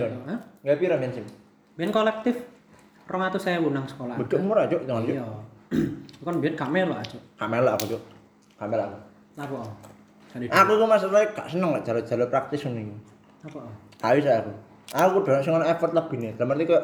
Gawe 0.61 0.75
piro 0.77 0.95
men 0.99 1.11
sim? 1.11 1.25
Ben 1.73 1.89
kolektif 1.89 2.35
200.000 3.07 3.71
nang 3.71 3.85
sekolah. 3.87 4.15
Beduk 4.19 4.39
murah, 4.43 4.65
Cuk, 4.67 4.83
jangan. 4.85 5.03
Iya. 5.07 5.25
Kan 6.23 6.39
biyen 6.39 6.53
kamera 6.53 7.01
Cuk. 7.01 7.21
Kamera 7.35 7.73
aku, 7.73 7.97
Cuk. 7.97 8.01
Kamera 8.55 8.83
aku. 8.85 8.97
Apa? 9.33 9.59
Aku 10.33 10.71
ku 10.81 10.85
masalahnya 10.89 11.29
gak 11.37 11.47
seneng 11.53 11.77
lek 11.77 11.85
jalur-jalur 11.85 12.27
praktis 12.33 12.65
iki. 12.65 12.89
apa? 13.43 13.59
Tahu 14.01 14.17
saya 14.23 14.41
aku. 14.41 14.51
Aku 14.93 15.15
udah 15.21 15.41
sing 15.45 15.53
ono 15.53 15.65
effort 15.65 15.93
lebih 15.93 16.17
nih. 16.17 16.31
Dalam 16.33 16.57
arti 16.57 16.65
kok 16.65 16.83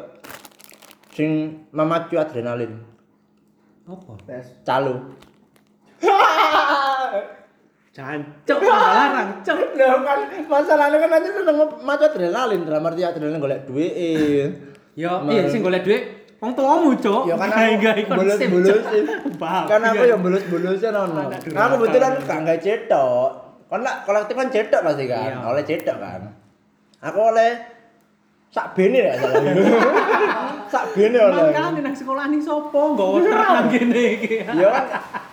sing 1.10 1.30
memacu 1.74 2.14
adrenalin. 2.14 2.78
Apa? 3.90 4.12
Tes. 4.28 4.46
Calo. 4.62 4.94
Malah 7.90 8.90
larang, 8.94 9.28
Cuk. 9.42 9.58
Lah 9.74 9.98
kan 10.06 10.18
masalahnya 10.46 10.96
kan 11.02 11.10
aja 11.10 11.28
seneng 11.34 11.56
macu 11.82 12.04
adrenalin. 12.06 12.60
Dalam 12.62 12.86
arti 12.86 13.02
adrenalin 13.02 13.42
golek 13.42 13.66
duit. 13.66 14.50
Yo, 14.98 15.10
iya 15.30 15.46
sing 15.46 15.62
golek 15.62 15.86
dhuwit 15.86 16.19
wong 16.40 16.52
tuamu, 16.56 16.90
Cuk. 16.96 17.22
Ya 17.28 17.36
kan 17.36 17.48
aku. 17.52 17.84
Babi, 18.16 18.40
Kan 19.68 19.80
aku 19.84 20.02
ya. 20.04 20.10
yang 20.16 20.20
bolos-bolosin 20.24 20.92
ono. 20.96 21.28
Anak 21.28 21.40
durhaka. 21.44 21.60
Aku 21.68 21.74
kebetulan 21.76 22.12
gak 22.24 22.40
gawe 22.48 22.58
cetok. 22.58 23.30
Kan 23.70 23.80
lah 23.86 23.94
kolektif 24.02 24.34
kan 24.34 24.48
cetok 24.48 24.80
pasti 24.82 25.04
kan. 25.06 25.30
Iya. 25.30 25.36
Oleh 25.46 25.62
cetok 25.68 25.96
kan. 26.00 26.20
Aku 27.00 27.18
oleh 27.20 27.50
sak 28.50 28.74
bene 28.74 28.98
ya 28.98 29.14
salah. 29.14 29.40
sak 30.72 30.84
bene 30.96 31.18
oleh. 31.22 31.54
Makane 31.54 31.78
nang 31.84 31.94
sekolah 31.94 32.24
ning 32.26 32.42
sopo 32.42 32.98
nggawa 32.98 33.16
truk 33.22 33.36
nang 33.38 33.68
kene 33.70 34.02
iki. 34.18 34.34
Ya 34.42 34.68
kan 34.74 34.84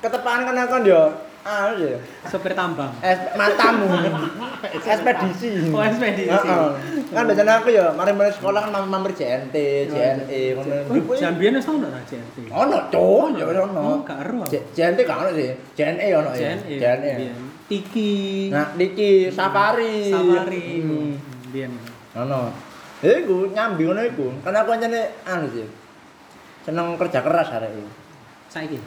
ketepaan 0.05 0.45
kan 0.45 0.53
aku 0.53 0.71
kan 0.77 0.83
yo 0.85 1.01
ah 1.47 1.71
ya. 1.71 1.95
Sopir 2.27 2.51
tambang. 2.51 2.91
Es 2.99 3.15
matamu. 3.39 3.87
Ekspedisi. 4.83 5.71
Oh, 5.71 5.79
ekspedisi. 5.79 6.27
Heeh. 6.27 6.67
Kan 7.15 7.23
biasanya 7.23 7.63
aku 7.63 7.71
ya 7.71 7.95
mari-mari 7.95 8.35
sekolah 8.35 8.67
kan 8.67 8.83
mampir 8.83 9.15
JNT, 9.15 9.55
JNE 9.87 10.41
ngono. 10.59 10.75
Oh, 10.91 11.15
Jan 11.15 11.39
biyen 11.39 11.55
wis 11.55 11.63
ono 11.63 11.87
ta 11.87 12.03
JNT. 12.03 12.51
Ono, 12.51 12.77
cuk, 12.91 13.39
ya 13.39 13.47
wis 13.47 13.57
Oh, 13.57 13.67
ono. 13.71 14.03
gak 14.03 14.19
ero. 14.27 14.43
J- 14.51 14.67
JNT 14.75 14.99
gak 15.07 15.17
ono 15.23 15.31
sih. 15.31 15.49
JNE 15.79 16.07
ono 16.11 16.29
ya. 16.35 16.51
JNE. 16.51 16.75
JNE. 16.75 17.11
biyen. 17.15 17.37
Tiki. 17.71 18.13
Nah, 18.51 18.67
niki 18.75 19.31
safari. 19.31 20.11
Safari. 20.11 20.63
Hmm. 20.83 21.15
Biyen. 21.55 21.71
Ono. 22.19 22.51
Iku 22.99 23.55
nyambi 23.55 23.87
ngono 23.87 24.01
iku. 24.03 24.27
Karena 24.43 24.67
aku 24.67 24.75
ancane 24.75 25.01
anu 25.23 25.47
sih. 25.47 25.67
Seneng 26.67 26.99
kerja 26.99 27.23
keras 27.23 27.47
arek 27.55 27.71
iki. 27.71 27.85
Saiki. 28.51 28.79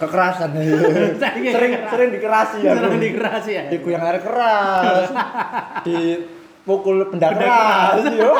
Kekerasan. 0.00 0.48
Sering 1.20 1.72
sering 1.92 2.08
dikerasi 2.16 2.56
ya. 2.64 2.72
Seneng 2.72 2.96
dikerasi 2.96 3.50
ya. 3.52 3.62
Digoyang 3.68 4.00
air 4.00 4.18
keras. 4.24 5.12
dipukul 5.86 7.04
benda 7.12 7.28
keras 7.36 8.00
yo. 8.16 8.32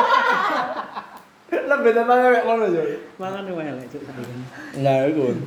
Lebih 1.51 1.91
teman 1.93 2.17
kayak 2.17 2.43
ngono 2.49 2.65
yo. 2.73 2.83
Mangan 3.21 3.45
elek 3.45 3.85
cuk. 3.93 4.01
Nah, 4.81 5.05
iku. 5.05 5.37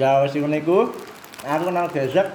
Ya 0.00 0.24
wis 0.24 0.32
ngono 0.40 0.56
iku. 0.56 0.78
Aku 1.44 1.62
kenal 1.68 1.86
Gezak 1.92 2.28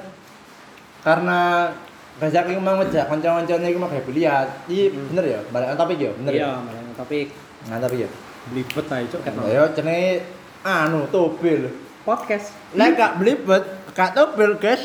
karena 1.01 1.73
Gezak 2.21 2.53
iku 2.53 2.61
mau 2.61 2.77
ngejak 2.77 3.09
kanca-kancane 3.09 3.65
iku 3.73 3.81
mau 3.81 3.89
biliat. 3.89 4.69
Iki 4.69 4.93
bener 5.09 5.25
ya, 5.25 5.39
balik 5.49 5.73
topik 5.73 5.97
ya, 5.97 6.11
bener 6.21 6.33
ya. 6.37 6.45
Iya, 6.45 6.51
malah 6.61 6.93
topik 6.93 7.27
Nah, 7.61 7.77
tapi 7.77 8.05
ya. 8.05 8.09
blibet 8.49 8.85
ae 8.89 9.05
cuk. 9.09 9.21
Ya 9.49 9.65
jenenge 9.73 10.21
anu 10.61 11.09
tobil. 11.09 11.65
Podcast. 12.01 12.53
Lek 12.73 12.97
gak 12.97 13.21
blibet, 13.21 13.63
gak 13.93 14.17
tobil, 14.17 14.57
guys. 14.57 14.81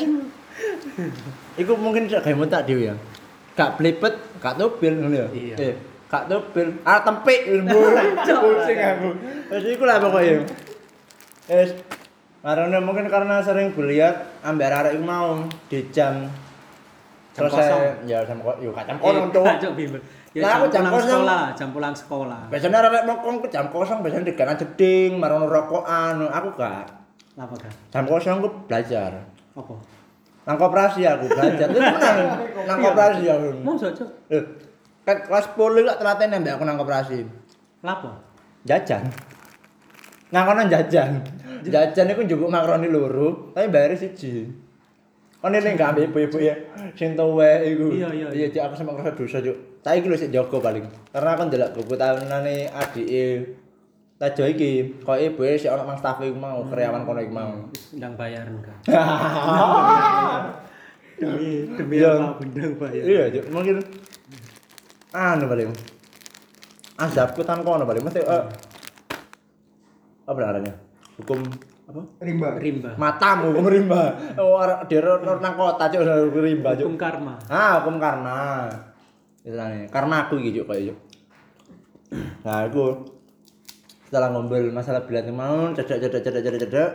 Iku 1.57 1.73
mungkin 1.77 2.05
sak 2.09 2.25
gawe 2.25 2.35
mutak 2.37 2.69
dhewe 2.69 2.93
ya. 2.93 2.95
Gak 3.57 3.77
blibet, 3.81 4.13
gak 4.37 4.57
tobil 4.57 4.93
ngono 4.93 5.15
ya. 5.25 5.27
Iya. 5.33 5.55
Eh, 5.57 5.75
gak 6.09 6.29
tobil, 6.29 6.77
ah 6.85 7.01
tempik 7.01 7.49
ilmu. 7.49 7.73
Pusing 8.43 8.79
aku. 8.79 9.09
Wis 9.49 9.65
iku 9.65 9.83
lah 9.89 9.97
pokoknya. 9.97 10.45
Wis 11.49 11.71
karena 12.47 12.79
mungkin 12.79 13.11
karena 13.11 13.43
sering 13.43 13.75
biliat 13.75 14.39
ambil 14.45 14.71
arek 14.71 14.95
iku 14.95 15.03
mau 15.03 15.43
di 15.67 15.83
jam 15.91 16.29
Jam 17.37 17.53
selesai 17.53 17.69
kosong. 17.69 18.09
ya 18.09 18.17
jam 18.25 18.37
kok 18.41 18.57
yo 18.63 18.69
gak 18.73 18.85
jam 18.89 18.97
kosong 18.97 19.29
tuh. 19.29 19.45
Ya 20.33 20.57
aku 20.57 20.65
jam 20.69 20.85
pulang 20.85 21.01
kosong. 21.01 21.09
sekolah, 21.21 21.43
jam 21.53 21.69
pulang 21.73 21.93
sekolah. 21.97 22.41
Biasanya 22.49 22.77
arek 22.81 23.03
mokong 23.09 23.35
ke 23.45 23.47
jam 23.49 23.65
kosong 23.69 24.05
biasanya 24.05 24.25
digawe 24.29 24.53
jeding, 24.53 25.17
marono 25.17 25.49
rokokan, 25.49 26.29
aku 26.29 26.49
gak. 26.57 27.06
Apa 27.37 27.53
kan? 27.53 27.71
Jam 27.93 28.03
kosong 28.09 28.41
aku 28.41 28.49
belajar. 28.65 29.29
Apa? 29.53 29.73
Nang 30.49 30.57
koperasi 30.57 31.05
aku 31.05 31.29
belajar. 31.29 31.67
Terus 31.69 31.85
menang. 31.85 32.17
Nang 32.65 32.77
koperasi 32.81 33.23
aku. 33.29 33.47
Mosok 33.61 33.91
cuk. 33.93 34.09
Eh, 34.33 34.43
kelas 35.05 35.53
10 35.53 35.85
gak 35.85 35.99
telaten 36.01 36.33
ambek 36.33 36.53
aku 36.57 36.63
nang 36.65 36.81
koperasi. 36.81 37.21
Lapo? 37.85 38.09
Jajan. 38.65 39.05
Nang 40.33 40.43
kono 40.49 40.65
jajan. 40.65 41.21
Jajan 41.67 42.11
iku 42.11 42.21
njupuk 42.25 42.49
makaroni 42.49 42.87
loro, 42.89 43.51
tapi 43.53 43.67
bayar 43.69 43.93
siji. 43.93 44.47
Kon 45.37 45.53
ini 45.53 45.77
gak 45.77 45.93
ambil 45.93 46.09
ibu-ibu 46.09 46.37
ya, 46.41 46.55
sing 46.97 47.13
tuwe 47.13 47.61
iku. 47.69 47.93
Iya, 47.93 48.09
iya, 48.09 48.27
Iya, 48.33 48.47
Cuk, 48.49 48.63
aku 48.65 48.73
sama 48.73 48.91
ngerasa 48.97 49.13
dosa, 49.13 49.37
Cuk. 49.37 49.57
Tapi 49.85 50.01
iki 50.01 50.09
lho 50.09 50.17
sik 50.17 50.33
jaga 50.33 50.57
paling. 50.57 50.83
Karena 51.13 51.29
aku 51.37 51.43
ndelok 51.47 51.69
buku 51.77 51.93
tahunane 51.93 52.67
adike 52.73 53.23
Tajo 54.17 54.49
iki, 54.49 54.97
kok 55.05 55.13
ibuke 55.21 55.61
sik 55.61 55.69
ana 55.69 55.85
nang 55.85 56.01
staff 56.01 56.17
iku 56.17 56.33
mau, 56.33 56.65
karyawan 56.65 57.05
kono 57.05 57.21
iku 57.21 57.33
mau. 57.37 57.53
Wis 57.69 57.93
ndang 58.01 58.17
bayar 58.17 58.49
enggak? 58.49 58.73
Demi 61.17 61.65
demi 61.77 61.95
Iya. 62.01 62.33
apa 62.33 62.41
ndang 62.45 62.73
bayar. 62.81 63.03
Iya, 63.05 63.23
Cuk. 63.33 63.45
Mungkin 63.53 63.77
anu 65.13 65.45
paling. 65.45 65.69
Azabku 66.97 67.45
tan 67.45 67.61
kono 67.61 67.85
paling 67.85 68.01
mesti 68.01 68.25
eh, 68.25 68.43
apa 70.25 70.37
namanya? 70.41 70.73
Hukum 71.21 71.37
apa? 71.85 72.01
Rimba. 72.17 72.57
Rimba. 72.57 72.91
Matamu 72.97 73.53
hukum 73.53 73.69
rimba. 73.69 74.17
Oh, 74.41 74.57
arek 74.57 74.89
dhewe 74.89 75.21
nang 75.21 75.53
kota 75.53 75.93
cuk 75.93 76.01
hukum 76.01 76.41
rimba 76.41 76.73
cuk. 76.73 76.89
Hukum 76.89 76.97
karma. 76.97 77.37
Ah, 77.53 77.77
hukum 77.81 78.01
karma. 78.01 78.65
Istilahnya, 79.45 79.85
karma 79.93 80.25
aku 80.25 80.41
iki 80.41 80.57
cuk 80.57 80.73
koyo. 80.73 80.93
Nah, 82.41 82.65
aku 82.65 83.13
setelah 84.07 84.31
ngobrol 84.31 84.71
masalah 84.71 85.03
bilat 85.03 85.27
mau 85.27 85.67
cedek 85.75 86.07
cedek 86.07 86.23
cedek 86.23 86.41
cedek 86.47 86.59
cedek. 86.63 86.91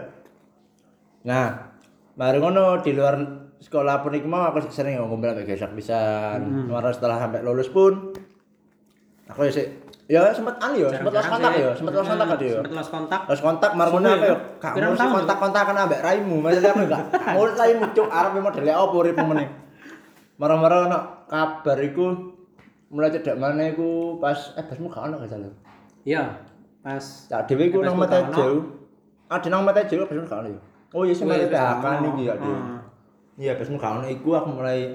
Nah, 1.28 1.76
mari 2.16 2.40
ngono 2.40 2.80
di 2.80 2.96
luar 2.96 3.20
sekolah 3.60 4.00
pun 4.00 4.16
iku 4.16 4.26
mau 4.32 4.48
aku 4.48 4.64
sering 4.72 4.96
ngobrol 4.96 5.36
sampai 5.36 5.44
gesak 5.44 5.76
pisan. 5.76 6.72
Mara 6.72 6.88
setelah 6.88 7.20
sampai 7.20 7.44
lulus 7.44 7.68
pun 7.68 8.16
aku 9.28 9.48
ya 9.48 9.52
sih 9.52 9.66
ya 10.10 10.28
sempat 10.34 10.60
anu 10.60 10.76
ya, 10.82 10.88
sempat 10.92 11.12
lost 11.14 11.30
kontak 11.30 11.52
ya, 11.56 11.70
sempat 11.72 11.92
lost 11.94 12.08
kontak 12.10 12.26
kan 12.26 12.38
ya. 12.40 12.52
Sempat 12.58 12.74
lost 12.74 12.90
kontak. 12.90 13.20
Lost 13.28 13.42
kontak 13.44 13.70
Suwe, 13.72 13.84
aku 13.86 13.96
ya 14.02 14.16
ya? 14.28 14.36
tahun, 14.68 15.12
kontak-kontakan 15.14 15.76
ambek 15.88 16.00
raimu, 16.04 16.36
maksudnya 16.42 16.70
aku 16.74 16.80
gak 16.90 17.04
mulut 17.32 17.54
raimu 17.56 17.84
cuk 17.96 18.08
arep 18.12 18.32
modele 18.36 18.72
opo 18.76 18.96
uripmu 19.00 19.26
meneh. 19.32 19.48
Mara-mara 20.36 20.76
ono 20.90 20.98
kabar 21.30 21.78
iku 21.80 22.34
mulai 22.92 23.14
cedek 23.14 23.40
mana 23.40 23.72
iku 23.72 24.20
pas 24.20 24.52
eh 24.58 24.64
basmu 24.66 24.92
gak 24.92 25.06
ono 25.06 25.22
gak 25.22 25.30
salah. 25.32 25.48
Iya, 26.02 26.22
pas 26.83 27.05
Ya 27.30 27.39
dhewe 27.47 27.70
iku 27.70 27.78
nang 27.80 27.95
mata 27.97 28.18
jauh. 28.28 28.62
Ada 29.30 29.47
nang 29.49 29.62
mata 29.62 29.80
jauh 29.87 30.05
basmu 30.05 30.26
gak 30.26 30.43
ono 30.43 30.49
ya. 30.51 30.61
Oh 30.93 31.03
iya 31.07 31.14
sih 31.14 31.24
pas 31.24 31.39
PHK 31.39 31.85
niki 32.03 32.22
ya 32.26 32.35
dhewe. 32.37 32.59
Iya 33.39 33.53
basmu 33.57 33.78
gak 33.78 33.93
ono 34.03 34.07
iku 34.11 34.28
aku 34.35 34.49
mulai 34.53 34.93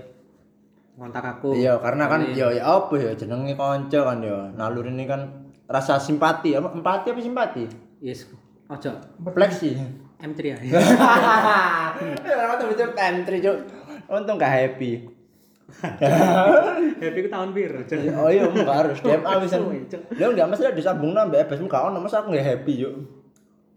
kontak 0.97 1.21
aku. 1.21 1.53
iya 1.53 1.77
karena 1.77 2.09
kan 2.09 2.25
Iya. 2.25 2.57
ya 2.57 2.63
apa 2.65 2.93
ya 2.97 3.11
jenenge 3.13 3.53
kanca 3.53 3.99
kan 4.03 4.17
ya. 4.19 4.49
Nalur 4.53 4.85
ini 4.85 5.05
kan 5.05 5.21
rasa 5.65 5.95
simpati 5.95 6.53
apa 6.53 6.73
empati 6.73 7.13
apa 7.13 7.21
simpati? 7.21 7.63
Yes. 8.01 8.27
Ojo. 8.67 8.91
Fleksi. 9.23 9.77
M3 10.17 10.39
ya. 10.43 10.57
Ya 12.25 12.33
ora 12.35 12.53
tuh 12.57 12.67
betul 12.73 12.91
pantry 12.91 13.37
cuk. 13.39 13.57
Untung 14.09 14.35
gak 14.35 14.49
happy. 14.49 15.16
Happy 17.03 17.19
ku 17.27 17.29
tahun 17.29 17.49
piro? 17.51 17.79
Cuk? 17.83 17.99
Oh 18.15 18.31
iya 18.31 18.47
enggak 18.47 18.77
harus. 18.87 18.97
Suwe, 19.03 19.83
Cuk. 19.91 20.01
Lah 20.15 20.27
enggak 20.31 20.47
masalah 20.47 20.71
disambung 20.73 21.11
nambah 21.11 21.43
ebesmu 21.43 21.67
gak 21.67 21.91
ono 21.91 21.99
masa 21.99 22.23
aku 22.23 22.31
enggak 22.31 22.47
happy 22.55 22.87
yuk. 22.87 22.93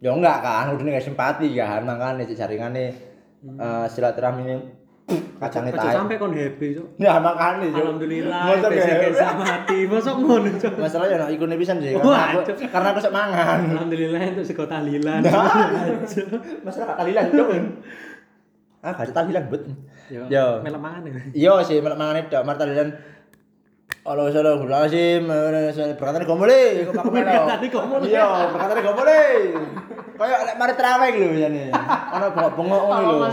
Ya 0.00 0.14
enggak 0.14 0.38
kan, 0.40 0.70
udah 0.72 0.84
enggak 0.86 1.04
simpati 1.04 1.50
kan, 1.58 1.82
makane 1.82 2.24
cek 2.24 2.38
jaringane 2.38 2.84
eh 3.40 3.86
silaturahmi 3.88 4.42
ini 4.44 4.56
kacangnya 5.40 5.72
tai. 5.74 5.96
sampai 5.96 6.16
kon 6.22 6.30
happy, 6.30 6.78
Cuk. 6.78 6.86
Ya 7.02 7.18
makane 7.18 7.66
yuk. 7.74 7.82
Alhamdulillah, 7.82 8.42
Masa 8.46 8.66
gak 8.70 9.34
mati. 9.42 9.78
Mosok 9.90 10.16
ngono, 10.22 10.50
Cuk. 10.62 10.72
Masalahnya 10.78 11.26
nak 11.26 11.30
ikune 11.34 11.58
pisan 11.58 11.82
sih 11.82 11.98
Wah, 11.98 12.06
karena 12.06 12.22
aku 12.30 12.40
Cuk. 12.46 12.56
karena 12.70 12.88
aku 12.94 13.00
sok 13.02 13.14
mangan. 13.18 13.58
Alhamdulillah 13.66 14.20
untuk 14.38 14.46
sego 14.46 14.64
tahlilan. 14.70 15.20
Masalah 16.64 16.86
gak 16.94 16.98
tahlilan 17.02 17.24
cuk. 17.34 17.48
Ah, 18.80 18.94
gak 18.94 19.10
ada 19.10 19.12
tahlilan 19.12 19.44
bet. 19.50 19.62
Yo, 20.10 20.26
Yo. 20.26 20.46
melok 20.66 20.82
mangan 20.82 21.06
ya. 21.06 21.22
Iya 21.46 21.54
sih, 21.62 21.78
melok 21.78 21.98
itu 22.18 22.38
mar 22.42 22.58
tahlilan 22.58 22.90
Allah 24.00 24.32
salah 24.32 24.56
gula 24.56 24.88
sih, 24.88 25.20
berkatane 25.22 26.24
gak 26.24 26.40
boleh, 26.40 26.88
kok 26.88 27.04
aku 27.04 27.10
melo. 27.12 27.42
Iya, 28.00 28.48
berkatane 28.48 28.80
gak 28.80 28.96
boleh. 28.96 29.26
Kayak 30.16 30.40
lek 30.48 30.56
mari 30.56 30.72
terawih 30.72 31.12
lho 31.20 31.28
jane. 31.36 31.64
Ono 32.16 32.26
bengok-bengok 32.32 32.82
ngono 32.86 33.10
lho. 33.12 33.28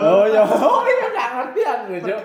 Oh 0.00 0.24
iya, 0.24 0.42
oh 0.42 0.80
iya 0.86 1.06
gak 1.12 1.28
ngerti 1.36 1.60
aku, 1.66 1.92
Cuk. 2.02 2.18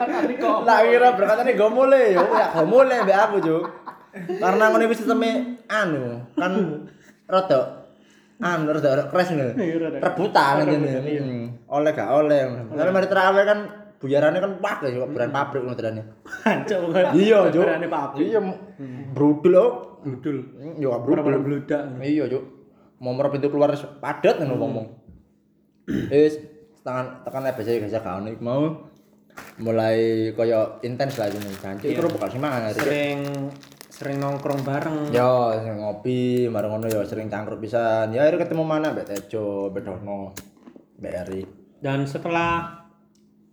Tak 0.64 0.80
kira 0.88 1.09
berkatane 1.18 1.51
gak 1.59 1.72
boleh, 1.76 2.05
yo 2.16 2.24
ya 2.32 2.45
gak 2.55 2.68
boleh 2.72 2.97
mbek 3.03 3.20
aku, 3.20 3.36
Cuk. 3.43 3.64
Karena 4.39 4.64
ngono 4.72 4.84
wis 4.88 4.99
sisteme 5.03 5.59
anu, 5.68 6.24
kan 6.39 6.53
rada 7.28 7.80
anu 8.41 8.73
rada 8.73 9.05
kres 9.07 9.29
ngono. 9.29 9.53
Iya. 9.55 10.01
Rebutan 10.01 10.53
ngene. 10.65 10.91
Hmm, 10.97 11.45
Oleh 11.69 11.91
gak 11.93 12.09
oleh. 12.09 12.41
Tapi 12.67 12.89
mari 12.89 13.07
terawih 13.07 13.45
kan 13.45 13.59
buyarannya 14.01 14.41
kan 14.41 14.51
pak 14.57 14.81
ya, 14.83 15.05
brand 15.05 15.29
pabrik 15.29 15.61
ngono 15.61 15.77
terane. 15.77 16.01
Hancur. 16.41 16.89
Iya, 17.13 17.53
Cuk. 17.53 17.61
Berane 17.61 17.87
pabrik. 17.87 18.25
Iya, 18.27 18.39
brudul 19.13 19.53
kok. 19.53 19.71
Budul. 20.01 20.37
Yo 20.75 20.89
Ora-ora 20.89 21.21
brudul. 21.21 21.61
bludak. 21.61 21.81
Iya, 22.01 22.25
Cuk. 22.25 22.43
Mau 22.97 23.13
pintu 23.29 23.47
keluar 23.47 23.69
padat 24.01 24.41
ngono 24.41 24.57
ngomong. 24.57 24.87
Wis 26.09 26.37
tangan 26.81 27.21
tekan 27.21 27.45
BC 27.45 27.77
guys 27.77 27.93
gak 27.93 28.05
ono 28.05 28.29
iku 28.33 28.41
mau 28.41 28.89
mulai 29.57 30.29
kaya 30.33 30.81
intens 30.81 31.17
lah 31.17 31.29
ini. 31.29 31.53
Jancuk 31.55 31.87
Iya. 31.87 32.01
bakal 32.09 32.29
semangat 32.33 32.61
hari. 32.73 32.79
Sering 32.81 33.19
sering 34.02 34.18
nongkrong 34.18 34.66
bareng. 34.66 35.14
Yo, 35.14 35.54
sing 35.62 35.78
ngopi, 35.78 36.49
bareng 36.49 36.74
ngono 36.74 36.89
yo 36.89 37.06
sering 37.06 37.30
cangkruk 37.30 37.62
pisan. 37.62 38.10
Ya 38.10 38.26
akhirnya 38.26 38.49
ketemu 38.49 38.66
mana 38.66 38.89
Mbak 38.97 39.06
Tejo, 39.06 39.70
Mbak 39.70 39.82
Dono, 39.86 40.34
Mbak 40.97 41.14
Eri. 41.22 41.41
Dan 41.78 42.10
setelah 42.10 42.82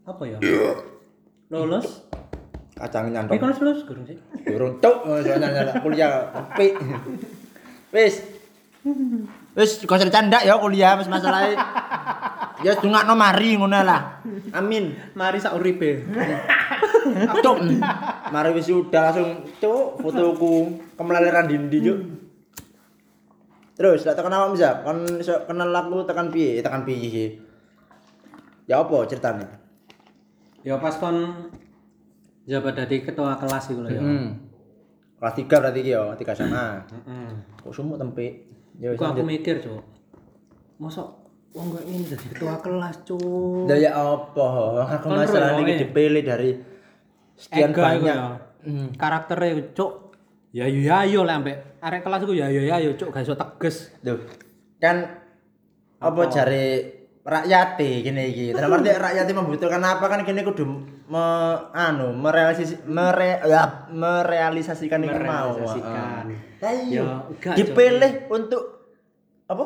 apa 0.08 0.22
ya? 0.24 0.40
Lulus. 1.52 2.08
Kacang 2.72 3.12
Iki 3.12 3.12
nyantong. 3.12 3.36
kon 3.36 3.52
lulus 3.60 3.84
gurung 3.84 4.08
sih? 4.08 4.16
Durung 4.48 4.80
tuk 4.80 5.04
soalnya 5.04 5.52
nyala 5.52 5.72
kuliah 5.84 6.32
pi. 6.56 6.72
Wis. 7.92 8.24
Wis 9.52 9.84
kok 9.84 10.00
usah 10.00 10.08
canda 10.08 10.40
ya 10.40 10.56
kuliah 10.56 10.96
wis 10.96 11.12
masalahe. 11.12 11.60
Ya 12.64 12.72
dungakno 12.72 13.12
mari 13.12 13.52
ngono 13.60 13.84
lah. 13.84 14.24
Amin. 14.56 14.96
Mari 15.12 15.44
sak 15.44 15.60
uripe. 15.60 16.08
Cuk. 17.42 17.58
Mari 18.32 18.48
wis 18.56 18.68
udah 18.72 19.10
langsung 19.10 19.42
cuk 19.60 20.00
fotoku 20.02 20.78
kemelaleran 20.94 21.48
dindi 21.48 21.78
cuk. 21.84 21.98
Terus 23.78 24.02
lek 24.02 24.18
tekan 24.18 24.34
awak 24.34 24.58
bisa 24.58 24.82
kon 24.82 25.06
iso 25.22 25.46
kenal 25.46 25.70
aku 25.70 26.02
tekan 26.02 26.34
piye? 26.34 26.58
Tekan 26.58 26.82
piye 26.82 27.08
sih? 27.08 27.28
Ya 28.66 28.82
apa 28.82 29.06
ceritanya? 29.06 29.46
Ya 30.66 30.74
pas 30.82 30.98
kon 30.98 31.48
jabat 32.48 32.74
dadi 32.74 33.04
ketua 33.04 33.38
kelas 33.38 33.70
iku 33.70 33.86
lho 33.86 33.90
ya. 33.94 34.02
Hmm. 34.02 34.28
Kelas 35.18 35.34
3 35.34 35.50
berarti 35.50 35.80
iki 35.82 35.90
ya, 35.98 36.14
3 36.14 36.38
SMA. 36.38 36.66
Heeh. 36.94 37.28
Kok 37.58 37.74
sumuk 37.74 37.98
tempe. 37.98 38.46
Ya 38.78 38.94
wis 38.94 39.02
aku 39.02 39.26
mikir, 39.26 39.58
Cuk. 39.58 39.82
Mosok 40.78 41.26
wong 41.58 41.74
kok 41.74 41.82
ini 41.90 42.06
jadi 42.06 42.26
ketua 42.30 42.54
kelas, 42.62 43.02
Cuk. 43.02 43.66
Lah 43.66 43.78
ya 43.78 43.90
apa? 43.98 44.48
Aku 44.94 45.10
Kan 45.10 45.26
masalah 45.26 45.58
ini 45.58 45.74
dipilih 45.82 46.22
dari 46.22 46.54
sekian 47.38 47.70
Ega 47.70 47.82
banyak. 47.86 48.16
ya. 48.18 48.28
Karakternya 48.98 49.70
Cuk. 49.72 49.92
Ya 50.50 50.64
yo 50.66 50.80
ya 50.82 51.04
yo 51.06 51.22
lah 51.22 51.38
ambek 51.38 51.78
arek 51.78 52.02
kelas 52.02 52.24
iku 52.24 52.34
ya 52.34 52.50
yo 52.50 52.66
ya 52.66 52.82
yo 52.82 52.98
Cuk, 52.98 53.14
gak 53.14 53.22
iso 53.22 53.38
tegas. 53.38 53.94
Tuh. 54.02 54.18
Kan 54.82 55.06
apa 56.02 56.20
jare 56.28 56.64
rakyat 57.28 57.78
gini 57.78 58.22
iki. 58.32 58.46
Dalam 58.56 58.80
arti 58.80 58.90
rakyat 58.90 59.28
membutuhkan 59.30 59.82
apa 59.84 60.04
kan 60.08 60.24
kini 60.24 60.40
kudu 60.42 60.64
me, 61.08 61.24
anu 61.76 62.16
merealisasi 62.16 62.88
mere, 62.88 63.44
ya, 63.44 63.88
merealisasikan 63.92 65.04
itu 65.04 65.20
mau. 65.20 65.56
Heeh. 65.60 66.20
Lah 66.58 66.72
iya. 66.88 67.22
Ya, 67.28 67.52
Dipilih 67.54 68.32
untuk 68.32 68.62
apa? 69.48 69.64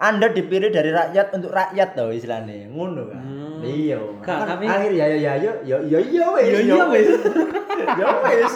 Anda 0.00 0.32
dipilih 0.32 0.72
dari 0.72 0.90
rakyat 0.90 1.36
untuk 1.36 1.52
rakyat 1.52 1.88
tau 1.92 2.08
istilahnya. 2.10 2.72
Ngono 2.72 3.02
kan. 3.10 3.20
Hmm. 3.20 3.49
Iya. 3.62 3.98
Enggak, 4.00 4.36
Kan 4.40 4.48
tapi- 4.48 4.66
akhir 4.68 4.90
ya 4.92 5.06
ya 5.06 5.18
ya 5.18 5.32
ya 5.36 5.52
ya 5.64 5.78
ya 5.84 5.98
ya 6.00 6.26
wes. 6.34 6.48
Ya, 6.48 6.60
ya, 6.64 6.78
wes. 6.88 7.08
Ya 7.98 8.08
wes. 8.24 8.52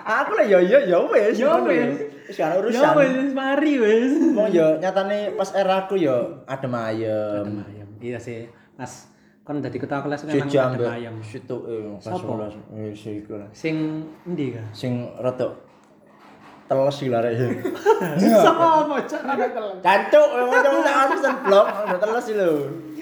Aku 0.00 0.30
lah 0.34 0.44
ya 0.44 0.58
ya 0.60 0.78
ya 0.84 0.98
wes. 1.06 1.34
Ya, 1.36 1.48
ngono. 1.54 1.68
wes. 1.70 1.96
Sekarang 2.30 2.56
urusan. 2.62 2.82
Ya 2.82 2.90
wis 2.94 3.30
mari 3.34 3.72
wis. 3.76 4.12
Mau 4.32 4.46
yo 4.46 4.78
nyatane 4.78 5.34
pas 5.34 5.50
era 5.52 5.86
aku 5.86 5.98
yo 5.98 6.44
adem 6.46 6.72
ayem. 6.72 7.46
ayam. 7.66 7.88
Iya 7.98 8.18
sih. 8.22 8.46
Pas 8.78 9.10
kon 9.42 9.58
dadi 9.58 9.82
ketua 9.82 9.98
kelas 9.98 10.22
kan 10.22 10.30
ada 10.30 10.78
mbek 10.78 10.86
ayam. 10.86 11.14
situ 11.26 11.56
eh 11.66 11.90
pas 11.98 12.14
Sopo? 12.14 12.38
11. 12.38 12.54
Eh 12.78 12.94
sik 12.94 13.26
iku 13.26 13.34
lah. 13.34 13.50
Sing 13.50 14.06
endi 14.22 14.54
ka? 14.54 14.62
Sing 14.70 15.10
rada 15.18 15.50
teles 16.70 16.96
iki 17.02 17.10
rek. 17.10 17.34
Sapa 18.46 18.86
bocah 18.86 19.20
ada 19.26 19.46
kelas. 19.50 19.76
Cancuk 19.82 20.26
ngomong 20.30 20.82
sak 20.86 20.94
pesen 21.10 21.34
blok 21.42 21.66
teles 21.98 22.26
iki 22.30 22.34
lho. 22.38 22.50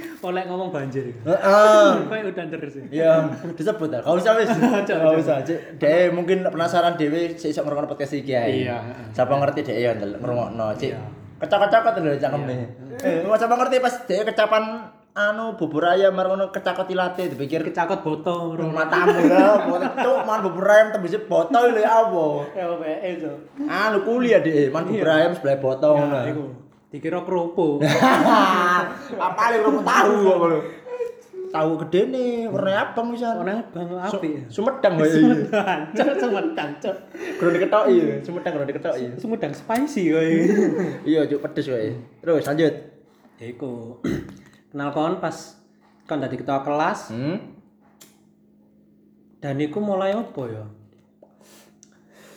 Oleh 0.29 0.43
ngomong 0.47 0.71
banjir. 0.71 1.15
Heeh. 1.25 1.89
Kayak 2.11 2.25
udah 2.35 2.47
terus. 2.51 2.75
ya. 2.79 2.85
Iya, 2.91 3.13
disebut 3.55 3.89
ya. 3.91 4.01
Kau 4.03 4.19
usah 4.19 4.35
wis. 4.39 4.51
Kau 4.89 5.15
usah. 5.15 5.43
Dek 5.79 6.11
mungkin 6.11 6.47
penasaran 6.47 6.99
dhewe 6.99 7.35
sik 7.39 7.55
iso 7.55 7.63
ngrungokno 7.63 7.91
podcast 7.91 8.19
iki 8.19 8.33
ae. 8.35 8.67
Iya. 8.67 8.79
Siapa 9.15 9.35
ngerti 9.35 9.63
dek 9.67 9.77
ya 9.79 9.93
ngrungokno, 9.95 10.75
Cik. 10.75 10.91
Iya. 10.95 11.01
Kecak-kecakot 11.39 12.03
lho 12.03 12.19
cangkeme. 12.19 12.57
Eh, 12.99 13.23
mau 13.23 13.39
siapa 13.39 13.55
ngerti 13.55 13.77
pas 13.79 13.95
dek 14.07 14.27
kecapan 14.27 14.65
anu 15.19 15.55
bubur 15.59 15.83
ayam 15.87 16.15
mar 16.15 16.31
ngono 16.31 16.51
kecakot 16.51 16.87
ilate 16.91 17.31
dipikir 17.31 17.63
Kecakot 17.67 18.03
boto. 18.07 18.55
matamu 18.59 19.19
ya, 19.27 19.67
cuk 20.03 20.19
man 20.23 20.43
bubur 20.47 20.67
ayam 20.67 20.95
tembus 20.95 21.15
botol 21.27 21.75
lho 21.75 21.83
ya 21.83 22.07
apa. 22.07 22.27
LPE 22.55 23.09
itu. 23.19 23.33
Anu 23.67 24.03
kuliah 24.03 24.43
dek, 24.43 24.71
man 24.75 24.87
bubur 24.87 25.11
ayam 25.11 25.35
sebelah 25.35 25.59
botol 25.63 25.95
ngono. 25.99 26.19
Dikira 26.89 27.20
kerupuk. 27.20 27.84
Apa 29.12 29.43
lek 29.53 29.61
rumput 29.61 29.84
tahu 29.84 30.12
kok 30.24 30.36
lho. 30.43 30.61
Tahu 31.49 31.80
gede 31.80 32.12
nih, 32.12 32.45
warna 32.45 32.93
abang 32.93 33.09
bisa. 33.09 33.32
Warna 33.32 33.64
bang 33.72 33.89
api. 33.89 34.30
Sumedang 34.49 35.01
wae. 35.01 35.09
iya. 35.09 35.34
Cok 35.97 36.09
sumedang 36.18 36.70
cok. 36.76 36.97
Kurang 37.41 37.53
diketoki, 37.57 37.97
Sumedang 38.20 38.53
kurang 38.53 38.68
diketoki. 38.68 39.07
Sumedang 39.16 39.53
spicy 39.53 40.12
kowe. 40.12 40.28
Iya, 41.09 41.24
cuk 41.24 41.41
pedes 41.41 41.68
wae. 41.68 41.97
Terus 42.20 42.45
lanjut. 42.45 42.74
Ya 43.41 43.47
iku. 43.49 43.97
Kenal 44.68 44.93
kon 44.93 45.20
pas 45.20 45.36
kon 46.05 46.20
dadi 46.20 46.36
ketua 46.36 46.61
kelas 46.61 47.12
Hmm. 47.12 47.36
dan 49.39 49.57
iku 49.57 49.78
mulai 49.78 50.12
apa 50.12 50.43
ya? 50.49 50.64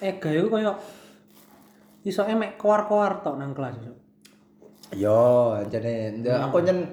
Ega 0.01 0.29
iku 0.29 0.47
koyo 0.49 0.75
iso 2.01 2.23
emek 2.23 2.55
keluar-keluar 2.55 3.19
tok 3.19 3.35
nang 3.35 3.51
kelas. 3.51 3.75
Cuk. 3.75 3.97
Yo, 4.91 5.55
jadi 5.71 6.19
aku 6.27 6.67
nyen 6.67 6.83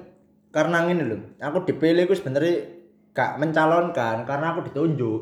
karena 0.55 0.87
ngene 0.87 1.03
lho. 1.03 1.17
Aku 1.43 1.67
dipilih 1.67 2.07
iku 2.07 2.15
sebenarnya 2.15 2.63
gak 3.11 3.35
mencalonkan 3.43 4.23
karena 4.23 4.55
aku 4.55 4.71
ditunjuk. 4.71 5.21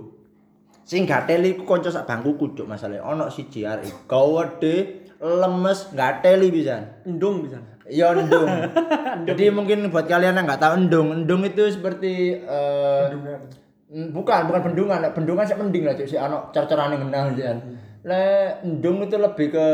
Sing 0.86 1.10
gak 1.10 1.26
teli 1.26 1.58
iku 1.58 1.66
kanca 1.66 1.90
sak 1.90 2.06
bangkuku 2.06 2.54
cuk 2.54 2.70
masalahe. 2.70 3.02
Ono 3.02 3.34
siji 3.34 3.66
arek 3.66 4.06
gawede, 4.06 5.10
lemes, 5.18 5.90
gak 5.98 6.22
teli 6.22 6.54
pisan. 6.54 7.02
Endung 7.04 7.42
bisa. 7.44 7.58
Ya 7.90 8.14
endung. 8.16 8.46
Jadi 9.26 9.50
mungkin 9.50 9.90
buat 9.90 10.06
kalian 10.06 10.38
yang 10.38 10.46
nggak 10.46 10.62
tahu 10.62 10.74
endung, 10.78 11.08
endung 11.24 11.42
itu 11.48 11.72
seperti 11.72 12.36
eh, 12.36 13.06
mm, 13.90 14.12
bukan 14.12 14.52
bukan 14.52 14.62
bendungan, 14.72 15.00
bendungan 15.16 15.48
sih 15.48 15.56
mending 15.56 15.84
lah 15.88 15.96
si 15.96 16.20
ano 16.20 16.52
cer-cerane 16.52 17.00
ngenal 17.00 17.34
sih 17.34 17.48
kan. 17.48 17.58
Le 18.04 18.24
endung 18.64 19.02
itu 19.02 19.16
lebih 19.16 19.56
ke 19.56 19.68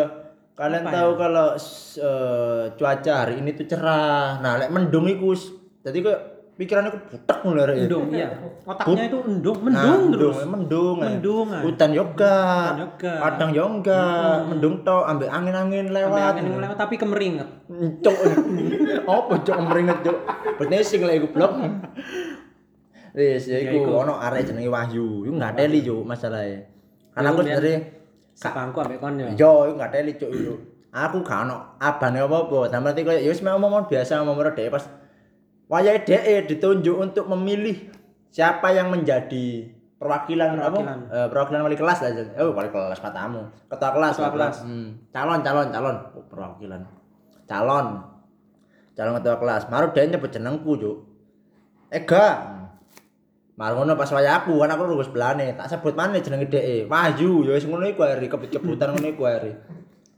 kalian 0.53 0.83
tahu 0.85 1.11
kalau 1.15 1.47
s- 1.53 1.97
eh, 1.97 2.63
cuaca 2.73 3.13
hari 3.19 3.39
ini 3.39 3.53
tuh 3.53 3.65
cerah. 3.65 4.37
Nah, 4.37 4.57
lek 4.57 4.69
mendung 4.69 5.05
iku 5.05 5.33
jadi 5.81 5.97
kok 5.99 6.19
pikirannya 6.53 6.89
kok 6.89 7.03
butek 7.09 7.37
ngono 7.41 7.61
rek. 7.63 7.75
Endung 7.79 8.07
iya. 8.09 8.29
Otaknya 8.63 9.09
itu 9.09 9.17
endung, 9.19 9.57
Nah, 9.65 9.73
mendung 9.81 10.01
terus. 10.13 10.37
mendung, 10.45 10.97
eh. 10.97 11.05
Mendung, 11.09 11.47
ah. 11.49 11.61
Hutan 11.61 11.91
yoga, 11.91 12.37
Hutan 12.37 12.79
yoga. 12.79 13.13
kadang 13.19 13.49
yo 13.51 13.63
enggak, 13.67 14.35
mendung 14.45 14.75
tok, 14.81 15.03
ambek 15.03 15.27
angin-angin 15.27 15.89
lewat. 15.89 16.37
angin 16.37 16.43
yang 16.47 16.61
lewat 16.61 16.77
tapi 16.77 16.95
kemeringet. 16.95 17.49
Cuk. 17.99 18.15
Apa 19.09 19.33
cuk 19.41 19.57
meringet 19.59 19.97
cuk. 20.01 20.17
Benesing 20.55 21.01
lek 21.01 21.15
iku 21.17 21.27
blok. 21.29 21.51
Wis 23.13 23.45
ya 23.45 23.57
Ya 23.59 23.69
iku 23.71 23.93
ono 23.95 24.17
arek 24.17 24.41
jenenge 24.43 24.69
Wahyu. 24.69 25.25
Iku 25.25 25.33
enggak 25.33 25.53
teli 25.55 25.81
cuk 25.81 26.01
masalahe. 26.03 26.65
Karena 27.11 27.29
aku 27.29 27.41
sebenarnya 27.41 27.77
Sepangku 28.33 28.81
ambek 28.81 28.99
kon 28.99 29.17
yo. 29.21 29.27
yo 29.37 29.51
iku 29.69 29.73
enggak 29.77 29.91
teli 29.93 30.13
cuk 30.17 30.31
iku. 30.33 30.55
Aku 30.93 31.25
gak 31.25 31.49
ono 31.49 31.77
abane 31.81 32.21
apa-apa. 32.21 32.69
Berarti 32.69 33.01
koyo 33.01 33.17
ya 33.17 33.29
wis 33.33 33.41
mek 33.41 33.57
omong 33.57 33.89
biasa 33.89 34.21
ngomong 34.21 34.53
dhek 34.53 34.69
pas 34.69 34.85
wayahe 35.69 36.05
dhek 36.05 36.49
ditunjuk 36.49 36.97
untuk 36.97 37.25
memilih 37.29 37.89
siapa 38.33 38.73
yang 38.73 38.89
menjadi 38.93 39.69
perwakilan, 39.97 40.59
Perwakilan. 40.59 40.99
apa? 41.07 41.15
Eh, 41.15 41.27
perwakilan 41.31 41.61
wali 41.63 41.77
kelas 41.79 41.99
lah. 42.03 42.11
Oh, 42.43 42.51
wali 42.51 42.69
kelas 42.69 42.99
matamu. 42.99 43.41
Ketua 43.71 43.89
kelas. 43.95 44.13
Ketua 44.19 44.31
kelas. 44.35 44.55
Hmm. 44.67 44.87
Calon, 45.15 45.39
calon, 45.41 45.67
calon. 45.71 45.95
Oh, 46.17 46.25
perwakilan. 46.27 46.81
Calon. 47.47 47.87
Calon 48.93 49.13
ketua 49.21 49.35
kelas. 49.39 49.63
Maru 49.71 49.95
dia 49.95 50.03
nyebut 50.05 50.29
jenengku, 50.29 50.75
Cuk. 50.75 50.97
Ega. 51.87 52.25
Maru 52.51 52.62
ngono 53.53 53.93
pas 53.93 54.09
waya 54.09 54.41
aku, 54.41 54.57
kan 54.57 54.73
aku 54.73 54.83
lurus 54.89 55.13
belane. 55.13 55.53
Tak 55.53 55.69
sebut 55.69 55.93
mana 55.93 56.17
jenenge 56.17 56.49
dhek. 56.49 56.89
Wahyu, 56.89 57.45
ya 57.45 57.53
wis 57.53 57.69
ngono 57.69 57.85
iku 57.85 58.01
ae 58.01 58.17
kebut-kebutan 58.25 58.97
ngono 58.97 59.07
iku 59.13 59.29
ae. 59.29 59.53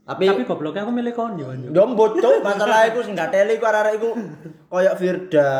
Tapi 0.06 0.22
Tapi 0.30 0.46
gobloknya 0.46 0.86
aku 0.86 0.92
milih 0.94 1.12
kon 1.12 1.34
yo. 1.34 1.50
Jombot 1.74 2.14
cuk, 2.16 2.38
masalah 2.40 2.86
iku 2.86 3.02
sing 3.02 3.18
gak 3.18 3.34
teli 3.34 3.58
iku 3.58 3.66
arek 3.66 3.98
iku 3.98 4.14
koyo 4.70 4.94
Firda, 4.94 5.50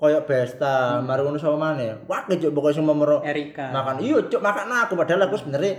koyo 0.00 0.24
Besta, 0.24 1.04
ngono 1.04 1.36
sama 1.36 1.70
maneh. 1.70 1.92
Wah, 2.08 2.24
cuk 2.24 2.50
pokoke 2.56 2.72
sing 2.72 2.88
memero 2.88 3.20
Erika. 3.20 3.68
makan. 3.68 4.00
Iya, 4.00 4.26
cuk, 4.32 4.40
makan 4.40 4.72
aku 4.88 4.96
padahal 4.96 5.28
aku 5.28 5.36
sebenarnya 5.36 5.76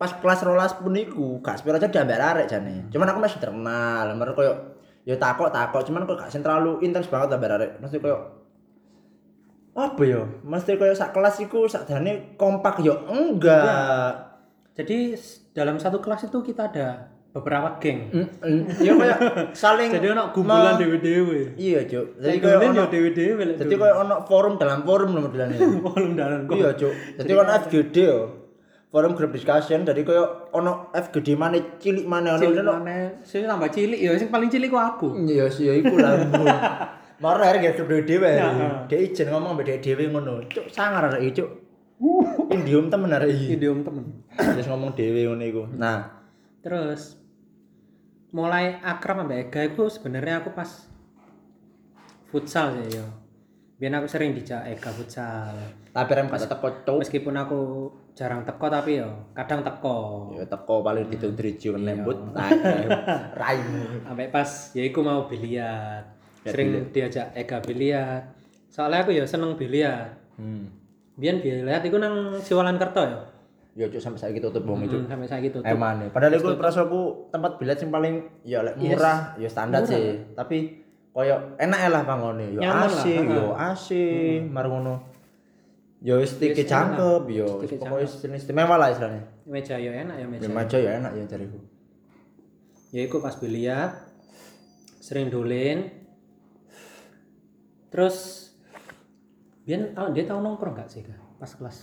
pas 0.00 0.16
kelas 0.16 0.40
rolas 0.48 0.72
pun 0.80 0.96
iku 0.96 1.44
gak 1.44 1.60
sepiro 1.60 1.76
aja 1.76 1.92
diambil 1.92 2.24
arek 2.24 2.48
jane. 2.48 2.88
Cuman 2.88 3.12
aku 3.12 3.20
masih 3.20 3.36
terkenal, 3.36 4.16
mari 4.16 4.32
koyo 4.32 4.80
ya 5.04 5.12
takok 5.20 5.52
takok, 5.52 5.84
cuman 5.84 6.08
kok 6.08 6.24
gak 6.24 6.32
sing 6.32 6.40
terlalu 6.40 6.80
intens 6.80 7.04
banget 7.12 7.36
ambil 7.36 7.60
arek. 7.60 7.76
Mesti 7.84 8.00
koyo 8.00 8.39
apa 9.72 10.02
ya? 10.02 10.20
Mesti 10.42 10.74
koyo 10.74 10.92
sak 10.92 11.10
kelas 11.10 11.38
iku 11.40 11.64
sakjane 11.64 12.34
kompak 12.34 12.78
ya 12.78 12.94
enggak. 13.04 14.12
Jadi 14.72 15.12
s- 15.12 15.46
dalam 15.50 15.76
satu 15.76 15.98
kelas 15.98 16.24
itu 16.24 16.38
kita 16.40 16.66
ada 16.66 16.88
beberapa 17.30 17.78
geng. 17.78 18.10
Mm, 18.10 18.26
mm. 18.40 18.62
Ya 18.78 18.92
koyo 18.92 19.14
saling 19.56 19.88
Jadi 19.88 20.06
ono 20.08 20.30
gumpulan 20.30 20.74
dewe-dewe. 20.74 21.54
Iya, 21.54 21.84
Cuk. 21.84 22.18
Jadi 22.18 22.26
Jadi 22.28 22.36
koyo 22.40 22.56
ono 22.60 22.82
dewe-dewe 22.86 23.42
lek. 23.44 23.56
Jadi 23.58 23.74
koyo 23.76 23.94
ono 23.98 24.14
forum 24.24 24.54
dalam 24.56 24.82
forum 24.82 25.14
lho 25.14 25.20
modelane. 25.22 25.54
kolom 25.80 26.12
dalan 26.18 26.40
kok. 26.44 26.54
Iya, 26.56 26.70
Cuk. 26.74 26.94
Jadi 27.16 27.32
ono 27.32 27.50
FGD 27.60 27.96
yo. 28.00 28.20
Forum 28.90 29.14
group 29.14 29.30
discussion 29.30 29.86
jadi 29.86 30.02
koyo 30.02 30.50
ono 30.50 30.90
FGD 30.90 31.38
maneh 31.38 31.78
cilik 31.78 32.02
maneh 32.04 32.34
ono 32.34 32.42
Cilik 32.42 32.58
mana? 32.58 33.22
Sing 33.22 33.46
tambah 33.46 33.70
cilik 33.70 33.94
ya 33.96 34.18
sing 34.18 34.26
paling 34.28 34.50
cilik 34.50 34.66
ku 34.66 34.74
aku. 34.74 35.08
Iya, 35.22 35.46
sih 35.46 35.70
ya 35.70 35.78
iku 35.78 35.94
lah. 35.94 36.18
Maro 37.20 37.44
arek 37.44 37.76
gak 37.76 37.84
dhewe. 37.84 38.30
Ya. 38.32 38.48
Dia 38.88 38.98
ijen 38.98 39.28
ngomong 39.28 39.60
mbek 39.60 39.66
dhek 39.68 39.80
dhewe 39.84 40.08
ngono. 40.08 40.40
Cuk, 40.48 40.72
sangar 40.72 41.12
arek 41.12 41.36
Cuk. 41.36 41.50
Indium 42.48 42.88
temen 42.88 43.12
arek 43.12 43.28
iki. 43.28 43.60
Idiom 43.60 43.84
temen. 43.84 44.24
Terus 44.32 44.66
ngomong 44.66 44.96
dhewe 44.96 45.28
ngono 45.28 45.44
iku. 45.44 45.62
Nah, 45.76 46.20
Terus 46.60 47.16
mulai 48.30 48.78
akrab 48.84 49.24
ambek 49.26 49.48
Ega 49.50 49.60
itu 49.66 49.88
sebenarnya 49.90 50.44
aku 50.44 50.52
pas 50.52 50.68
futsal 52.28 52.76
sih 52.76 53.00
yo. 53.00 53.06
Biar 53.80 53.96
aku 53.96 54.12
sering 54.12 54.36
dijak 54.36 54.68
Ega 54.68 54.92
futsal. 54.92 55.56
tapi 55.90 56.10
rem 56.14 56.30
gak 56.30 56.46
teko, 56.46 56.68
Cuk. 56.84 56.96
Meskipun 57.02 57.34
aku 57.40 57.60
jarang 58.12 58.44
teko 58.44 58.68
tapi 58.68 59.00
yo 59.00 59.32
kadang 59.32 59.64
teko. 59.64 60.30
Ya 60.36 60.44
teko 60.44 60.84
paling 60.84 61.08
ditung 61.08 61.32
driji 61.32 61.72
lembut. 61.72 62.20
Raimu. 63.40 64.04
Sampai 64.04 64.28
pas 64.28 64.48
ya 64.76 64.84
iku 64.84 65.00
mau 65.00 65.24
biliar. 65.26 66.19
Sering 66.44 66.88
diajak 66.94 67.36
Ega 67.36 67.60
biliar. 67.60 68.32
Soalnya 68.70 69.04
aku 69.04 69.12
ya 69.12 69.24
seneng 69.28 69.58
biliar. 69.60 70.16
Hmm. 70.40 70.70
Biar 71.20 71.36
biliar 71.42 71.84
iku 71.84 72.00
nang 72.00 72.40
Siwalan 72.40 72.80
Kerto 72.80 73.02
ya. 73.04 73.20
Ya 73.76 73.86
Cuk 73.86 74.02
sampai 74.02 74.18
saiki 74.18 74.40
tutup 74.42 74.66
wong 74.66 74.82
itu. 74.88 74.98
Hmm, 74.98 75.06
sampai 75.06 75.28
saya 75.30 75.40
gitu. 75.44 75.62
Emang 75.62 76.00
nih. 76.00 76.08
Padahal 76.10 76.34
iku 76.36 76.56
perasaanku 76.58 77.30
tempat 77.30 77.60
bilet 77.60 77.78
sing 77.78 77.92
paling 77.92 78.26
ya 78.42 78.64
lek 78.66 78.74
Yes. 78.80 78.96
murah, 78.96 79.18
ya 79.38 79.48
standar 79.52 79.84
sih. 79.86 80.34
Tapi 80.34 80.80
koyo 81.14 81.54
enak 81.60 81.78
lah 81.92 82.02
pangone. 82.02 82.56
Ya 82.56 82.60
Nyaman 82.66 82.90
AC, 82.90 83.04
lah, 83.04 83.24
yo 83.30 83.46
AC, 83.54 83.86
mari 84.50 84.68
ngono. 84.70 84.94
Ya 86.00 86.16
wis 86.16 86.40
tiki 86.40 86.64
cangkep, 86.64 87.28
yo 87.28 87.60
pokoke 87.60 88.08
jenis 88.08 88.48
istimewa 88.48 88.80
lah 88.80 88.88
istilahnya. 88.88 89.22
Meja 89.44 89.76
ya 89.76 89.92
enak 89.92 90.16
ya 90.16 90.26
meja. 90.26 90.42
Ya 90.46 90.50
maca 90.50 90.76
ya 90.80 90.90
enak 90.96 91.12
ya 91.14 91.24
jariku. 91.28 91.58
ya 92.90 93.06
iku 93.06 93.22
pas 93.22 93.38
biliar 93.38 94.02
sering 94.98 95.30
dolen 95.30 95.99
terus 97.90 98.16
biar 99.62 99.92
oh, 99.92 100.08
dia 100.10 100.24
tahu 100.24 100.40
nongkrong 100.40 100.74
gak 100.74 100.88
sih 100.88 101.02
Kak? 101.02 101.18
pas 101.36 101.50
kelas 101.50 101.78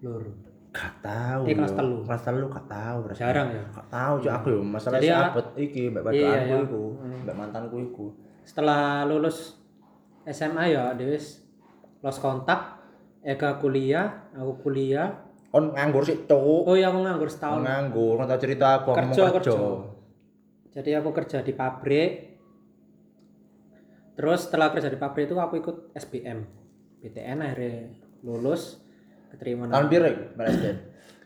loro 0.00 0.30
Gak 0.70 1.02
tahu. 1.02 1.42
Eh, 1.44 1.58
kelas 1.58 1.74
telu. 1.74 1.98
Kelas 2.00 2.22
telu 2.22 2.46
gak 2.46 2.62
tahu. 2.64 2.96
berarti. 3.02 3.18
jarang 3.18 3.50
ya 3.50 3.64
Gak 3.68 3.88
tahu 3.90 4.14
cuk 4.20 4.30
aku 4.32 4.46
yo 4.48 4.60
masalah 4.62 4.96
Jadi 4.96 5.08
ya- 5.08 5.18
sahabat 5.20 5.46
iki 5.58 5.82
mbak 5.90 6.02
Iya, 6.06 6.06
badoanku 6.06 6.46
iya. 6.46 6.58
iku, 6.62 6.82
mbak 7.20 7.34
mantanku 7.36 7.76
iku. 7.82 8.06
setelah 8.40 8.82
lulus 9.04 9.58
SMA 10.24 10.64
ya 10.68 10.94
Dewi 10.94 11.18
los 12.00 12.16
kontak 12.16 12.78
Eka 13.20 13.58
kuliah 13.58 14.30
aku 14.32 14.62
kuliah 14.62 15.10
On 15.50 15.68
nganggur 15.68 16.06
sih 16.06 16.22
cuk. 16.22 16.62
oh 16.64 16.72
ya 16.72 16.86
aku 16.88 17.02
nganggur 17.02 17.26
setahun 17.26 17.60
Nganggur, 17.60 18.14
nggak 18.16 18.28
tahu 18.28 18.40
cerita 18.40 18.66
aku 18.76 18.88
aku 18.88 18.98
Kerja, 19.02 19.22
kerja. 19.28 19.50
kerja. 19.50 19.58
jadi 20.70 20.90
aku 20.96 21.10
kerja 21.12 21.38
di 21.42 21.52
pabrik 21.52 22.29
terus 24.20 24.40
setelah 24.44 24.68
kerja 24.68 24.92
di 24.92 25.00
pabrik 25.00 25.32
itu 25.32 25.34
aku 25.40 25.64
ikut 25.64 25.96
SBM 25.96 26.44
BTN 27.00 27.40
akhirnya 27.40 27.88
lulus 28.20 28.84
keterima 29.32 29.64
Tahun 29.72 29.72
nang 29.72 29.88
piro 29.88 30.04
iku? 30.04 30.24
Mbak 30.36 30.46
SDN. 30.52 30.78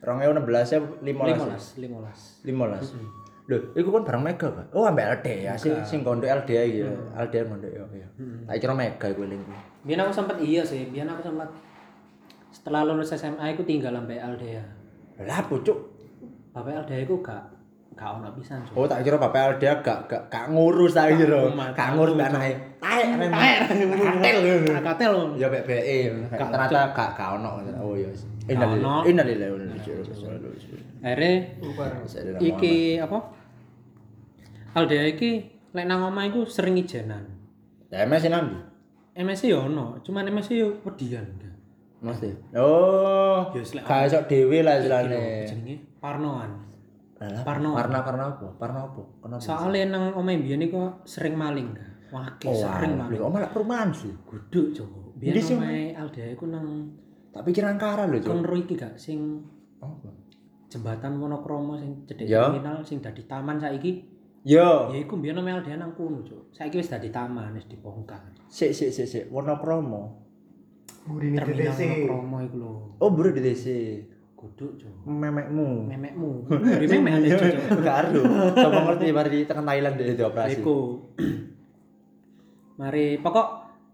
2016 0.05 0.71
ya 0.71 0.81
15. 1.03 1.83
15 1.83 2.47
15 2.47 2.47
15. 2.47 3.25
Lho, 3.45 3.77
iku 3.77 3.93
kan 3.93 4.09
barang 4.09 4.25
Mega, 4.25 4.49
Pak. 4.49 4.73
Oh, 4.73 4.89
ambek 4.89 5.21
LD 5.21 5.29
ya, 5.45 5.53
sing 5.53 5.77
sing 5.85 6.01
gondok 6.01 6.33
LD 6.33 6.49
ya. 6.57 6.89
LD 7.13 7.35
gondok 7.45 7.69
ya. 7.69 7.85
iya. 7.93 8.09
Tak 8.49 8.57
kira 8.57 8.73
Mega 8.73 9.07
iku 9.13 9.29
link. 9.29 9.45
Biar 9.85 10.01
aku 10.01 10.13
sempat 10.17 10.41
iya 10.41 10.65
sih, 10.65 10.89
biar 10.89 11.05
aku 11.13 11.21
sempat 11.29 11.53
setelah 12.49 12.89
lulus 12.89 13.13
SMA 13.13 13.53
aku 13.53 13.67
tinggal 13.69 13.93
sampai 13.93 14.17
LDA. 14.17 14.65
Lah, 15.29 15.45
pucuk. 15.45 15.77
Bapak 16.57 16.89
LDA 16.89 17.05
aku 17.05 17.21
gak 17.21 17.45
gak 17.95 18.11
ono 18.19 18.29
pisan. 18.35 18.59
Oh, 18.75 18.85
tak 18.85 19.03
kira 19.03 19.17
Bapak 19.17 19.57
LD 19.57 19.65
gak 19.81 19.99
gak 20.11 20.23
gak 20.27 20.45
ngurus 20.51 20.93
tak 20.93 21.15
kira. 21.15 21.47
Gak 21.73 21.89
ngurus 21.95 22.19
anake. 22.19 22.53
Taek 22.83 23.07
taek. 23.31 23.57
Katel. 24.03 24.39
Katel. 24.83 25.15
Ya 25.39 25.47
BBE. 25.49 25.99
Ternyata 26.31 26.81
gak 26.91 27.09
gak 27.15 27.29
ono. 27.39 27.63
Oh 27.79 27.95
iya. 27.95 28.11
Innalillahi 28.45 29.09
innalillahi 29.09 29.51
wa 29.51 29.57
inna 29.57 29.75
ilaihi 29.79 30.45
raji'un. 30.45 30.81
Akhirnya 31.01 31.33
iki 32.41 32.75
apa? 33.01 33.19
LDA 34.75 35.07
iki 35.15 35.31
lek 35.71 35.87
nang 35.87 36.03
omah 36.05 36.27
iku 36.27 36.45
sering 36.45 36.75
ijenan. 36.77 37.25
Ya 37.89 38.05
MS 38.05 38.27
nang 38.29 38.43
ndi? 38.51 38.59
MSC 39.15 39.47
yo 39.47 39.71
ono, 39.71 40.03
cuman 40.03 40.27
MSC 40.27 40.59
yo 40.59 40.75
wedian. 40.83 41.23
Mesti. 42.03 42.35
Oh, 42.59 43.49
Ya, 43.55 43.63
wis, 43.63 43.73
lek 43.73 43.87
gak 43.87 44.11
iso 44.11 44.19
dhewe 44.27 44.61
lah 44.61 44.77
istilahnya. 44.77 45.47
jenenge 45.47 45.77
Parnoan. 46.03 46.51
Parno. 47.45 47.71
Karena 47.73 47.99
karena 48.05 48.25
apa? 48.33 48.49
Karena 48.61 48.79
apa? 48.85 49.03
Kenapa? 49.23 49.41
Soalnya 49.41 49.85
nang 49.95 50.05
omah 50.19 50.35
biyen 50.37 50.63
iku 50.65 51.05
sering 51.05 51.35
maling. 51.35 51.73
Wake 52.13 52.47
Oh, 52.47 52.55
sering 52.55 52.95
maling. 53.01 53.19
Lho, 53.19 53.27
malah 53.29 53.51
perumahan 53.51 53.91
sih. 53.91 54.13
Guduk 54.27 54.75
coba. 54.77 54.99
Biyen 55.17 55.41
omahe 55.57 55.83
LDA 55.95 56.35
iku 56.35 56.45
nang 56.47 56.67
Tak 57.35 57.43
pikiran 57.43 57.75
kara 57.75 58.07
lho, 58.07 58.23
Cuk. 58.23 58.31
Kon 58.31 58.47
ro 58.47 58.55
iki 58.55 58.79
gak 58.79 58.95
sing 58.95 59.43
Apa? 59.83 60.07
jembatan 60.71 61.23
Wonokromo 61.23 61.79
sing 61.79 62.03
cedek 62.03 62.27
Ya. 62.27 62.51
terminal 62.51 62.83
sing 62.83 62.99
dadi 62.99 63.23
taman 63.27 63.63
saiki 63.63 64.03
Yo, 64.43 64.91
ya 64.93 64.99
iku 65.01 65.17
mbiyen 65.17 65.39
omel 65.39 65.63
dhewe 65.65 65.79
nang 65.79 65.95
kono 65.97 66.21
cuk 66.21 66.51
saiki 66.53 66.77
wis 66.83 66.91
dadi 66.91 67.09
taman 67.09 67.55
wis 67.55 67.65
dibongkar 67.65 68.21
sik 68.51 68.75
sik 68.75 68.91
sik 68.93 69.07
sik 69.07 69.25
warna 69.31 69.55
terminal. 69.57 70.13
Wonokromo 71.07 72.37
iku 72.43 72.57
lho 72.59 72.73
Oh, 72.99 73.11
bro 73.11 73.31
di 73.31 73.41
DC. 73.41 73.65
Kudu 74.45 74.67
cuk 74.77 74.93
Memekmu. 75.05 75.89
memekmu 75.89 76.31
di 76.53 76.87
memek 76.87 77.13
ada 77.17 77.29
cuk 77.33 77.49
cuk 77.65 77.81
Karo. 77.81 78.21
Coba 78.53 78.79
ngerti 78.87 79.07
mari 79.11 79.39
tekan 79.43 79.65
Thailand 79.65 79.95
deh 79.97 80.13
dioperasi. 80.13 80.61
iku 80.61 80.79
mari 82.75 83.17
pokok 83.19 83.47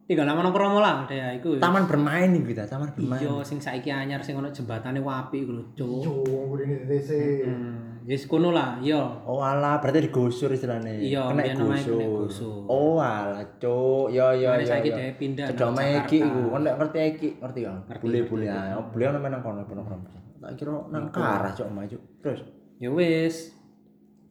tinggal 0.05 0.27
lama 0.27 0.41
nongkrong 0.43 0.81
lah 0.81 1.07
deh 1.07 1.39
iku 1.39 1.55
Taman 1.57 1.87
bermain 1.87 2.29
nih 2.29 2.43
kita, 2.45 2.67
taman 2.67 2.91
bermain. 2.91 3.21
iya 3.21 3.35
sing 3.41 3.59
saiki 3.59 3.89
anyar 3.89 4.19
sing 4.19 4.35
ono 4.35 4.49
jembatane 4.49 4.99
wapi 4.99 5.39
iku 5.41 5.53
lho 5.53 5.65
cuk 5.73 5.89
Yo, 6.03 6.15
DTC. 6.57 7.11
Hmm, 7.47 8.03
yes 8.03 8.27
kono 8.27 8.51
lah, 8.51 8.81
iya. 8.81 8.99
Oh 9.23 9.39
alah, 9.39 9.79
berarti 9.79 10.03
digusur 10.03 10.51
istilahnya. 10.51 10.99
Iya, 10.99 11.31
kena 11.31 11.77
gusur. 11.79 12.67
Oh 12.67 12.99
alah, 12.99 13.45
cuk. 13.57 14.11
Yo 14.11 14.35
yo 14.35 14.51
Mari 14.51 14.65
yo. 14.65 14.69
saiki 14.69 14.89
yo. 14.91 14.97
dhewe 14.99 15.13
pindah 15.15 15.47
Cedok 15.47 15.63
nang 15.63 15.77
mae 15.77 15.93
iki 16.03 16.19
iku, 16.19 16.41
kon 16.49 16.61
nek 16.65 16.75
ngerti 16.75 16.99
iki, 17.07 17.29
ngerti? 17.39 17.61
Ngerti, 17.63 18.03
Bule-bule. 18.03 18.47
Oh, 18.75 18.85
bule 18.91 19.05
ono 19.07 19.19
nang 19.21 19.41
kono 19.41 19.63
kono 19.63 19.83
kono. 19.87 19.97
Tak 20.41 20.57
kira 20.57 20.73
nang 20.89 21.13
karah 21.13 21.53
cuk 21.53 21.69
omah 21.69 21.85
cuk. 21.85 22.03
Terus. 22.25 22.41
Ya 22.81 22.89
wis. 22.89 23.53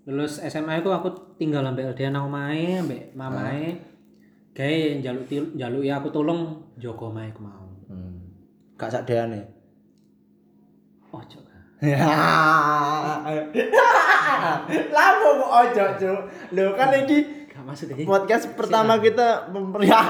Lulus 0.09 0.41
SMA 0.41 0.81
iku 0.81 0.89
aku 0.89 1.37
tinggal 1.37 1.61
ambek 1.61 1.93
LDN 1.93 2.17
nang 2.17 2.33
omahe, 2.33 2.81
ambek 2.81 3.13
mamae. 3.13 3.77
Gawe 4.57 4.79
njaluk 4.99 5.29
njaluk 5.53 5.83
ya 5.85 6.01
aku 6.01 6.09
tolong 6.09 6.73
jaga 6.81 7.13
omahe 7.13 7.29
ku 7.29 7.45
mau. 7.45 7.69
Hmm. 7.85 8.17
Gak 8.73 8.89
sakdeane. 8.89 9.45
Oh, 11.13 11.21
cok. 11.21 11.45
Lama 14.95 15.29
kok 15.31 15.51
ojo 15.63 15.85
cuk. 15.95 16.19
Lho 16.51 16.75
kan 16.75 16.91
iki 16.91 17.39
maksud 17.69 17.87
iki. 17.93 18.03
podcast 18.07 18.49
pertama 18.57 18.97
kita 18.97 19.51
memperlihat. 19.53 20.09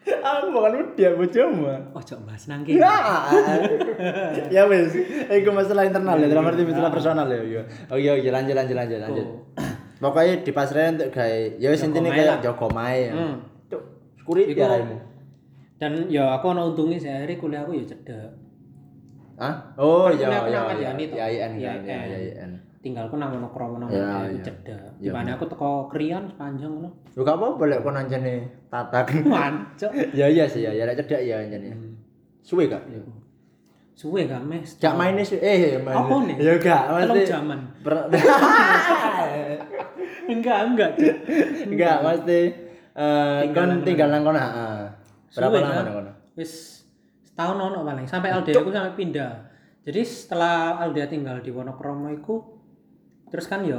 Aku 0.00 0.46
bukan 0.48 0.72
udah 0.80 1.10
bojomu. 1.16 1.68
Oh, 1.92 2.02
cok 2.02 2.20
bahas 2.24 2.48
nang 2.48 2.64
kene. 2.64 2.80
Ya, 2.80 2.96
ya 4.54 4.62
wes, 4.64 4.96
itu 5.28 5.50
masalah 5.52 5.84
internal 5.84 6.16
ya, 6.16 6.26
dalam 6.28 6.48
arti 6.48 6.64
masalah 6.64 6.88
personal 6.88 7.28
ya. 7.28 7.40
iya. 7.44 7.62
Oh 7.92 8.00
iya, 8.00 8.16
iya 8.16 8.32
lanjut 8.32 8.56
lanjut 8.56 8.76
lanjut 8.76 8.96
lanjut. 8.96 9.26
Pokoknya 10.00 10.40
di 10.40 10.52
pasrah 10.56 10.96
untuk 10.96 11.12
gawe, 11.12 11.60
ya 11.60 11.68
intine 11.76 12.08
mae 12.08 12.16
kayak 12.16 12.28
lah. 12.32 12.38
jogo 12.40 12.66
mae. 12.72 13.12
ya. 13.12 13.12
Hmm. 13.12 13.34
Cuk, 13.68 13.82
Iku- 14.24 14.64
araimu. 14.64 14.96
Dan 15.76 15.92
ya 16.08 16.24
aku 16.36 16.44
ono 16.56 16.72
untungnya 16.72 16.96
sehari 16.96 17.36
kuliah 17.36 17.64
aku 17.64 17.76
ya 17.76 17.84
cedek. 17.84 18.32
Hah? 19.36 19.54
Oh 19.76 20.08
Kan 20.08 20.16
iya 20.16 20.28
kuliah 20.28 20.40
aku 20.40 20.48
iya 20.48 20.56
iya. 20.56 20.68
Kadyani 20.68 21.04
tuh. 21.04 21.16
Ya 21.16 21.26
iya 21.28 21.46
Tinggalku 22.80 23.20
nang 23.20 23.36
ono 23.36 23.52
kromo 23.52 23.76
nang 23.76 23.92
Ya, 23.92 24.24
aku 24.24 24.40
ya. 24.40 24.44
cedek. 24.48 24.80
Ya, 24.96 24.98
Di 24.98 25.08
mana 25.12 25.36
aku 25.36 25.44
teko 25.44 25.84
krian 25.92 26.24
sepanjang 26.32 26.72
ngono. 26.72 26.88
Yo 27.12 27.20
gak 27.20 27.36
apa-apa 27.36 27.62
lek 27.68 27.84
kon 27.84 27.92
anjene 27.92 28.48
tatak. 28.72 29.12
Ya 30.16 30.24
iya 30.32 30.48
sih 30.48 30.64
ya, 30.64 30.72
ya 30.72 30.88
lek 30.88 30.96
cedak 31.04 31.20
ya 31.20 31.44
anjene. 31.44 31.76
Suwe 32.40 32.72
gak? 32.72 32.80
Suwe 33.92 34.24
gak 34.24 34.40
mes. 34.48 34.80
Gak 34.80 34.96
main 34.96 35.12
sih, 35.20 35.36
eh 35.36 35.76
main. 35.76 35.92
Apa 35.92 36.24
nih? 36.24 36.36
Ya 36.40 36.56
gak, 36.56 36.82
mesti. 37.04 37.20
jaman. 37.28 37.60
Enggak, 40.30 40.58
enggak. 40.72 40.92
Enggak, 41.66 41.96
mesti 42.00 42.40
eh 42.90 43.40
kon 43.52 43.66
nang 43.68 43.80
tinggal 43.84 44.08
nang 44.08 44.22
kono, 44.24 44.38
heeh. 44.38 44.78
Berapa 45.36 45.56
lama 45.58 45.68
kan? 45.68 45.84
nang 45.84 45.96
kono? 46.00 46.12
Wis 46.38 46.52
setahun 47.28 47.56
ono 47.58 47.78
paling 47.84 48.06
sampai 48.08 48.32
LDA 48.32 48.56
aku 48.56 48.70
sampai 48.72 48.94
pindah. 48.96 49.32
Jadi 49.84 50.00
setelah 50.00 50.80
LDA 50.88 51.08
tinggal 51.08 51.40
di 51.40 51.50
Wonokromo 51.50 52.08
iku 52.12 52.59
terus 53.30 53.46
kan 53.46 53.62
ya 53.62 53.78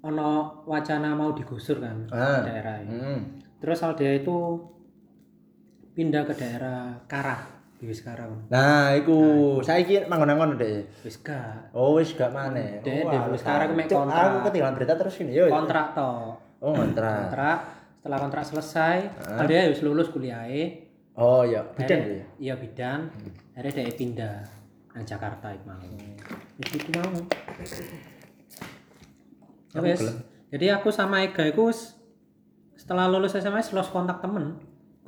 ono 0.00 0.30
wacana 0.64 1.12
mau 1.12 1.30
digusur 1.30 1.78
kan 1.78 2.08
Ah. 2.08 2.40
daerah 2.40 2.80
ini. 2.80 2.90
Hmm. 2.90 3.20
Terus 3.58 3.78
LDA 3.78 4.18
itu 4.18 4.36
pindah 5.92 6.22
ke 6.22 6.32
daerah 6.32 6.94
Karah, 7.04 7.42
di 7.74 7.84
wis 7.84 8.00
Karah. 8.00 8.24
kan. 8.24 8.40
Nah, 8.48 8.94
iku 8.94 9.18
saiki 9.60 10.06
manggon 10.06 10.30
nang 10.30 10.38
kono 10.38 10.54
deh. 10.54 10.86
Wis 11.02 11.18
gak 11.18 11.70
Oh, 11.72 11.98
wis 11.98 12.14
gak 12.14 12.30
maneh. 12.30 12.78
Dek, 12.80 13.02
Oh, 13.02 13.28
wis 13.28 13.42
sekarang 13.42 13.74
mek 13.74 13.90
Cuk, 13.90 13.98
kontrak. 14.00 14.22
Aku 14.24 14.36
ketinggalan 14.46 14.74
berita 14.74 14.94
terus 14.94 15.14
gini. 15.14 15.34
Yo. 15.34 15.50
kontrak 15.50 15.92
to. 15.92 16.12
Oh, 16.58 16.70
kontrak. 16.72 17.26
Kontrak 17.26 17.58
setelah 17.98 18.18
kontrak 18.20 18.44
selesai, 18.44 18.96
LDA 19.42 19.68
wis 19.68 19.82
lulus 19.82 20.08
kuliahnya. 20.08 20.86
Oh, 21.18 21.42
iya, 21.42 21.66
bidan 21.74 21.98
ya. 21.98 22.22
Iya 22.38 22.54
bidan. 22.54 23.10
Akhirnya 23.52 23.82
dia 23.82 23.96
pindah 23.96 24.34
nang 24.94 25.02
Jakarta 25.02 25.50
iku 25.50 25.66
mau. 25.66 25.82
Iku 26.62 26.90
mau. 26.94 27.10
Ya. 29.84 29.96
Jadi 30.48 30.66
aku 30.72 30.88
sama 30.88 31.22
Ega 31.22 31.44
iku 31.44 31.68
wis 31.68 31.94
setelah 32.78 33.10
lulus 33.10 33.36
SMA 33.36 33.60
lost 33.74 33.92
kontak 33.92 34.24
temen. 34.24 34.58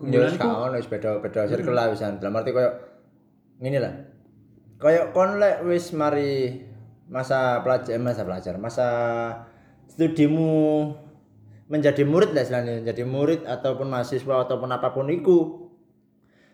Ya 0.00 0.24
wis 0.24 0.36
gak 0.36 0.48
ono 0.48 0.76
wis 0.76 0.88
beda-beda 0.88 1.48
circle 1.48 1.74
lah 1.74 1.88
wisan. 1.92 2.20
Dalam 2.20 2.36
arti 2.36 2.50
koyo 2.52 2.70
ngene 3.60 3.78
lah. 3.80 3.94
Koyo 4.80 5.12
kon 5.16 5.40
lek 5.40 5.64
wis 5.64 5.92
mari 5.96 6.60
masa 7.10 7.60
pelajar 7.66 7.98
eh, 7.98 8.00
masa 8.00 8.22
pelajar, 8.22 8.54
masa 8.56 8.88
studimu 9.90 10.94
menjadi 11.70 12.02
murid 12.06 12.34
lah 12.34 12.42
istilahnya, 12.42 12.82
jadi 12.82 13.02
murid 13.06 13.46
ataupun 13.46 13.86
mahasiswa 13.90 14.46
ataupun 14.46 14.70
apa 14.70 14.90
pun 14.94 15.10
iku. 15.10 15.70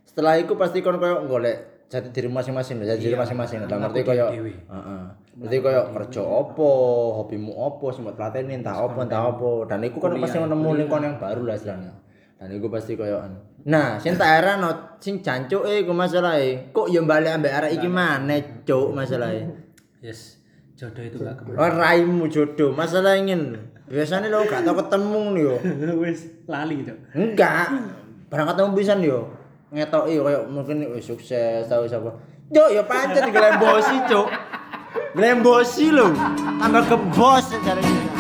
Setelah 0.09 0.41
itu 0.41 0.57
pasti 0.57 0.81
kon 0.81 0.97
koyo 0.97 1.29
golek 1.29 1.76
jati 1.87 2.09
diri 2.11 2.29
masing-masing, 2.31 2.83
jati 2.83 3.01
diri 3.03 3.17
masing-masing. 3.19 3.67
Dalam 3.67 3.91
arti 3.91 4.03
koyo. 4.03 4.27
Heeh. 4.33 5.03
Jadi 5.37 5.57
koyo 5.61 5.93
kerja 5.93 6.23
opo, 6.25 6.71
hobimu 7.23 7.53
opo, 7.53 7.93
sing 7.93 8.03
mbok 8.03 8.17
tlateni 8.17 8.59
entah 8.59 8.83
opo, 8.83 9.05
entah 9.05 9.23
opo. 9.31 9.69
Dan 9.69 9.85
iku 9.87 10.03
kan 10.03 10.17
pasti 10.19 10.41
nemu 10.41 10.71
lingkungan 10.83 11.03
yang 11.13 11.17
baru 11.21 11.47
lah 11.47 11.55
istilahnya. 11.55 11.93
Dan 12.37 12.49
iku 12.57 12.67
pasti 12.73 12.99
koyo. 12.99 13.23
Nah, 13.67 13.99
sing 13.99 14.15
tak 14.15 14.43
heran 14.43 14.63
sing 14.99 15.23
jancuke 15.23 15.87
iku 15.87 15.93
masalahe. 15.93 16.71
Kok 16.75 16.91
ya 16.91 17.03
balik 17.03 17.37
ambek 17.39 17.53
arek 17.53 17.73
iki 17.79 17.89
maneh, 17.91 18.65
cuk, 18.67 18.95
masalahe. 18.95 19.47
Yes. 20.01 20.37
Jodoh 20.77 21.01
itu 21.01 21.17
gak 21.25 21.41
ke 21.41 21.43
mana. 21.49 21.57
Oh, 21.57 21.71
raimu 21.73 22.29
jodoh, 22.29 22.69
masalah 22.77 23.17
ingin. 23.17 23.57
Biasanya 23.89 24.29
lo 24.29 24.45
gak 24.45 24.61
tau 24.61 24.77
ketemu 24.77 25.21
nih 25.33 25.43
yo. 25.49 25.55
wis 26.05 26.29
lali 26.45 26.85
gitu. 26.85 26.93
Enggak. 27.17 27.73
Barang 28.29 28.53
ketemu 28.53 28.69
pisan 28.77 29.01
yo. 29.01 29.25
Ngetoki 29.75 30.23
koyo 30.23 30.47
mungkin 30.47 30.87
wis 30.95 31.07
sukses 31.07 31.67
tau 31.67 31.83
sapa. 31.91 32.15
Yo 32.55 32.71
yo 32.71 32.87
pancet 32.87 33.27
glembosi, 33.35 33.97
cuk. 34.07 34.31
Glembosi 35.19 35.91
lho. 35.91 36.15
Tambah 36.63 36.87
kebos 36.87 37.51
jare 37.67 38.16